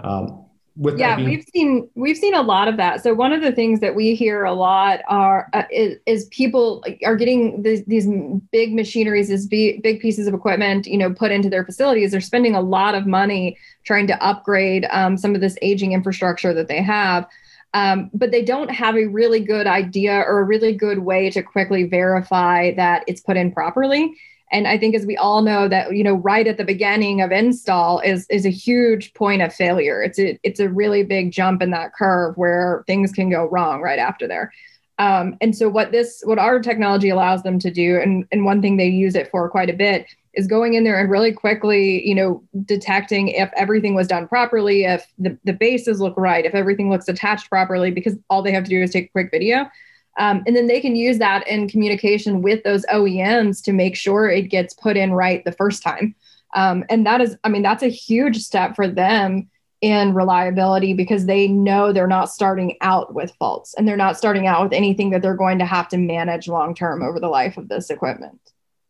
Um, 0.00 0.43
with 0.76 0.98
yeah 0.98 1.16
being- 1.16 1.28
we've 1.28 1.44
seen 1.54 1.88
we've 1.94 2.16
seen 2.16 2.34
a 2.34 2.42
lot 2.42 2.66
of 2.68 2.76
that. 2.76 3.02
So 3.02 3.14
one 3.14 3.32
of 3.32 3.42
the 3.42 3.52
things 3.52 3.80
that 3.80 3.94
we 3.94 4.14
hear 4.14 4.44
a 4.44 4.52
lot 4.52 5.00
are 5.08 5.48
uh, 5.52 5.62
is, 5.70 5.98
is, 6.06 6.24
people 6.26 6.84
are 7.04 7.16
getting 7.16 7.62
these, 7.62 7.84
these 7.84 8.08
big 8.50 8.74
machineries 8.74 9.28
these 9.28 9.46
big, 9.46 9.82
big 9.82 10.00
pieces 10.00 10.26
of 10.26 10.34
equipment 10.34 10.86
you 10.86 10.98
know 10.98 11.12
put 11.12 11.30
into 11.30 11.48
their 11.48 11.64
facilities. 11.64 12.10
They're 12.10 12.20
spending 12.20 12.54
a 12.54 12.60
lot 12.60 12.94
of 12.94 13.06
money 13.06 13.56
trying 13.84 14.06
to 14.08 14.22
upgrade 14.24 14.86
um, 14.90 15.16
some 15.16 15.34
of 15.34 15.40
this 15.40 15.56
aging 15.62 15.92
infrastructure 15.92 16.52
that 16.54 16.68
they 16.68 16.82
have. 16.82 17.26
Um, 17.72 18.10
but 18.14 18.30
they 18.30 18.44
don't 18.44 18.70
have 18.70 18.96
a 18.96 19.06
really 19.06 19.40
good 19.40 19.66
idea 19.66 20.12
or 20.12 20.38
a 20.38 20.44
really 20.44 20.74
good 20.74 21.00
way 21.00 21.28
to 21.30 21.42
quickly 21.42 21.84
verify 21.84 22.72
that 22.74 23.02
it's 23.08 23.20
put 23.20 23.36
in 23.36 23.50
properly 23.50 24.14
and 24.52 24.66
i 24.68 24.78
think 24.78 24.94
as 24.94 25.06
we 25.06 25.16
all 25.16 25.42
know 25.42 25.68
that 25.68 25.96
you 25.96 26.04
know 26.04 26.14
right 26.14 26.46
at 26.46 26.56
the 26.56 26.64
beginning 26.64 27.20
of 27.20 27.32
install 27.32 28.00
is 28.00 28.26
is 28.30 28.46
a 28.46 28.50
huge 28.50 29.14
point 29.14 29.42
of 29.42 29.54
failure. 29.54 30.02
It's 30.02 30.18
a 30.18 30.38
it's 30.42 30.60
a 30.60 30.68
really 30.68 31.02
big 31.02 31.32
jump 31.32 31.62
in 31.62 31.70
that 31.70 31.94
curve 31.94 32.36
where 32.36 32.84
things 32.86 33.12
can 33.12 33.30
go 33.30 33.48
wrong 33.48 33.80
right 33.80 33.98
after 33.98 34.26
there. 34.26 34.52
Um, 34.98 35.36
and 35.40 35.56
so 35.56 35.68
what 35.68 35.90
this 35.90 36.22
what 36.24 36.38
our 36.38 36.60
technology 36.60 37.08
allows 37.08 37.42
them 37.42 37.58
to 37.60 37.70
do 37.70 37.98
and 38.00 38.26
and 38.30 38.44
one 38.44 38.62
thing 38.62 38.76
they 38.76 38.86
use 38.86 39.14
it 39.14 39.30
for 39.30 39.48
quite 39.48 39.70
a 39.70 39.74
bit 39.74 40.06
is 40.34 40.46
going 40.46 40.74
in 40.74 40.84
there 40.84 40.98
and 41.00 41.10
really 41.10 41.32
quickly 41.32 42.06
you 42.06 42.14
know 42.14 42.42
detecting 42.64 43.28
if 43.28 43.50
everything 43.56 43.94
was 43.94 44.06
done 44.06 44.28
properly 44.28 44.84
if 44.84 45.04
the, 45.18 45.36
the 45.44 45.52
bases 45.52 46.00
look 46.00 46.16
right 46.16 46.44
if 46.44 46.54
everything 46.54 46.90
looks 46.90 47.08
attached 47.08 47.48
properly 47.48 47.90
because 47.90 48.14
all 48.30 48.40
they 48.40 48.52
have 48.52 48.64
to 48.64 48.70
do 48.70 48.82
is 48.82 48.90
take 48.90 49.06
a 49.06 49.12
quick 49.12 49.30
video 49.32 49.68
um, 50.16 50.42
and 50.46 50.54
then 50.54 50.66
they 50.66 50.80
can 50.80 50.96
use 50.96 51.18
that 51.18 51.46
in 51.48 51.68
communication 51.68 52.42
with 52.42 52.62
those 52.62 52.84
OEMs 52.86 53.62
to 53.64 53.72
make 53.72 53.96
sure 53.96 54.28
it 54.28 54.42
gets 54.42 54.74
put 54.74 54.96
in 54.96 55.12
right 55.12 55.44
the 55.44 55.52
first 55.52 55.82
time. 55.82 56.14
Um, 56.54 56.84
and 56.88 57.04
that 57.06 57.20
is, 57.20 57.36
I 57.42 57.48
mean, 57.48 57.62
that's 57.62 57.82
a 57.82 57.88
huge 57.88 58.38
step 58.38 58.76
for 58.76 58.86
them 58.86 59.48
in 59.80 60.14
reliability 60.14 60.94
because 60.94 61.26
they 61.26 61.48
know 61.48 61.92
they're 61.92 62.06
not 62.06 62.30
starting 62.30 62.76
out 62.80 63.12
with 63.14 63.34
faults 63.38 63.74
and 63.74 63.86
they're 63.86 63.96
not 63.96 64.16
starting 64.16 64.46
out 64.46 64.62
with 64.62 64.72
anything 64.72 65.10
that 65.10 65.20
they're 65.20 65.34
going 65.34 65.58
to 65.58 65.66
have 65.66 65.88
to 65.88 65.96
manage 65.96 66.48
long 66.48 66.74
term 66.74 67.02
over 67.02 67.18
the 67.18 67.28
life 67.28 67.58
of 67.58 67.68
this 67.68 67.90
equipment. 67.90 68.40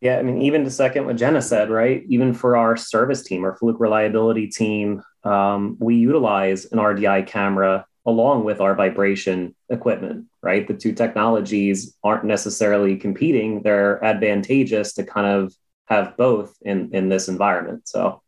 Yeah, 0.01 0.19
I 0.19 0.23
mean, 0.23 0.43
even 0.43 0.65
to 0.65 0.71
second 0.71 1.07
what 1.07 1.17
Jenna 1.17 1.41
said, 1.41 1.71
right? 1.71 2.05
Even 2.09 2.35
for 2.35 2.57
our 2.57 2.77
service 2.77 3.23
team 3.23 3.45
or 3.45 3.57
Fluke 3.57 3.81
reliability 3.81 4.49
team, 4.49 5.03
um, 5.25 5.79
we 5.81 5.97
utilize 5.97 6.67
an 6.67 6.79
RDI 6.79 7.27
camera 7.27 7.87
along 8.07 8.45
with 8.45 8.61
our 8.61 8.75
vibration 8.75 9.55
equipment, 9.71 10.27
right? 10.43 10.69
The 10.69 10.75
two 10.75 10.93
technologies 10.93 11.97
aren't 12.05 12.25
necessarily 12.25 12.97
competing, 12.97 13.62
they're 13.62 14.03
advantageous 14.05 14.93
to 14.95 15.05
kind 15.05 15.27
of 15.27 15.55
have 15.87 16.17
both 16.17 16.57
in, 16.62 16.95
in 16.95 17.09
this 17.09 17.29
environment. 17.29 17.88
So, 17.88 18.23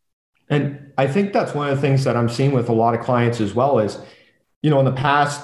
and 0.49 0.93
I 0.97 1.07
think 1.07 1.33
that's 1.33 1.55
one 1.55 1.69
of 1.69 1.77
the 1.77 1.81
things 1.81 2.05
that 2.05 2.17
I'm 2.17 2.29
seeing 2.29 2.53
with 2.53 2.69
a 2.69 2.73
lot 2.73 2.95
of 2.95 3.01
clients 3.01 3.41
as 3.41 3.55
well 3.55 3.79
is, 3.79 3.99
you 4.63 4.71
know, 4.71 4.79
in 4.79 4.85
the 4.85 4.93
past, 4.93 5.43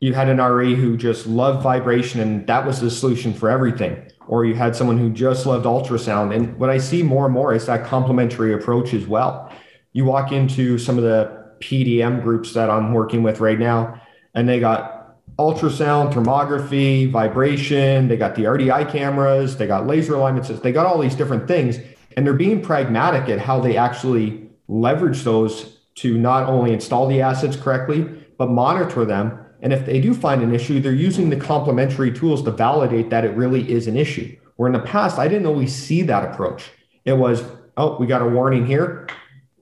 you 0.00 0.14
had 0.14 0.28
an 0.28 0.40
RE 0.40 0.74
who 0.74 0.96
just 0.96 1.26
loved 1.26 1.62
vibration 1.62 2.20
and 2.20 2.46
that 2.46 2.66
was 2.66 2.80
the 2.80 2.90
solution 2.90 3.34
for 3.34 3.50
everything. 3.50 4.10
Or 4.26 4.44
you 4.44 4.54
had 4.54 4.74
someone 4.74 4.98
who 4.98 5.10
just 5.10 5.44
loved 5.44 5.66
ultrasound. 5.66 6.34
And 6.34 6.56
what 6.58 6.70
I 6.70 6.78
see 6.78 7.02
more 7.02 7.26
and 7.26 7.34
more 7.34 7.52
is 7.52 7.66
that 7.66 7.84
complementary 7.84 8.54
approach 8.54 8.94
as 8.94 9.06
well. 9.06 9.52
You 9.92 10.04
walk 10.04 10.32
into 10.32 10.78
some 10.78 10.96
of 10.96 11.04
the 11.04 11.39
PDM 11.60 12.22
groups 12.22 12.54
that 12.54 12.70
I'm 12.70 12.92
working 12.92 13.22
with 13.22 13.40
right 13.40 13.58
now, 13.58 14.00
and 14.34 14.48
they 14.48 14.60
got 14.60 15.00
ultrasound, 15.38 16.12
thermography, 16.12 17.10
vibration, 17.10 18.08
they 18.08 18.16
got 18.16 18.34
the 18.34 18.42
RDI 18.44 18.90
cameras, 18.90 19.56
they 19.56 19.66
got 19.66 19.86
laser 19.86 20.14
alignments, 20.14 20.48
they 20.48 20.72
got 20.72 20.86
all 20.86 20.98
these 20.98 21.14
different 21.14 21.48
things, 21.48 21.78
and 22.16 22.26
they're 22.26 22.34
being 22.34 22.60
pragmatic 22.60 23.28
at 23.28 23.38
how 23.38 23.60
they 23.60 23.76
actually 23.76 24.50
leverage 24.68 25.22
those 25.22 25.78
to 25.96 26.18
not 26.18 26.48
only 26.48 26.72
install 26.72 27.06
the 27.06 27.20
assets 27.20 27.56
correctly, 27.56 28.02
but 28.38 28.50
monitor 28.50 29.04
them. 29.04 29.38
And 29.62 29.72
if 29.72 29.84
they 29.84 30.00
do 30.00 30.14
find 30.14 30.42
an 30.42 30.54
issue, 30.54 30.80
they're 30.80 30.92
using 30.92 31.30
the 31.30 31.36
complementary 31.36 32.12
tools 32.12 32.42
to 32.44 32.50
validate 32.50 33.10
that 33.10 33.24
it 33.24 33.36
really 33.36 33.70
is 33.70 33.86
an 33.86 33.96
issue. 33.96 34.36
Where 34.56 34.66
in 34.66 34.72
the 34.72 34.80
past, 34.80 35.18
I 35.18 35.28
didn't 35.28 35.46
always 35.46 35.74
see 35.74 36.02
that 36.02 36.30
approach. 36.30 36.70
It 37.04 37.14
was, 37.14 37.42
oh, 37.76 37.96
we 37.98 38.06
got 38.06 38.22
a 38.22 38.26
warning 38.26 38.66
here, 38.66 39.08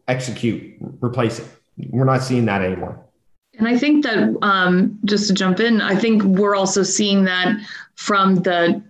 execute, 0.06 0.76
replace 1.00 1.38
it 1.40 1.57
we're 1.90 2.04
not 2.04 2.22
seeing 2.22 2.44
that 2.46 2.62
anymore. 2.62 3.04
And 3.58 3.66
I 3.66 3.76
think 3.76 4.04
that 4.04 4.36
um, 4.42 4.98
just 5.04 5.26
to 5.28 5.34
jump 5.34 5.58
in, 5.58 5.80
I 5.80 5.96
think 5.96 6.22
we're 6.22 6.54
also 6.54 6.84
seeing 6.84 7.24
that 7.24 7.58
from 7.96 8.36
the 8.36 8.80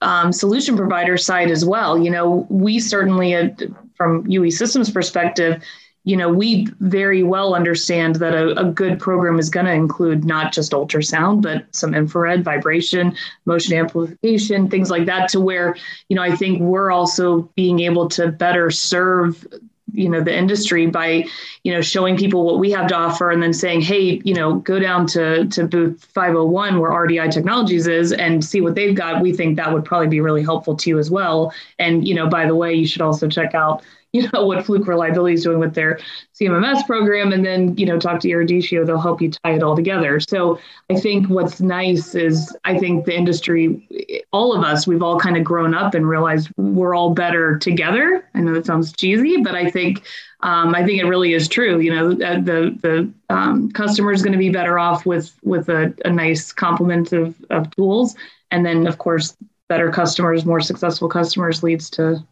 um, 0.00 0.32
solution 0.32 0.76
provider 0.76 1.16
side 1.16 1.50
as 1.50 1.64
well. 1.64 1.96
You 1.96 2.10
know, 2.10 2.46
we 2.50 2.80
certainly, 2.80 3.34
uh, 3.34 3.50
from 3.94 4.26
UE 4.26 4.50
Systems 4.50 4.90
perspective, 4.90 5.62
you 6.04 6.16
know, 6.16 6.28
we 6.28 6.66
very 6.80 7.22
well 7.22 7.54
understand 7.54 8.16
that 8.16 8.34
a, 8.34 8.58
a 8.58 8.64
good 8.64 8.98
program 8.98 9.38
is 9.38 9.48
going 9.48 9.66
to 9.66 9.72
include 9.72 10.24
not 10.24 10.52
just 10.52 10.72
ultrasound, 10.72 11.42
but 11.42 11.64
some 11.70 11.94
infrared, 11.94 12.42
vibration, 12.42 13.14
motion 13.44 13.76
amplification, 13.76 14.68
things 14.68 14.90
like 14.90 15.06
that, 15.06 15.28
to 15.28 15.40
where, 15.40 15.76
you 16.08 16.16
know, 16.16 16.22
I 16.22 16.34
think 16.34 16.60
we're 16.60 16.90
also 16.90 17.42
being 17.54 17.78
able 17.78 18.08
to 18.10 18.32
better 18.32 18.68
serve 18.68 19.46
you 19.92 20.08
know 20.08 20.20
the 20.22 20.36
industry 20.36 20.86
by 20.86 21.24
you 21.62 21.72
know 21.72 21.80
showing 21.80 22.16
people 22.16 22.44
what 22.44 22.58
we 22.58 22.70
have 22.70 22.86
to 22.88 22.94
offer 22.94 23.30
and 23.30 23.42
then 23.42 23.52
saying 23.52 23.80
hey 23.80 24.20
you 24.24 24.34
know 24.34 24.56
go 24.56 24.78
down 24.78 25.06
to 25.06 25.46
to 25.48 25.66
booth 25.66 26.04
501 26.14 26.78
where 26.78 26.90
rdi 26.90 27.30
technologies 27.30 27.86
is 27.86 28.12
and 28.12 28.44
see 28.44 28.60
what 28.60 28.74
they've 28.74 28.94
got. 28.94 29.22
We 29.22 29.32
think 29.32 29.56
that 29.56 29.72
would 29.72 29.84
probably 29.84 30.08
be 30.08 30.20
really 30.20 30.42
helpful 30.42 30.76
to 30.76 30.90
you 30.90 30.98
as 30.98 31.10
well. 31.10 31.52
And 31.78 32.06
you 32.06 32.14
know 32.14 32.28
by 32.28 32.46
the 32.46 32.56
way 32.56 32.74
you 32.74 32.86
should 32.86 33.02
also 33.02 33.28
check 33.28 33.54
out 33.54 33.82
you 34.14 34.28
know 34.32 34.44
what 34.44 34.66
Fluke 34.66 34.86
Reliability 34.86 35.34
is 35.34 35.42
doing 35.42 35.58
with 35.58 35.74
their 35.74 35.98
CMMS 36.38 36.86
program, 36.86 37.32
and 37.32 37.44
then 37.44 37.76
you 37.78 37.86
know 37.86 37.98
talk 37.98 38.20
to 38.20 38.28
Eruditio. 38.28 38.86
They'll 38.86 39.00
help 39.00 39.22
you 39.22 39.30
tie 39.30 39.54
it 39.54 39.62
all 39.62 39.74
together. 39.74 40.20
So 40.20 40.58
I 40.90 41.00
think 41.00 41.28
what's 41.28 41.60
nice 41.60 42.14
is 42.14 42.54
I 42.64 42.78
think 42.78 43.06
the 43.06 43.16
industry, 43.16 43.88
all 44.30 44.54
of 44.54 44.62
us, 44.62 44.86
we've 44.86 45.02
all 45.02 45.18
kind 45.18 45.38
of 45.38 45.44
grown 45.44 45.74
up 45.74 45.94
and 45.94 46.06
realized 46.06 46.50
we're 46.58 46.94
all 46.94 47.14
better 47.14 47.58
together. 47.58 48.28
I 48.34 48.40
know 48.40 48.52
that 48.52 48.66
sounds 48.66 48.92
cheesy, 48.92 49.38
but 49.38 49.54
I 49.54 49.70
think 49.70 50.02
um, 50.40 50.74
I 50.74 50.84
think 50.84 51.00
it 51.00 51.06
really 51.06 51.32
is 51.32 51.48
true. 51.48 51.80
You 51.80 51.94
know, 51.94 52.12
the 52.12 52.76
the 52.82 53.12
um, 53.34 53.70
customer 53.72 54.12
is 54.12 54.22
going 54.22 54.32
to 54.32 54.38
be 54.38 54.50
better 54.50 54.78
off 54.78 55.06
with 55.06 55.32
with 55.42 55.70
a, 55.70 55.94
a 56.04 56.10
nice 56.10 56.52
complement 56.52 57.14
of, 57.14 57.34
of 57.48 57.70
tools, 57.70 58.14
and 58.50 58.66
then 58.66 58.86
of 58.86 58.98
course 58.98 59.34
better 59.70 59.90
customers, 59.90 60.44
more 60.44 60.60
successful 60.60 61.08
customers 61.08 61.62
leads 61.62 61.88
to 61.88 62.22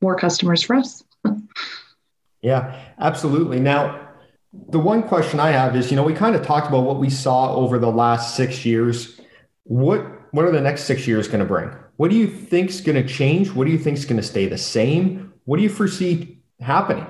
more 0.00 0.16
customers 0.16 0.62
for 0.62 0.76
us. 0.76 1.04
yeah, 2.42 2.80
absolutely. 2.98 3.60
Now, 3.60 4.08
the 4.52 4.78
one 4.78 5.02
question 5.02 5.40
I 5.40 5.50
have 5.50 5.76
is, 5.76 5.90
you 5.90 5.96
know, 5.96 6.02
we 6.02 6.14
kind 6.14 6.34
of 6.34 6.44
talked 6.44 6.68
about 6.68 6.84
what 6.84 6.98
we 6.98 7.10
saw 7.10 7.54
over 7.54 7.78
the 7.78 7.90
last 7.90 8.36
six 8.36 8.64
years. 8.64 9.20
What 9.64 10.04
what 10.32 10.44
are 10.44 10.50
the 10.50 10.60
next 10.60 10.84
six 10.84 11.06
years 11.06 11.26
going 11.26 11.40
to 11.40 11.46
bring? 11.46 11.70
What 11.96 12.10
do 12.10 12.16
you 12.16 12.26
think 12.28 12.70
is 12.70 12.80
going 12.80 13.02
to 13.02 13.08
change? 13.08 13.50
What 13.50 13.66
do 13.66 13.70
you 13.70 13.78
think 13.78 13.98
is 13.98 14.04
going 14.04 14.20
to 14.20 14.26
stay 14.26 14.46
the 14.46 14.58
same? 14.58 15.32
What 15.44 15.56
do 15.56 15.62
you 15.62 15.68
foresee 15.68 16.38
happening? 16.60 17.06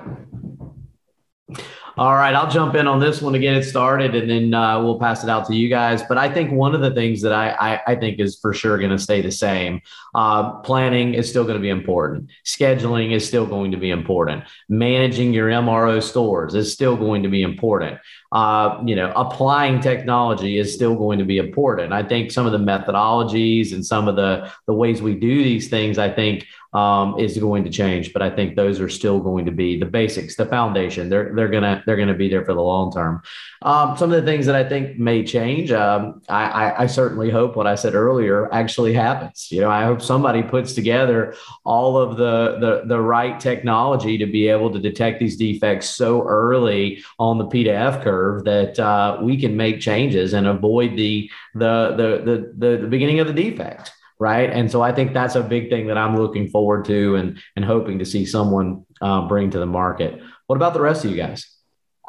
All 1.99 2.15
right, 2.15 2.33
I'll 2.33 2.49
jump 2.49 2.75
in 2.75 2.87
on 2.87 3.01
this 3.01 3.21
one 3.21 3.33
to 3.33 3.39
get 3.39 3.57
it 3.57 3.65
started, 3.65 4.15
and 4.15 4.29
then 4.29 4.53
uh, 4.53 4.81
we'll 4.81 4.97
pass 4.97 5.21
it 5.21 5.29
out 5.29 5.45
to 5.47 5.53
you 5.53 5.67
guys. 5.67 6.01
But 6.01 6.17
I 6.17 6.33
think 6.33 6.49
one 6.49 6.73
of 6.73 6.79
the 6.79 6.91
things 6.91 7.21
that 7.23 7.33
I 7.33 7.49
I, 7.49 7.81
I 7.87 7.95
think 7.95 8.21
is 8.21 8.39
for 8.39 8.53
sure 8.53 8.77
going 8.77 8.91
to 8.91 8.97
stay 8.97 9.21
the 9.21 9.33
same. 9.33 9.81
Uh, 10.15 10.59
planning 10.61 11.13
is 11.13 11.29
still 11.29 11.43
going 11.43 11.57
to 11.57 11.61
be 11.61 11.67
important. 11.67 12.29
Scheduling 12.45 13.11
is 13.11 13.27
still 13.27 13.45
going 13.45 13.71
to 13.71 13.77
be 13.77 13.89
important. 13.89 14.45
Managing 14.69 15.33
your 15.33 15.49
MRO 15.49 16.01
stores 16.01 16.55
is 16.55 16.71
still 16.71 16.95
going 16.95 17.21
to 17.23 17.27
be 17.27 17.41
important. 17.41 17.99
Uh, 18.31 18.81
you 18.85 18.95
know, 18.95 19.11
applying 19.17 19.81
technology 19.81 20.57
is 20.57 20.73
still 20.73 20.95
going 20.95 21.19
to 21.19 21.25
be 21.25 21.37
important. 21.37 21.91
I 21.91 22.03
think 22.03 22.31
some 22.31 22.45
of 22.45 22.53
the 22.53 22.59
methodologies 22.59 23.73
and 23.73 23.85
some 23.85 24.07
of 24.07 24.15
the 24.15 24.49
the 24.67 24.73
ways 24.73 25.01
we 25.01 25.15
do 25.15 25.43
these 25.43 25.67
things, 25.67 25.97
I 25.97 26.09
think 26.09 26.45
um, 26.73 27.17
is 27.19 27.37
going 27.37 27.63
to 27.63 27.69
change. 27.69 28.13
But 28.13 28.21
I 28.21 28.29
think 28.29 28.55
those 28.55 28.79
are 28.79 28.89
still 28.89 29.19
going 29.19 29.45
to 29.45 29.51
be 29.51 29.79
the 29.79 29.85
basics, 29.85 30.35
the 30.35 30.45
foundation. 30.45 31.09
They're 31.09 31.33
they're 31.35 31.49
gonna 31.49 31.83
they're 31.85 31.97
gonna 31.97 32.13
be 32.13 32.29
there 32.29 32.45
for 32.45 32.53
the 32.53 32.61
long 32.61 32.91
term. 32.91 33.21
Um, 33.61 33.97
some 33.97 34.11
of 34.11 34.23
the 34.23 34.31
things 34.31 34.45
that 34.45 34.55
I 34.55 34.67
think 34.67 34.97
may 34.97 35.23
change. 35.23 35.71
Um, 35.71 36.21
I, 36.29 36.43
I, 36.45 36.83
I 36.83 36.85
certainly 36.85 37.29
hope 37.29 37.55
what 37.55 37.67
I 37.67 37.75
said 37.75 37.95
earlier 37.95 38.51
actually 38.53 38.93
happens. 38.93 39.47
You 39.51 39.61
know, 39.61 39.69
I 39.69 39.83
hope 39.83 40.01
somebody 40.01 40.43
puts 40.43 40.73
together 40.73 41.35
all 41.65 41.97
of 41.97 42.17
the 42.17 42.57
the 42.59 42.83
the 42.87 43.01
right 43.01 43.39
technology 43.39 44.17
to 44.17 44.25
be 44.25 44.47
able 44.47 44.71
to 44.71 44.79
detect 44.79 45.19
these 45.19 45.37
defects 45.37 45.89
so 45.89 46.23
early 46.27 47.03
on 47.17 47.37
the 47.37 47.47
P 47.47 47.63
to 47.63 47.71
F 47.71 48.03
curve 48.03 48.43
that 48.45 48.79
uh, 48.79 49.17
we 49.21 49.39
can 49.39 49.57
make 49.57 49.81
changes 49.81 50.33
and 50.33 50.47
avoid 50.47 50.95
the 50.95 51.29
the 51.55 51.95
the 51.97 52.53
the, 52.57 52.77
the 52.77 52.87
beginning 52.87 53.19
of 53.19 53.27
the 53.27 53.33
defect 53.33 53.91
right? 54.19 54.49
And 54.49 54.69
so 54.69 54.81
I 54.81 54.91
think 54.91 55.13
that's 55.13 55.35
a 55.35 55.41
big 55.41 55.69
thing 55.69 55.87
that 55.87 55.97
I'm 55.97 56.17
looking 56.17 56.49
forward 56.49 56.85
to 56.85 57.15
and 57.15 57.39
and 57.55 57.65
hoping 57.65 57.99
to 57.99 58.05
see 58.05 58.25
someone 58.25 58.85
uh, 59.01 59.27
bring 59.27 59.49
to 59.51 59.59
the 59.59 59.65
market. 59.65 60.21
What 60.47 60.57
about 60.57 60.73
the 60.73 60.81
rest 60.81 61.05
of 61.05 61.11
you 61.11 61.17
guys? 61.17 61.45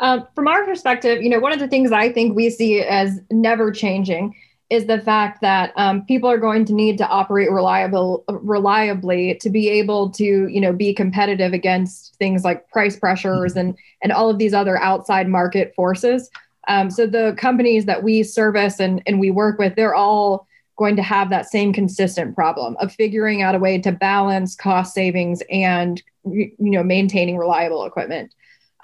Um, 0.00 0.26
from 0.34 0.48
our 0.48 0.64
perspective, 0.64 1.22
you 1.22 1.28
know, 1.28 1.38
one 1.38 1.52
of 1.52 1.60
the 1.60 1.68
things 1.68 1.92
I 1.92 2.10
think 2.10 2.34
we 2.34 2.50
see 2.50 2.80
as 2.80 3.20
never 3.30 3.70
changing 3.70 4.34
is 4.70 4.86
the 4.86 5.00
fact 5.00 5.40
that 5.40 5.72
um, 5.76 6.04
people 6.06 6.30
are 6.30 6.38
going 6.38 6.64
to 6.64 6.72
need 6.72 6.96
to 6.98 7.06
operate 7.06 7.50
reliable, 7.50 8.24
reliably 8.28 9.34
to 9.34 9.50
be 9.50 9.68
able 9.68 10.10
to, 10.10 10.24
you 10.24 10.60
know, 10.60 10.72
be 10.72 10.94
competitive 10.94 11.52
against 11.52 12.14
things 12.16 12.44
like 12.44 12.68
price 12.70 12.96
pressures 12.96 13.56
and 13.56 13.76
and 14.02 14.12
all 14.12 14.30
of 14.30 14.38
these 14.38 14.54
other 14.54 14.78
outside 14.78 15.28
market 15.28 15.74
forces. 15.74 16.30
Um, 16.68 16.90
so 16.90 17.06
the 17.06 17.34
companies 17.36 17.84
that 17.86 18.02
we 18.02 18.22
service 18.22 18.80
and 18.80 19.02
and 19.06 19.20
we 19.20 19.30
work 19.30 19.58
with, 19.58 19.74
they're 19.76 19.94
all 19.94 20.46
going 20.80 20.96
to 20.96 21.02
have 21.02 21.28
that 21.28 21.44
same 21.44 21.74
consistent 21.74 22.34
problem 22.34 22.74
of 22.80 22.90
figuring 22.90 23.42
out 23.42 23.54
a 23.54 23.58
way 23.58 23.78
to 23.78 23.92
balance 23.92 24.56
cost 24.56 24.94
savings 24.94 25.42
and 25.50 26.02
you 26.24 26.50
know 26.58 26.82
maintaining 26.82 27.36
reliable 27.36 27.84
equipment. 27.84 28.34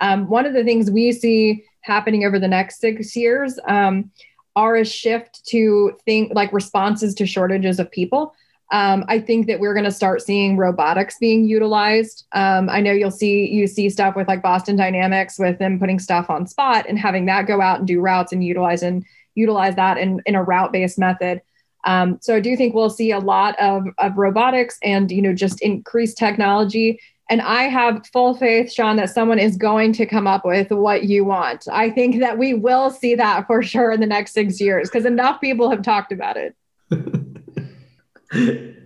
Um, 0.01 0.29
one 0.29 0.45
of 0.45 0.53
the 0.53 0.63
things 0.63 0.91
we 0.91 1.11
see 1.11 1.65
happening 1.81 2.27
over 2.27 2.39
the 2.39 2.49
next 2.49 2.81
six 2.81 3.17
years 3.17 3.59
um, 3.67 4.11
are 4.57 4.77
a 4.77 4.85
shift 4.85 5.43
to 5.47 5.97
think 6.05 6.33
like 6.35 6.53
responses 6.53 7.15
to 7.15 7.27
shortages 7.27 7.81
of 7.81 7.91
people. 7.91 8.35
Um, 8.73 9.07
I 9.09 9.19
think 9.19 9.47
that 9.47 9.59
we're 9.59 9.73
going 9.73 9.85
to 9.85 9.91
start 9.91 10.21
seeing 10.21 10.59
robotics 10.59 11.17
being 11.19 11.47
utilized. 11.47 12.27
Um, 12.33 12.69
I 12.69 12.81
know 12.83 12.93
you'll 12.93 13.11
see 13.11 13.47
you 13.47 13.67
see 13.67 13.89
stuff 13.89 14.17
with 14.17 14.29
like 14.29 14.43
Boston 14.43 14.77
Dynamics 14.77 15.39
with 15.39 15.59
them 15.59 15.79
putting 15.79 15.99
stuff 15.99 16.29
on 16.29 16.47
spot 16.47 16.85
and 16.87 16.99
having 16.99 17.25
that 17.27 17.47
go 17.47 17.63
out 17.63 17.79
and 17.79 17.89
do 17.89 18.03
routes 18.03 18.33
and 18.33 18.45
utilize 18.45 18.83
and 18.83 19.03
utilize 19.35 19.77
that 19.77 19.97
in, 19.97 20.21
in 20.27 20.35
a 20.35 20.43
route 20.43 20.73
based 20.73 20.99
method. 20.99 21.41
Um, 21.87 22.18
so 22.20 22.37
I 22.37 22.40
do 22.40 22.57
think 22.57 22.75
we'll 22.75 22.90
see 22.90 23.12
a 23.12 23.18
lot 23.18 23.59
of, 23.59 23.85
of 23.99 24.18
robotics 24.18 24.79
and 24.83 25.11
you 25.11 25.22
know 25.22 25.33
just 25.33 25.62
increased 25.62 26.18
technology 26.18 27.01
and 27.29 27.40
I 27.40 27.64
have 27.64 28.07
full 28.12 28.35
faith, 28.37 28.72
Sean, 28.72 28.96
that 28.96 29.11
someone 29.11 29.40
is 29.40 29.57
going 29.57 29.92
to 29.94 30.07
come 30.07 30.29
up 30.29 30.44
with 30.44 30.70
what 30.70 31.05
you 31.05 31.25
want. 31.25 31.66
I 31.70 31.90
think 31.90 32.20
that 32.20 32.38
we 32.38 32.55
will 32.55 32.90
see 32.90 33.16
that 33.16 33.49
for 33.49 33.62
sure 33.62 33.90
in 33.90 34.01
the 34.01 34.07
next 34.07 34.33
six 34.33 34.61
years 34.61 34.88
because 34.88 35.05
enough 35.05 35.40
people 35.40 35.68
have 35.70 35.83
talked 35.83 36.12
about 36.12 36.37
it. 36.37 36.55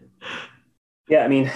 yeah, 1.09 1.23
I 1.23 1.29
mean, 1.29 1.53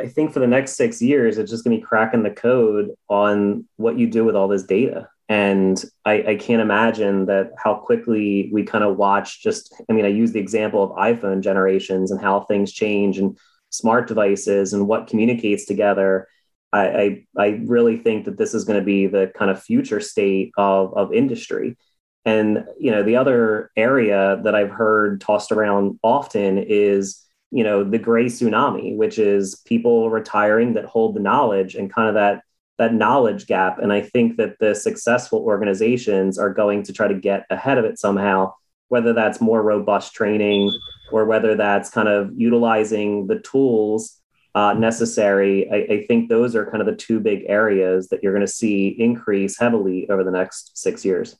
I 0.00 0.06
think 0.06 0.34
for 0.34 0.40
the 0.40 0.46
next 0.46 0.72
six 0.72 1.00
years, 1.00 1.38
it's 1.38 1.50
just 1.50 1.64
going 1.64 1.78
to 1.78 1.80
be 1.80 1.86
cracking 1.86 2.24
the 2.24 2.30
code 2.30 2.90
on 3.08 3.66
what 3.76 3.98
you 3.98 4.06
do 4.06 4.24
with 4.24 4.36
all 4.36 4.48
this 4.48 4.64
data. 4.64 5.08
And 5.32 5.82
I, 6.04 6.24
I 6.28 6.36
can't 6.36 6.60
imagine 6.60 7.24
that 7.24 7.52
how 7.56 7.76
quickly 7.76 8.50
we 8.52 8.64
kind 8.64 8.84
of 8.84 8.98
watch 8.98 9.42
just, 9.42 9.74
I 9.88 9.94
mean, 9.94 10.04
I 10.04 10.08
use 10.08 10.32
the 10.32 10.40
example 10.40 10.82
of 10.82 10.90
iPhone 10.90 11.40
generations 11.40 12.10
and 12.10 12.20
how 12.20 12.40
things 12.40 12.70
change 12.70 13.16
and 13.16 13.38
smart 13.70 14.08
devices 14.08 14.74
and 14.74 14.86
what 14.86 15.06
communicates 15.06 15.64
together, 15.64 16.28
I, 16.70 16.86
I, 16.86 17.24
I 17.38 17.46
really 17.64 17.96
think 17.96 18.26
that 18.26 18.36
this 18.36 18.52
is 18.52 18.64
going 18.64 18.78
to 18.78 18.84
be 18.84 19.06
the 19.06 19.32
kind 19.34 19.50
of 19.50 19.62
future 19.62 20.00
state 20.00 20.52
of, 20.58 20.92
of 20.94 21.14
industry. 21.14 21.78
And 22.26 22.66
you 22.78 22.90
know, 22.90 23.02
the 23.02 23.16
other 23.16 23.70
area 23.74 24.38
that 24.44 24.54
I've 24.54 24.70
heard 24.70 25.22
tossed 25.22 25.50
around 25.50 25.98
often 26.02 26.58
is 26.58 27.24
you 27.50 27.64
know 27.64 27.84
the 27.84 27.98
gray 27.98 28.26
tsunami, 28.26 28.96
which 28.98 29.18
is 29.18 29.62
people 29.64 30.10
retiring 30.10 30.74
that 30.74 30.84
hold 30.84 31.16
the 31.16 31.20
knowledge 31.20 31.74
and 31.74 31.90
kind 31.90 32.08
of 32.08 32.16
that 32.16 32.42
that 32.78 32.94
knowledge 32.94 33.46
gap. 33.46 33.78
And 33.78 33.92
I 33.92 34.00
think 34.00 34.36
that 34.36 34.58
the 34.58 34.74
successful 34.74 35.40
organizations 35.40 36.38
are 36.38 36.52
going 36.52 36.82
to 36.84 36.92
try 36.92 37.08
to 37.08 37.14
get 37.14 37.46
ahead 37.50 37.78
of 37.78 37.84
it 37.84 37.98
somehow, 37.98 38.54
whether 38.88 39.12
that's 39.12 39.40
more 39.40 39.62
robust 39.62 40.14
training, 40.14 40.70
or 41.12 41.26
whether 41.26 41.54
that's 41.54 41.90
kind 41.90 42.08
of 42.08 42.30
utilizing 42.34 43.26
the 43.26 43.38
tools 43.40 44.22
uh, 44.54 44.74
necessary, 44.74 45.70
I, 45.70 45.94
I, 45.94 46.06
think 46.06 46.28
those 46.28 46.54
are 46.54 46.70
kind 46.70 46.82
of 46.82 46.86
the 46.86 46.96
two 46.96 47.20
big 47.20 47.44
areas 47.48 48.08
that 48.08 48.22
you're 48.22 48.34
going 48.34 48.46
to 48.46 48.52
see 48.52 48.88
increase 48.88 49.58
heavily 49.58 50.08
over 50.10 50.24
the 50.24 50.30
next 50.30 50.76
six 50.76 51.06
years. 51.06 51.38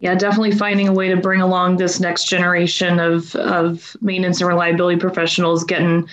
Yeah, 0.00 0.14
definitely 0.14 0.52
finding 0.52 0.88
a 0.88 0.92
way 0.94 1.08
to 1.10 1.16
bring 1.16 1.42
along 1.42 1.76
this 1.76 2.00
next 2.00 2.24
generation 2.24 2.98
of, 2.98 3.36
of 3.36 3.94
maintenance 4.00 4.40
and 4.40 4.48
reliability 4.48 4.98
professionals, 4.98 5.62
getting 5.62 6.08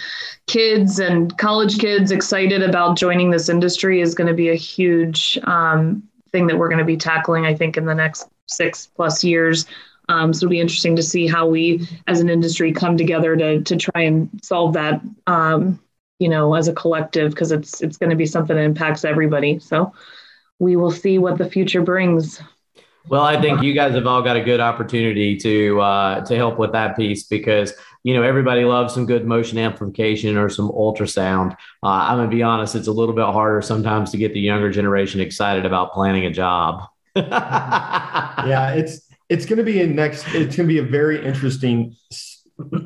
kids 0.47 0.99
and 0.99 1.35
college 1.37 1.79
kids 1.79 2.11
excited 2.11 2.61
about 2.61 2.97
joining 2.97 3.31
this 3.31 3.47
industry 3.47 4.01
is 4.01 4.13
going 4.13 4.27
to 4.27 4.33
be 4.33 4.49
a 4.49 4.55
huge 4.55 5.39
um, 5.45 6.03
thing 6.33 6.47
that 6.47 6.57
we're 6.57 6.67
going 6.67 6.79
to 6.79 6.85
be 6.85 6.97
tackling, 6.97 7.45
I 7.45 7.55
think, 7.55 7.77
in 7.77 7.85
the 7.85 7.95
next 7.95 8.27
six 8.47 8.87
plus 8.93 9.23
years. 9.23 9.65
Um, 10.09 10.33
so 10.33 10.39
it'll 10.39 10.49
be 10.49 10.59
interesting 10.59 10.95
to 10.97 11.03
see 11.03 11.25
how 11.25 11.47
we, 11.47 11.87
as 12.07 12.19
an 12.19 12.29
industry, 12.29 12.73
come 12.73 12.97
together 12.97 13.35
to 13.37 13.61
to 13.61 13.75
try 13.77 14.01
and 14.01 14.29
solve 14.43 14.73
that. 14.73 15.01
Um, 15.27 15.79
you 16.19 16.27
know, 16.29 16.55
as 16.55 16.67
a 16.67 16.73
collective, 16.73 17.31
because 17.31 17.51
it's 17.51 17.81
it's 17.81 17.97
going 17.97 18.09
to 18.09 18.15
be 18.15 18.25
something 18.25 18.55
that 18.55 18.63
impacts 18.63 19.05
everybody. 19.05 19.59
So 19.59 19.93
we 20.59 20.75
will 20.75 20.91
see 20.91 21.19
what 21.19 21.37
the 21.37 21.49
future 21.49 21.81
brings. 21.81 22.41
Well, 23.09 23.23
I 23.23 23.39
think 23.39 23.61
you 23.61 23.73
guys 23.73 23.93
have 23.93 24.05
all 24.05 24.21
got 24.21 24.35
a 24.35 24.41
good 24.41 24.59
opportunity 24.59 25.37
to 25.37 25.79
uh, 25.79 26.25
to 26.25 26.35
help 26.35 26.59
with 26.59 26.73
that 26.73 26.97
piece 26.97 27.23
because 27.23 27.73
you 28.03 28.13
know 28.13 28.23
everybody 28.23 28.65
loves 28.65 28.93
some 28.93 29.05
good 29.05 29.25
motion 29.25 29.57
amplification 29.57 30.37
or 30.37 30.49
some 30.49 30.69
ultrasound. 30.69 31.53
Uh, 31.83 31.87
I'm 31.87 32.17
gonna 32.17 32.29
be 32.29 32.43
honest; 32.43 32.75
it's 32.75 32.87
a 32.87 32.91
little 32.91 33.15
bit 33.15 33.25
harder 33.25 33.61
sometimes 33.61 34.11
to 34.11 34.17
get 34.17 34.33
the 34.33 34.41
younger 34.41 34.71
generation 34.71 35.21
excited 35.21 35.65
about 35.65 35.93
planning 35.93 36.25
a 36.25 36.31
job. 36.31 36.83
yeah, 37.15 38.73
it's 38.73 39.07
it's 39.29 39.45
to 39.45 39.63
be 39.63 39.81
a 39.81 39.87
next. 39.87 40.25
It's 40.33 40.55
to 40.57 40.63
be 40.63 40.79
a 40.79 40.83
very 40.83 41.25
interesting 41.25 41.95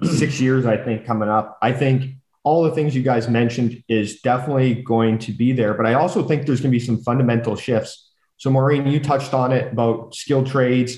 six 0.04 0.40
years. 0.40 0.66
I 0.66 0.78
think 0.78 1.06
coming 1.06 1.30
up. 1.30 1.58
I 1.62 1.72
think 1.72 2.16
all 2.44 2.64
the 2.64 2.72
things 2.72 2.96
you 2.96 3.04
guys 3.04 3.28
mentioned 3.28 3.84
is 3.88 4.22
definitely 4.22 4.82
going 4.84 5.20
to 5.20 5.32
be 5.32 5.52
there, 5.52 5.74
but 5.74 5.86
I 5.86 5.94
also 5.94 6.28
think 6.28 6.46
there's 6.46 6.62
to 6.62 6.68
be 6.68 6.80
some 6.80 7.02
fundamental 7.04 7.56
shifts. 7.56 8.11
So, 8.42 8.50
Maureen, 8.50 8.88
you 8.88 9.00
touched 9.00 9.36
on 9.36 9.52
it 9.52 9.72
about 9.72 10.16
skilled 10.16 10.48
trades, 10.48 10.98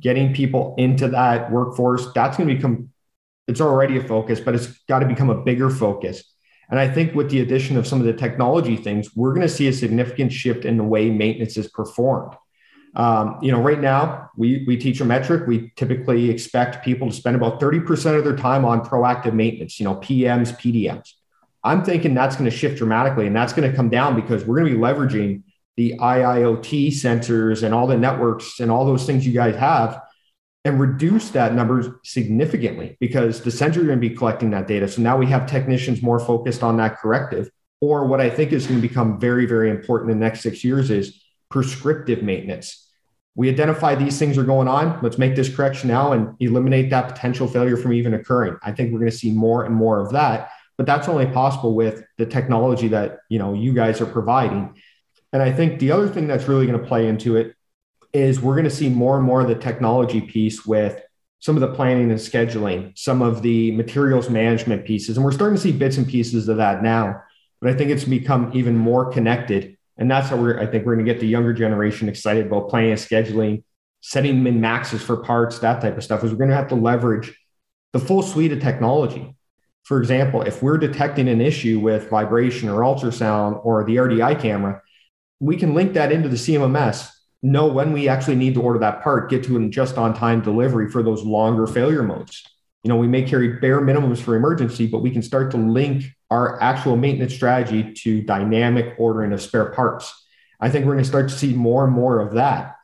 getting 0.00 0.32
people 0.32 0.76
into 0.78 1.08
that 1.08 1.50
workforce. 1.50 2.06
That's 2.14 2.36
going 2.36 2.48
to 2.48 2.54
become. 2.54 2.90
It's 3.48 3.60
already 3.60 3.96
a 3.96 4.04
focus, 4.04 4.38
but 4.38 4.54
it's 4.54 4.68
got 4.88 5.00
to 5.00 5.06
become 5.06 5.28
a 5.28 5.42
bigger 5.42 5.70
focus. 5.70 6.22
And 6.70 6.78
I 6.78 6.88
think 6.88 7.12
with 7.12 7.30
the 7.30 7.40
addition 7.40 7.76
of 7.76 7.84
some 7.84 7.98
of 7.98 8.06
the 8.06 8.12
technology 8.12 8.76
things, 8.76 9.10
we're 9.16 9.34
going 9.34 9.44
to 9.44 9.52
see 9.52 9.66
a 9.66 9.72
significant 9.72 10.32
shift 10.32 10.64
in 10.64 10.76
the 10.76 10.84
way 10.84 11.10
maintenance 11.10 11.56
is 11.56 11.68
performed. 11.68 12.34
Um, 12.94 13.40
you 13.42 13.50
know, 13.50 13.60
right 13.60 13.80
now 13.80 14.30
we 14.36 14.62
we 14.64 14.76
teach 14.76 15.00
a 15.00 15.04
metric. 15.04 15.48
We 15.48 15.72
typically 15.74 16.30
expect 16.30 16.84
people 16.84 17.10
to 17.10 17.16
spend 17.16 17.34
about 17.34 17.60
30% 17.60 18.16
of 18.16 18.22
their 18.22 18.36
time 18.36 18.64
on 18.64 18.84
proactive 18.84 19.34
maintenance, 19.34 19.80
you 19.80 19.84
know, 19.84 19.96
PMs, 19.96 20.56
PDMs. 20.60 21.10
I'm 21.64 21.82
thinking 21.82 22.14
that's 22.14 22.36
going 22.36 22.48
to 22.48 22.56
shift 22.56 22.78
dramatically 22.78 23.26
and 23.26 23.34
that's 23.34 23.52
going 23.52 23.68
to 23.68 23.76
come 23.76 23.90
down 23.90 24.14
because 24.14 24.44
we're 24.44 24.60
going 24.60 24.70
to 24.70 24.78
be 24.78 24.80
leveraging 24.80 25.42
the 25.76 25.94
IIoT 25.98 26.88
sensors 26.88 27.62
and 27.62 27.74
all 27.74 27.86
the 27.86 27.96
networks 27.96 28.60
and 28.60 28.70
all 28.70 28.84
those 28.84 29.06
things 29.06 29.26
you 29.26 29.32
guys 29.32 29.56
have 29.56 30.00
and 30.64 30.80
reduce 30.80 31.30
that 31.30 31.54
number 31.54 32.00
significantly 32.04 32.96
because 33.00 33.42
the 33.42 33.50
sensors 33.50 33.78
are 33.78 33.86
going 33.86 34.00
to 34.00 34.08
be 34.08 34.14
collecting 34.14 34.50
that 34.50 34.66
data. 34.66 34.88
So 34.88 35.02
now 35.02 35.16
we 35.16 35.26
have 35.26 35.46
technicians 35.46 36.02
more 36.02 36.20
focused 36.20 36.62
on 36.62 36.76
that 36.78 36.98
corrective. 36.98 37.50
Or 37.80 38.06
what 38.06 38.20
I 38.20 38.30
think 38.30 38.52
is 38.52 38.66
going 38.66 38.80
to 38.80 38.88
become 38.88 39.20
very, 39.20 39.44
very 39.44 39.68
important 39.68 40.10
in 40.10 40.18
the 40.18 40.24
next 40.24 40.40
six 40.40 40.64
years 40.64 40.90
is 40.90 41.22
prescriptive 41.50 42.22
maintenance 42.22 42.84
we 43.36 43.48
identify 43.48 43.94
these 43.94 44.18
things 44.18 44.38
are 44.38 44.44
going 44.44 44.68
on. 44.68 45.00
Let's 45.02 45.18
make 45.18 45.34
this 45.34 45.54
correction 45.54 45.88
now 45.88 46.12
and 46.12 46.36
eliminate 46.40 46.90
that 46.90 47.08
potential 47.08 47.48
failure 47.48 47.76
from 47.76 47.92
even 47.92 48.14
occurring. 48.14 48.56
I 48.62 48.72
think 48.72 48.92
we're 48.92 49.00
going 49.00 49.10
to 49.10 49.16
see 49.16 49.32
more 49.32 49.64
and 49.64 49.74
more 49.74 50.00
of 50.00 50.12
that, 50.12 50.50
but 50.76 50.86
that's 50.86 51.08
only 51.08 51.26
possible 51.26 51.74
with 51.74 52.04
the 52.16 52.26
technology 52.26 52.88
that 52.88 53.18
you 53.28 53.38
know 53.38 53.52
you 53.54 53.72
guys 53.72 54.00
are 54.00 54.06
providing. 54.06 54.76
And 55.34 55.42
I 55.42 55.52
think 55.52 55.78
the 55.78 55.90
other 55.90 56.08
thing 56.08 56.26
that's 56.26 56.48
really 56.48 56.66
going 56.66 56.80
to 56.80 56.86
play 56.86 57.06
into 57.06 57.36
it 57.36 57.54
is 58.14 58.40
we're 58.40 58.54
going 58.54 58.64
to 58.64 58.70
see 58.70 58.88
more 58.88 59.18
and 59.18 59.26
more 59.26 59.42
of 59.42 59.48
the 59.48 59.54
technology 59.54 60.22
piece 60.22 60.64
with 60.64 61.02
some 61.40 61.56
of 61.56 61.60
the 61.60 61.74
planning 61.74 62.10
and 62.10 62.18
scheduling, 62.18 62.96
some 62.96 63.20
of 63.20 63.42
the 63.42 63.72
materials 63.72 64.30
management 64.30 64.86
pieces, 64.86 65.18
and 65.18 65.24
we're 65.24 65.32
starting 65.32 65.56
to 65.56 65.60
see 65.60 65.72
bits 65.72 65.98
and 65.98 66.08
pieces 66.08 66.48
of 66.48 66.56
that 66.56 66.82
now. 66.82 67.20
But 67.60 67.68
I 67.68 67.74
think 67.74 67.90
it's 67.90 68.04
become 68.04 68.50
even 68.54 68.74
more 68.74 69.12
connected 69.12 69.76
and 69.96 70.10
that's 70.10 70.28
how 70.28 70.36
we're, 70.36 70.60
I 70.60 70.66
think 70.66 70.84
we're 70.84 70.94
going 70.94 71.06
to 71.06 71.12
get 71.12 71.20
the 71.20 71.26
younger 71.26 71.52
generation 71.52 72.08
excited 72.08 72.46
about 72.46 72.68
planning 72.68 72.90
and 72.90 73.00
scheduling, 73.00 73.62
setting 74.00 74.42
min 74.42 74.60
maxes 74.60 75.02
for 75.02 75.18
parts, 75.18 75.60
that 75.60 75.80
type 75.80 75.96
of 75.96 76.04
stuff, 76.04 76.24
is 76.24 76.32
we're 76.32 76.38
going 76.38 76.50
to 76.50 76.56
have 76.56 76.68
to 76.68 76.74
leverage 76.74 77.38
the 77.92 78.00
full 78.00 78.22
suite 78.22 78.52
of 78.52 78.60
technology. 78.60 79.34
For 79.84 80.00
example, 80.00 80.42
if 80.42 80.62
we're 80.62 80.78
detecting 80.78 81.28
an 81.28 81.40
issue 81.40 81.78
with 81.78 82.08
vibration 82.10 82.68
or 82.68 82.80
ultrasound 82.80 83.64
or 83.64 83.84
the 83.84 83.96
RDI 83.96 84.40
camera, 84.40 84.82
we 85.44 85.56
can 85.58 85.74
link 85.74 85.92
that 85.92 86.10
into 86.10 86.28
the 86.28 86.36
CMMS, 86.36 87.10
know 87.42 87.66
when 87.66 87.92
we 87.92 88.08
actually 88.08 88.36
need 88.36 88.54
to 88.54 88.62
order 88.62 88.78
that 88.78 89.02
part, 89.02 89.28
get 89.28 89.44
to 89.44 89.56
an 89.56 89.70
just 89.70 89.98
on 89.98 90.14
time 90.14 90.40
delivery 90.40 90.90
for 90.90 91.02
those 91.02 91.22
longer 91.22 91.66
failure 91.66 92.02
modes. 92.02 92.42
You 92.82 92.88
know, 92.88 92.96
we 92.96 93.06
may 93.06 93.22
carry 93.22 93.58
bare 93.58 93.80
minimums 93.82 94.22
for 94.22 94.36
emergency, 94.36 94.86
but 94.86 95.00
we 95.00 95.10
can 95.10 95.22
start 95.22 95.50
to 95.50 95.58
link 95.58 96.04
our 96.30 96.60
actual 96.62 96.96
maintenance 96.96 97.34
strategy 97.34 97.92
to 97.92 98.22
dynamic 98.22 98.94
ordering 98.98 99.32
of 99.32 99.42
spare 99.42 99.66
parts. 99.72 100.26
I 100.60 100.70
think 100.70 100.86
we're 100.86 100.94
going 100.94 101.04
to 101.04 101.08
start 101.08 101.28
to 101.28 101.34
see 101.34 101.52
more 101.52 101.84
and 101.84 101.92
more 101.92 102.20
of 102.20 102.34
that. 102.34 102.76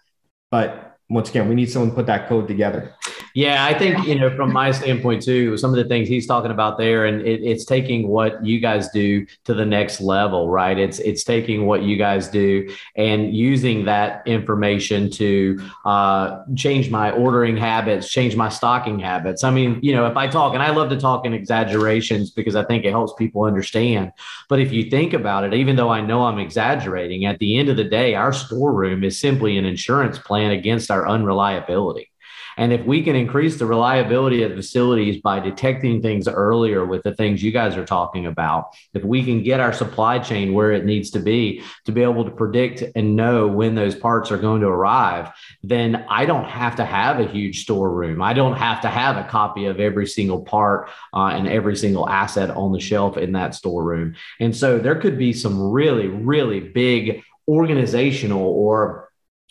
But 0.50 0.98
once 1.08 1.30
again, 1.30 1.48
we 1.48 1.54
need 1.54 1.70
someone 1.70 1.90
to 1.90 1.96
put 1.96 2.06
that 2.06 2.28
code 2.28 2.46
together. 2.46 2.94
Yeah, 3.34 3.64
I 3.64 3.78
think 3.78 4.06
you 4.06 4.18
know 4.18 4.34
from 4.34 4.52
my 4.52 4.70
standpoint 4.80 5.22
too. 5.22 5.56
Some 5.56 5.70
of 5.70 5.76
the 5.76 5.84
things 5.84 6.08
he's 6.08 6.26
talking 6.26 6.50
about 6.50 6.78
there, 6.78 7.06
and 7.06 7.22
it, 7.22 7.42
it's 7.42 7.64
taking 7.64 8.08
what 8.08 8.44
you 8.44 8.60
guys 8.60 8.88
do 8.90 9.26
to 9.44 9.54
the 9.54 9.64
next 9.64 10.00
level, 10.00 10.48
right? 10.48 10.78
It's 10.78 10.98
it's 10.98 11.24
taking 11.24 11.66
what 11.66 11.82
you 11.82 11.96
guys 11.96 12.28
do 12.28 12.68
and 12.96 13.34
using 13.34 13.84
that 13.84 14.26
information 14.26 15.10
to 15.12 15.60
uh, 15.84 16.42
change 16.56 16.90
my 16.90 17.10
ordering 17.12 17.56
habits, 17.56 18.08
change 18.10 18.36
my 18.36 18.48
stocking 18.48 18.98
habits. 18.98 19.44
I 19.44 19.50
mean, 19.50 19.78
you 19.82 19.94
know, 19.94 20.06
if 20.06 20.16
I 20.16 20.26
talk, 20.26 20.54
and 20.54 20.62
I 20.62 20.70
love 20.70 20.90
to 20.90 20.96
talk 20.98 21.24
in 21.24 21.32
exaggerations 21.32 22.30
because 22.30 22.56
I 22.56 22.64
think 22.64 22.84
it 22.84 22.90
helps 22.90 23.12
people 23.14 23.44
understand. 23.44 24.12
But 24.48 24.60
if 24.60 24.72
you 24.72 24.90
think 24.90 25.12
about 25.12 25.44
it, 25.44 25.54
even 25.54 25.76
though 25.76 25.90
I 25.90 26.00
know 26.00 26.24
I'm 26.24 26.38
exaggerating, 26.38 27.24
at 27.24 27.38
the 27.38 27.58
end 27.58 27.68
of 27.68 27.76
the 27.76 27.84
day, 27.84 28.14
our 28.14 28.32
storeroom 28.32 29.04
is 29.04 29.20
simply 29.20 29.56
an 29.58 29.64
insurance 29.64 30.18
plan 30.18 30.50
against 30.50 30.90
our 30.90 31.08
unreliability. 31.08 32.09
And 32.56 32.72
if 32.72 32.84
we 32.84 33.02
can 33.02 33.16
increase 33.16 33.58
the 33.58 33.66
reliability 33.66 34.42
of 34.42 34.50
the 34.50 34.56
facilities 34.56 35.20
by 35.20 35.40
detecting 35.40 36.02
things 36.02 36.28
earlier 36.28 36.84
with 36.84 37.02
the 37.02 37.14
things 37.14 37.42
you 37.42 37.52
guys 37.52 37.76
are 37.76 37.84
talking 37.84 38.26
about, 38.26 38.74
if 38.94 39.04
we 39.04 39.24
can 39.24 39.42
get 39.42 39.60
our 39.60 39.72
supply 39.72 40.18
chain 40.18 40.52
where 40.52 40.72
it 40.72 40.84
needs 40.84 41.10
to 41.10 41.20
be 41.20 41.62
to 41.84 41.92
be 41.92 42.02
able 42.02 42.24
to 42.24 42.30
predict 42.30 42.82
and 42.94 43.16
know 43.16 43.48
when 43.48 43.74
those 43.74 43.94
parts 43.94 44.30
are 44.30 44.38
going 44.38 44.60
to 44.60 44.68
arrive, 44.68 45.30
then 45.62 46.04
I 46.08 46.26
don't 46.26 46.48
have 46.48 46.76
to 46.76 46.84
have 46.84 47.20
a 47.20 47.26
huge 47.26 47.62
storeroom. 47.62 48.22
I 48.22 48.32
don't 48.32 48.56
have 48.56 48.80
to 48.82 48.88
have 48.88 49.16
a 49.16 49.28
copy 49.28 49.66
of 49.66 49.80
every 49.80 50.06
single 50.06 50.42
part 50.42 50.90
uh, 51.14 51.26
and 51.26 51.48
every 51.48 51.76
single 51.76 52.08
asset 52.08 52.50
on 52.50 52.72
the 52.72 52.80
shelf 52.80 53.16
in 53.16 53.32
that 53.32 53.54
storeroom. 53.54 54.14
And 54.38 54.56
so 54.56 54.78
there 54.78 54.96
could 54.96 55.18
be 55.18 55.32
some 55.32 55.70
really, 55.70 56.08
really 56.08 56.60
big 56.60 57.22
organizational 57.48 58.42
or 58.42 59.09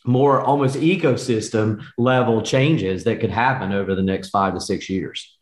more 0.09 0.41
almost 0.41 0.75
ecosystem 0.75 1.83
level 1.97 2.41
changes 2.41 3.03
that 3.03 3.19
could 3.19 3.29
happen 3.29 3.71
over 3.71 3.95
the 3.95 4.01
next 4.01 4.29
five 4.29 4.53
to 4.55 4.59
six 4.59 4.89
years. 4.89 5.37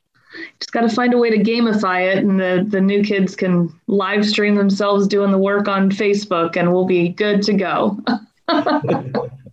Just 0.60 0.72
got 0.72 0.82
to 0.82 0.90
find 0.90 1.14
a 1.14 1.18
way 1.18 1.30
to 1.30 1.38
gamify 1.38 2.14
it, 2.14 2.18
and 2.18 2.40
the, 2.40 2.66
the 2.68 2.82
new 2.82 3.02
kids 3.02 3.36
can 3.36 3.74
live 3.88 4.26
stream 4.26 4.56
themselves 4.56 5.08
doing 5.08 5.32
the 5.32 5.38
work 5.38 5.68
on 5.68 5.90
Facebook, 5.90 6.58
and 6.58 6.72
we'll 6.72 6.86
be 6.86 7.10
good 7.10 7.42
to 7.44 7.54
go. 7.54 7.98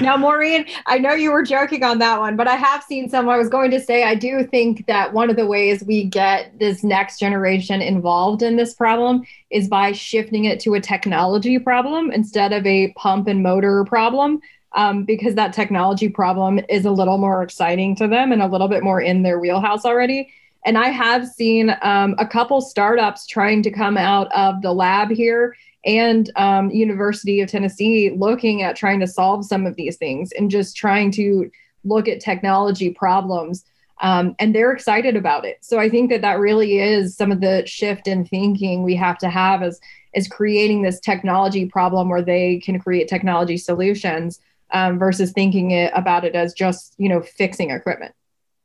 Now, 0.00 0.16
Maureen, 0.16 0.66
I 0.86 0.98
know 0.98 1.14
you 1.14 1.32
were 1.32 1.42
joking 1.42 1.82
on 1.82 1.98
that 1.98 2.20
one, 2.20 2.36
but 2.36 2.46
I 2.46 2.54
have 2.54 2.82
seen 2.84 3.08
some. 3.08 3.28
I 3.28 3.36
was 3.36 3.48
going 3.48 3.70
to 3.72 3.80
say, 3.80 4.04
I 4.04 4.14
do 4.14 4.44
think 4.44 4.86
that 4.86 5.12
one 5.12 5.30
of 5.30 5.36
the 5.36 5.46
ways 5.46 5.82
we 5.82 6.04
get 6.04 6.58
this 6.58 6.84
next 6.84 7.18
generation 7.18 7.82
involved 7.82 8.42
in 8.42 8.56
this 8.56 8.74
problem 8.74 9.24
is 9.50 9.68
by 9.68 9.92
shifting 9.92 10.44
it 10.44 10.60
to 10.60 10.74
a 10.74 10.80
technology 10.80 11.58
problem 11.58 12.10
instead 12.12 12.52
of 12.52 12.64
a 12.66 12.92
pump 12.92 13.26
and 13.26 13.42
motor 13.42 13.84
problem, 13.84 14.40
um, 14.76 15.04
because 15.04 15.34
that 15.34 15.52
technology 15.52 16.08
problem 16.08 16.60
is 16.68 16.84
a 16.84 16.90
little 16.90 17.18
more 17.18 17.42
exciting 17.42 17.96
to 17.96 18.06
them 18.06 18.32
and 18.32 18.42
a 18.42 18.48
little 18.48 18.68
bit 18.68 18.84
more 18.84 19.00
in 19.00 19.22
their 19.22 19.40
wheelhouse 19.40 19.84
already. 19.84 20.32
And 20.64 20.78
I 20.78 20.88
have 20.88 21.28
seen 21.28 21.76
um, 21.82 22.14
a 22.18 22.26
couple 22.26 22.60
startups 22.60 23.26
trying 23.26 23.62
to 23.64 23.70
come 23.70 23.96
out 23.96 24.32
of 24.32 24.62
the 24.62 24.72
lab 24.72 25.10
here 25.10 25.54
and 25.84 26.30
um, 26.36 26.70
University 26.70 27.40
of 27.40 27.50
Tennessee 27.50 28.10
looking 28.10 28.62
at 28.62 28.76
trying 28.76 29.00
to 29.00 29.06
solve 29.06 29.44
some 29.44 29.66
of 29.66 29.76
these 29.76 29.96
things 29.96 30.32
and 30.32 30.50
just 30.50 30.76
trying 30.76 31.10
to 31.12 31.50
look 31.84 32.08
at 32.08 32.20
technology 32.20 32.90
problems. 32.90 33.64
Um, 34.00 34.34
and 34.38 34.54
they're 34.54 34.72
excited 34.72 35.16
about 35.16 35.44
it. 35.44 35.58
So 35.60 35.78
I 35.78 35.88
think 35.88 36.10
that 36.10 36.22
that 36.22 36.38
really 36.38 36.78
is 36.78 37.16
some 37.16 37.30
of 37.30 37.40
the 37.40 37.64
shift 37.66 38.08
in 38.08 38.24
thinking 38.24 38.82
we 38.82 38.96
have 38.96 39.18
to 39.18 39.28
have 39.28 39.62
as 39.62 39.80
is 40.14 40.28
creating 40.28 40.82
this 40.82 41.00
technology 41.00 41.66
problem 41.66 42.08
where 42.08 42.22
they 42.22 42.58
can 42.58 42.78
create 42.78 43.08
technology 43.08 43.56
solutions 43.56 44.40
um, 44.72 44.98
versus 44.98 45.32
thinking 45.32 45.72
it, 45.72 45.92
about 45.94 46.24
it 46.24 46.34
as 46.34 46.52
just 46.54 46.94
you 46.98 47.08
know 47.08 47.20
fixing 47.20 47.70
equipment. 47.70 48.14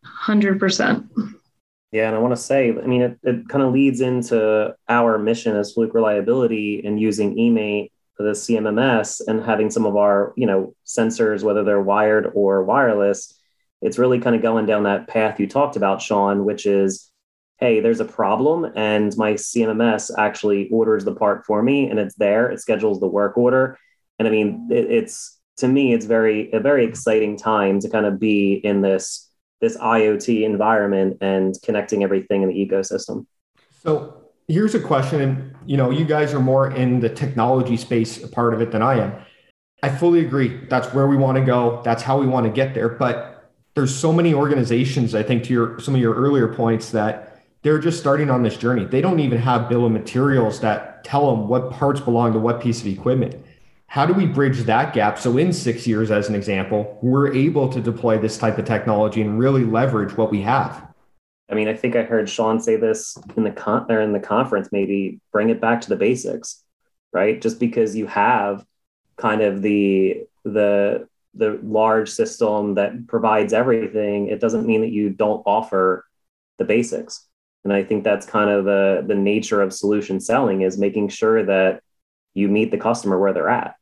Hundred 0.03 0.60
percent. 0.60 1.05
Yeah, 1.91 2.08
and 2.08 2.15
I 2.15 2.19
want 2.19 2.36
to 2.36 2.41
say, 2.41 2.69
I 2.69 2.86
mean, 2.86 3.02
it, 3.02 3.19
it 3.23 3.49
kind 3.49 3.63
of 3.63 3.73
leads 3.73 4.02
into 4.02 4.75
our 4.88 5.17
mission 5.17 5.56
as 5.56 5.73
Fluke 5.73 5.93
Reliability 5.95 6.84
and 6.86 6.99
using 6.99 7.36
eMaint, 7.36 7.89
the 8.17 8.32
CMMS, 8.32 9.21
and 9.28 9.43
having 9.43 9.71
some 9.71 9.86
of 9.86 9.95
our, 9.95 10.34
you 10.36 10.45
know, 10.45 10.75
sensors, 10.86 11.41
whether 11.41 11.63
they're 11.63 11.82
wired 11.82 12.32
or 12.36 12.63
wireless. 12.63 13.34
It's 13.82 13.97
really 13.97 14.19
kind 14.19 14.36
of 14.36 14.41
going 14.41 14.65
down 14.65 14.84
that 14.84 15.08
path 15.08 15.39
you 15.39 15.47
talked 15.47 15.78
about, 15.78 16.02
Shon, 16.02 16.45
which 16.45 16.65
is, 16.65 17.10
hey, 17.58 17.80
there's 17.80 18.02
a 18.02 18.06
problem, 18.06 18.71
and 18.75 19.15
my 19.17 19.34
CMMS 19.34 20.12
actually 20.17 20.69
orders 20.69 21.06
the 21.06 21.15
part 21.15 21.45
for 21.45 21.63
me, 21.63 21.89
and 21.89 21.97
it's 21.97 22.15
there. 22.15 22.52
It 22.52 22.60
schedules 22.60 22.99
the 22.99 23.08
work 23.08 23.38
order, 23.38 23.80
and 24.19 24.28
I 24.28 24.32
mean, 24.32 24.67
it, 24.69 24.91
it's 24.91 25.39
to 25.58 25.67
me, 25.67 25.93
it's 25.93 26.06
very 26.06 26.52
a 26.52 26.60
very 26.60 26.86
exciting 26.86 27.38
time 27.38 27.80
to 27.80 27.89
kind 27.89 28.06
of 28.06 28.19
be 28.19 28.54
in 28.54 28.82
this 28.82 29.28
this 29.62 29.78
IoT 29.78 30.43
environment 30.43 31.17
and 31.22 31.56
connecting 31.63 32.04
everything 32.04 32.43
in 32.43 32.50
the 32.50 32.56
ecosystem. 32.56 33.26
So 33.84 34.30
here's 34.48 34.76
a 34.76 34.80
question, 34.80 35.22
and 35.22 35.56
you 35.65 35.78
know, 35.78 35.89
you 35.89 36.06
guys 36.06 36.34
are 36.34 36.39
more 36.39 36.72
in 36.72 37.00
the 37.00 37.10
technology 37.10 37.78
space 37.78 38.26
part 38.30 38.54
of 38.54 38.62
it 38.62 38.72
than 38.72 38.82
I 38.82 39.00
am. 39.00 39.13
I 39.82 39.89
fully 39.89 40.26
agree. 40.26 40.65
That's 40.67 40.93
where 40.93 41.08
we 41.08 41.15
want 41.15 41.38
to 41.38 41.43
go. 41.43 41.82
That's 41.84 42.04
how 42.04 42.19
we 42.19 42.28
want 42.28 42.45
to 42.45 42.52
get 42.52 42.74
there. 42.74 42.89
But 42.89 43.52
there's 43.76 43.95
so 43.95 44.12
many 44.12 44.34
organizations, 44.34 45.15
I 45.15 45.24
think 45.24 45.43
to 45.45 45.54
your 45.54 45.80
some 45.80 45.95
of 45.95 46.02
your 46.02 46.15
earlier 46.15 46.54
points, 46.54 46.91
that 46.91 47.41
they're 47.62 47.80
just 47.80 48.00
starting 48.00 48.30
on 48.30 48.43
this 48.43 48.58
journey. 48.58 48.86
They 48.86 49.02
don't 49.02 49.19
even 49.19 49.38
have 49.38 49.69
bill 49.69 49.86
of 49.86 49.91
materials 49.91 50.60
that 50.62 51.04
tell 51.04 51.30
them 51.34 51.48
what 51.48 51.72
parts 51.72 52.00
belong 52.02 52.34
to 52.34 52.39
what 52.39 52.62
piece 52.62 52.82
of 52.82 52.88
equipment 52.88 53.36
how 53.89 54.06
do 54.06 54.13
we 54.13 54.25
bridge 54.25 54.60
that 54.60 54.93
gap? 54.93 55.19
So 55.19 55.38
in 55.38 55.52
six 55.52 55.86
years 55.86 56.12
as 56.12 56.30
an 56.30 56.36
example 56.36 56.97
we're 57.02 57.34
able 57.34 57.69
to 57.69 57.82
deploy 57.82 58.17
this 58.17 58.38
type 58.38 58.58
of 58.58 58.65
technology 58.65 59.21
and 59.21 59.38
really 59.38 59.65
leverage 59.65 60.15
what 60.15 60.32
we 60.32 60.41
have. 60.41 60.88
I 61.52 61.56
mean 61.56 61.67
i 61.67 61.73
think 61.73 61.95
i 61.95 62.04
heard 62.04 62.30
Shon 62.30 62.60
say 62.60 62.75
this 62.75 63.17
in 63.36 63.43
the 63.43 63.52
con 63.52 63.88
or 63.89 64.02
in 64.02 64.13
the 64.13 64.19
conference 64.19 64.69
maybe 64.71 65.19
bring 65.32 65.49
it 65.49 65.60
back 65.60 65.82
to 65.82 65.89
the 65.89 65.95
basics 65.95 66.63
right? 67.12 67.41
Just 67.41 67.60
because 67.60 67.95
you 67.95 68.08
have 68.08 68.65
kind 69.17 69.41
of 69.41 69.62
the 69.62 70.25
the 70.43 71.08
the 71.36 71.60
large 71.63 72.10
system 72.10 72.75
that 72.75 73.08
provides 73.08 73.54
everything 73.54 74.28
it 74.28 74.39
doesn't 74.39 74.65
mean 74.65 74.82
that 74.82 74.91
you 74.91 75.10
don't 75.10 75.43
offer 75.45 76.06
the 76.58 76.65
basics. 76.65 77.25
And 77.63 77.73
i 77.73 77.84
think 77.84 78.04
that's 78.04 78.25
kind 78.25 78.49
of 78.49 78.65
the 78.65 79.04
the 79.06 79.15
nature 79.15 79.62
of 79.62 79.73
solution 79.73 80.19
selling 80.19 80.62
is 80.62 80.78
making 80.78 81.10
sure 81.10 81.43
that 81.45 81.82
you 82.34 82.47
meet 82.47 82.71
the 82.71 82.78
customer 82.78 83.19
where 83.19 83.34
they're 83.34 83.49
at 83.49 83.75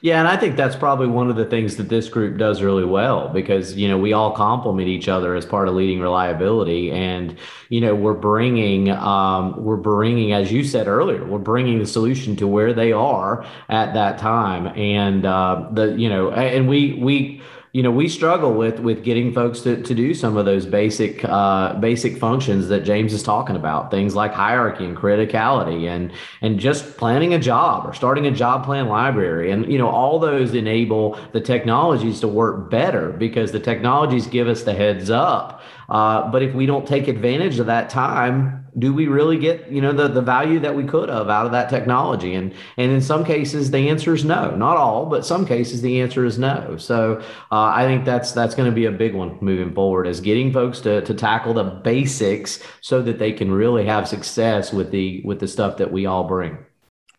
yeah, 0.00 0.18
and 0.18 0.28
I 0.28 0.36
think 0.36 0.56
that's 0.56 0.76
probably 0.76 1.06
one 1.06 1.30
of 1.30 1.36
the 1.36 1.44
things 1.44 1.76
that 1.76 1.88
this 1.88 2.08
group 2.08 2.38
does 2.38 2.62
really 2.62 2.84
well 2.84 3.28
because 3.28 3.76
you 3.76 3.88
know 3.88 3.98
we 3.98 4.12
all 4.12 4.32
complement 4.32 4.88
each 4.88 5.08
other 5.08 5.34
as 5.34 5.44
part 5.44 5.68
of 5.68 5.74
leading 5.74 6.00
reliability, 6.00 6.90
and 6.90 7.36
you 7.68 7.80
know 7.80 7.94
we're 7.94 8.14
bringing 8.14 8.90
um, 8.90 9.62
we're 9.62 9.76
bringing, 9.76 10.32
as 10.32 10.52
you 10.52 10.64
said 10.64 10.86
earlier, 10.86 11.24
we're 11.24 11.38
bringing 11.38 11.78
the 11.78 11.86
solution 11.86 12.36
to 12.36 12.46
where 12.46 12.72
they 12.72 12.92
are 12.92 13.44
at 13.68 13.94
that 13.94 14.18
time, 14.18 14.66
and 14.78 15.26
uh, 15.26 15.68
the 15.72 15.94
you 15.96 16.08
know, 16.08 16.30
and 16.30 16.68
we 16.68 16.94
we 16.94 17.42
you 17.76 17.82
know 17.82 17.90
we 17.90 18.08
struggle 18.08 18.54
with 18.54 18.80
with 18.80 19.04
getting 19.04 19.34
folks 19.34 19.60
to, 19.60 19.82
to 19.82 19.94
do 19.94 20.14
some 20.14 20.38
of 20.38 20.46
those 20.46 20.64
basic 20.64 21.22
uh, 21.26 21.74
basic 21.74 22.16
functions 22.16 22.68
that 22.68 22.84
James 22.84 23.12
is 23.12 23.22
talking 23.22 23.54
about 23.54 23.90
things 23.90 24.14
like 24.14 24.32
hierarchy 24.32 24.86
and 24.86 24.96
criticality 24.96 25.86
and 25.86 26.10
and 26.40 26.58
just 26.58 26.96
planning 26.96 27.34
a 27.34 27.38
job 27.38 27.86
or 27.86 27.92
starting 27.92 28.26
a 28.26 28.30
job 28.30 28.64
plan 28.64 28.88
library. 28.88 29.50
And 29.50 29.70
you 29.70 29.76
know 29.76 29.90
all 29.90 30.18
those 30.18 30.54
enable 30.54 31.18
the 31.32 31.40
technologies 31.42 32.18
to 32.20 32.28
work 32.28 32.70
better 32.70 33.10
because 33.10 33.52
the 33.52 33.60
technologies 33.60 34.26
give 34.26 34.48
us 34.48 34.62
the 34.62 34.72
heads 34.72 35.10
up. 35.10 35.60
Uh, 35.90 36.30
but 36.30 36.42
if 36.42 36.54
we 36.54 36.64
don't 36.64 36.88
take 36.88 37.08
advantage 37.08 37.58
of 37.58 37.66
that 37.66 37.90
time 37.90 38.65
do 38.78 38.92
we 38.92 39.06
really 39.06 39.38
get 39.38 39.70
you 39.70 39.80
know 39.80 39.92
the, 39.92 40.08
the 40.08 40.20
value 40.20 40.60
that 40.60 40.74
we 40.74 40.84
could 40.84 41.08
have 41.08 41.28
out 41.28 41.46
of 41.46 41.52
that 41.52 41.70
technology? 41.70 42.34
And 42.34 42.52
and 42.76 42.92
in 42.92 43.00
some 43.00 43.24
cases 43.24 43.70
the 43.70 43.88
answer 43.88 44.14
is 44.14 44.24
no. 44.24 44.54
Not 44.54 44.76
all 44.76 45.06
but 45.06 45.24
some 45.24 45.46
cases 45.46 45.82
the 45.82 46.00
answer 46.00 46.24
is 46.24 46.38
no. 46.38 46.76
So 46.76 47.20
uh, 47.50 47.64
i 47.66 47.84
think 47.84 48.04
that's 48.04 48.32
that's 48.32 48.54
going 48.54 48.68
to 48.68 48.74
be 48.74 48.86
a 48.86 48.92
big 48.92 49.14
one 49.14 49.38
moving 49.40 49.74
forward 49.74 50.06
is 50.06 50.20
getting 50.20 50.52
folks 50.52 50.80
to, 50.80 51.02
to 51.02 51.14
tackle 51.14 51.54
the 51.54 51.64
basics 51.64 52.62
so 52.80 53.02
that 53.02 53.18
they 53.18 53.32
can 53.32 53.50
really 53.50 53.84
have 53.86 54.08
success 54.08 54.72
with 54.72 54.90
the 54.90 55.22
with 55.24 55.40
the 55.40 55.48
stuff 55.48 55.76
that 55.78 55.92
we 55.92 56.06
all 56.06 56.24
bring. 56.24 56.58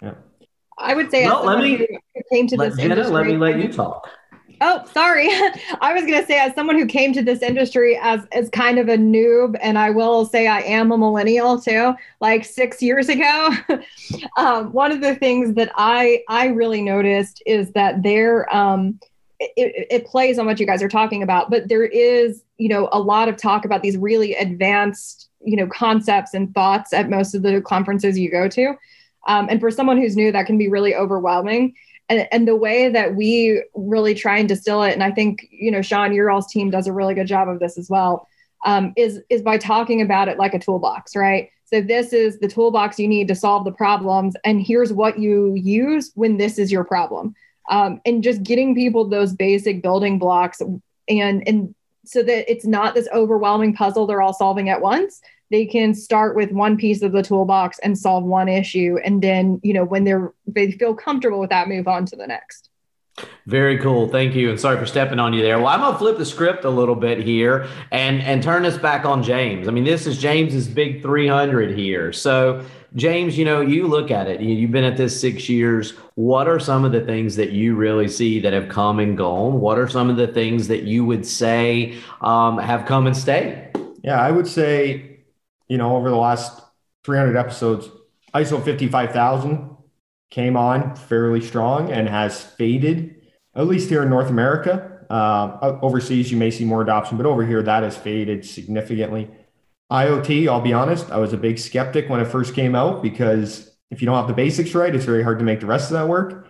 Yeah. 0.01 0.15
I 0.77 0.93
would 0.93 1.09
say 1.09 1.25
well, 1.25 1.43
let 1.45 1.59
me 1.63 1.87
came 2.31 2.47
to 2.47 2.57
let, 2.57 2.69
this 2.69 2.79
Jenna, 2.79 2.95
industry, 2.95 3.13
let 3.15 3.25
me 3.27 3.37
let 3.37 3.59
you 3.59 3.71
talk 3.71 4.09
Oh, 4.61 4.83
sorry. 4.91 5.29
I 5.81 5.93
was 5.93 6.03
going 6.03 6.19
to 6.19 6.25
say, 6.25 6.39
as 6.39 6.53
someone 6.55 6.77
who 6.77 6.85
came 6.85 7.13
to 7.13 7.21
this 7.21 7.41
industry 7.41 7.97
as 8.01 8.25
as 8.31 8.49
kind 8.49 8.79
of 8.79 8.87
a 8.87 8.97
noob, 8.97 9.57
and 9.61 9.77
I 9.77 9.89
will 9.89 10.25
say 10.25 10.47
I 10.47 10.61
am 10.61 10.91
a 10.91 10.97
millennial 10.97 11.59
too. 11.59 11.93
Like 12.19 12.45
six 12.45 12.81
years 12.81 13.09
ago, 13.09 13.51
um, 14.37 14.71
one 14.71 14.91
of 14.91 15.01
the 15.01 15.15
things 15.15 15.53
that 15.55 15.71
I 15.75 16.23
I 16.27 16.47
really 16.47 16.81
noticed 16.81 17.41
is 17.45 17.71
that 17.71 18.03
there 18.03 18.53
um, 18.55 18.99
it, 19.39 19.87
it 19.91 20.05
plays 20.05 20.39
on 20.39 20.45
what 20.45 20.59
you 20.59 20.65
guys 20.65 20.81
are 20.81 20.89
talking 20.89 21.21
about, 21.21 21.49
but 21.49 21.67
there 21.67 21.85
is 21.85 22.43
you 22.57 22.69
know 22.69 22.89
a 22.91 22.99
lot 22.99 23.29
of 23.29 23.37
talk 23.37 23.65
about 23.65 23.83
these 23.83 23.97
really 23.97 24.33
advanced 24.35 25.29
you 25.41 25.55
know 25.55 25.67
concepts 25.67 26.33
and 26.33 26.53
thoughts 26.53 26.93
at 26.93 27.09
most 27.09 27.35
of 27.35 27.43
the 27.43 27.61
conferences 27.61 28.17
you 28.17 28.31
go 28.31 28.47
to, 28.47 28.75
um, 29.27 29.47
and 29.49 29.59
for 29.59 29.69
someone 29.69 29.97
who's 29.97 30.15
new, 30.15 30.31
that 30.31 30.47
can 30.47 30.57
be 30.57 30.67
really 30.67 30.95
overwhelming 30.95 31.75
and, 32.09 32.27
and 32.31 32.47
the 32.47 32.55
way 32.55 32.89
that 32.89 33.15
we 33.15 33.63
really 33.73 34.13
try 34.13 34.37
and 34.37 34.47
distill 34.47 34.83
it, 34.83 34.93
and 34.93 35.03
I 35.03 35.11
think, 35.11 35.47
you 35.51 35.71
know, 35.71 35.81
Shon, 35.81 36.13
your 36.13 36.29
all's 36.29 36.51
team 36.51 36.69
does 36.69 36.87
a 36.87 36.93
really 36.93 37.13
good 37.13 37.27
job 37.27 37.49
of 37.49 37.59
this 37.59 37.77
as 37.77 37.89
well, 37.89 38.27
um, 38.65 38.93
is, 38.95 39.21
is 39.29 39.41
by 39.41 39.57
talking 39.57 40.01
about 40.01 40.27
it 40.27 40.37
like 40.37 40.53
a 40.53 40.59
toolbox, 40.59 41.15
right? 41.15 41.49
So 41.65 41.81
this 41.81 42.13
is 42.13 42.39
the 42.39 42.47
toolbox 42.47 42.97
you 42.97 43.07
need 43.07 43.27
to 43.27 43.35
solve 43.35 43.65
the 43.65 43.73
problems, 43.73 44.35
and 44.45 44.61
here's 44.61 44.93
what 44.93 45.19
you 45.19 45.53
use 45.55 46.11
when 46.15 46.37
this 46.37 46.57
is 46.57 46.71
your 46.71 46.85
problem. 46.85 47.35
Um, 47.69 47.99
and 48.05 48.23
just 48.23 48.43
getting 48.43 48.73
people 48.73 49.09
those 49.09 49.33
basic 49.33 49.81
building 49.81 50.17
blocks 50.19 50.61
and 50.61 50.81
and 51.47 51.75
so 52.05 52.23
that 52.23 52.49
it's 52.49 52.65
not 52.65 52.95
this 52.95 53.09
overwhelming 53.13 53.73
puzzle 53.73 54.07
they're 54.07 54.21
all 54.21 54.31
solving 54.31 54.69
at 54.69 54.81
once 54.81 55.21
they 55.49 55.65
can 55.65 55.93
start 55.93 56.35
with 56.35 56.51
one 56.51 56.77
piece 56.77 57.01
of 57.01 57.11
the 57.11 57.23
toolbox 57.23 57.79
and 57.79 57.97
solve 57.97 58.23
one 58.23 58.47
issue 58.49 58.97
and 59.03 59.21
then 59.21 59.59
you 59.63 59.73
know 59.73 59.83
when 59.83 60.03
they're 60.03 60.33
they 60.45 60.71
feel 60.71 60.95
comfortable 60.95 61.39
with 61.39 61.49
that 61.49 61.67
move 61.67 61.87
on 61.87 62.05
to 62.05 62.15
the 62.15 62.27
next 62.27 62.69
very 63.45 63.79
cool. 63.79 64.07
Thank 64.07 64.35
you. 64.35 64.49
And 64.49 64.59
sorry 64.59 64.77
for 64.77 64.85
stepping 64.85 65.19
on 65.19 65.33
you 65.33 65.41
there. 65.41 65.57
Well, 65.57 65.67
I'm 65.67 65.79
gonna 65.79 65.97
flip 65.97 66.17
the 66.17 66.25
script 66.25 66.65
a 66.65 66.69
little 66.69 66.95
bit 66.95 67.19
here 67.19 67.67
and 67.91 68.21
and 68.21 68.43
turn 68.43 68.63
this 68.63 68.77
back 68.77 69.05
on 69.05 69.23
James. 69.23 69.67
I 69.67 69.71
mean, 69.71 69.85
this 69.85 70.05
is 70.05 70.17
James's 70.17 70.67
big 70.67 71.01
300 71.01 71.75
here. 71.75 72.13
So, 72.13 72.63
James, 72.95 73.37
you 73.37 73.45
know, 73.45 73.61
you 73.61 73.87
look 73.87 74.11
at 74.11 74.27
it. 74.27 74.41
You've 74.41 74.71
been 74.71 74.83
at 74.83 74.97
this 74.97 75.19
six 75.19 75.49
years. 75.49 75.93
What 76.15 76.47
are 76.47 76.59
some 76.59 76.85
of 76.85 76.91
the 76.91 77.01
things 77.01 77.35
that 77.37 77.51
you 77.51 77.75
really 77.75 78.07
see 78.07 78.39
that 78.41 78.53
have 78.53 78.69
come 78.69 78.99
and 78.99 79.17
gone? 79.17 79.59
What 79.59 79.79
are 79.79 79.87
some 79.87 80.09
of 80.09 80.17
the 80.17 80.27
things 80.27 80.67
that 80.67 80.83
you 80.83 81.03
would 81.05 81.25
say 81.25 81.97
um, 82.21 82.57
have 82.59 82.85
come 82.85 83.07
and 83.07 83.17
stayed? 83.17 83.71
Yeah, 84.03 84.21
I 84.21 84.29
would 84.29 84.47
say 84.47 85.16
you 85.67 85.77
know, 85.77 85.95
over 85.95 86.09
the 86.09 86.15
last 86.15 86.61
300 87.03 87.37
episodes, 87.37 87.89
ISO 88.33 88.63
55000 88.63 89.75
came 90.29 90.57
on 90.57 90.95
fairly 90.95 91.41
strong 91.41 91.91
and 91.91 92.09
has 92.09 92.43
faded, 92.43 93.15
at 93.55 93.67
least 93.67 93.89
here 93.89 94.03
in 94.03 94.09
North 94.09 94.29
America. 94.29 95.05
Uh, 95.09 95.79
overseas, 95.81 96.31
you 96.31 96.37
may 96.37 96.51
see 96.51 96.65
more 96.65 96.81
adoption, 96.81 97.15
but 97.17 97.25
over 97.25 97.45
here, 97.45 97.63
that 97.63 97.83
has 97.83 97.95
faded 97.95 98.45
significantly. 98.45 99.29
IoT, 99.91 100.49
I'll 100.49 100.61
be 100.61 100.73
honest, 100.73 101.09
I 101.11 101.17
was 101.17 101.31
a 101.31 101.37
big 101.37 101.57
skeptic 101.57 102.09
when 102.09 102.19
it 102.19 102.25
first 102.25 102.53
came 102.53 102.75
out 102.75 103.01
because 103.01 103.71
if 103.89 104.01
you 104.01 104.05
don't 104.05 104.17
have 104.17 104.27
the 104.27 104.33
basics 104.33 104.75
right, 104.75 104.93
it's 104.93 105.05
very 105.05 105.23
hard 105.23 105.39
to 105.39 105.45
make 105.45 105.61
the 105.61 105.65
rest 105.65 105.91
of 105.91 105.97
that 105.97 106.09
work. 106.09 106.47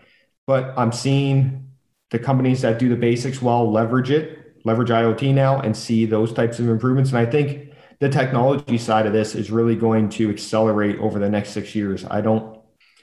But 0.47 0.74
I'm 0.76 0.91
seeing 0.91 1.68
the 2.09 2.18
companies 2.18 2.61
that 2.61 2.80
do 2.80 2.89
the 2.89 2.95
basics 2.95 3.41
well 3.41 3.72
leverage 3.72 4.09
it, 4.09 4.55
leverage 4.65 4.89
IoT 4.89 5.34
now, 5.36 5.59
and 5.59 5.78
see 5.78 6.05
those 6.05 6.34
types 6.34 6.57
of 6.57 6.68
improvements. 6.68 7.11
And 7.11 7.20
I 7.20 7.26
think 7.26 7.66
the 8.00 8.10
technology 8.10 8.78
side 8.78 9.06
of 9.06 9.14
this 9.14 9.34
is 9.34 9.50
really 9.50 9.76
going 9.76 10.10
to 10.10 10.30
accelerate 10.30 11.00
over 11.00 11.20
the 11.20 11.30
next 11.30 11.50
six 11.50 11.74
years. 11.74 12.06
I 12.06 12.22
don't, 12.22 12.60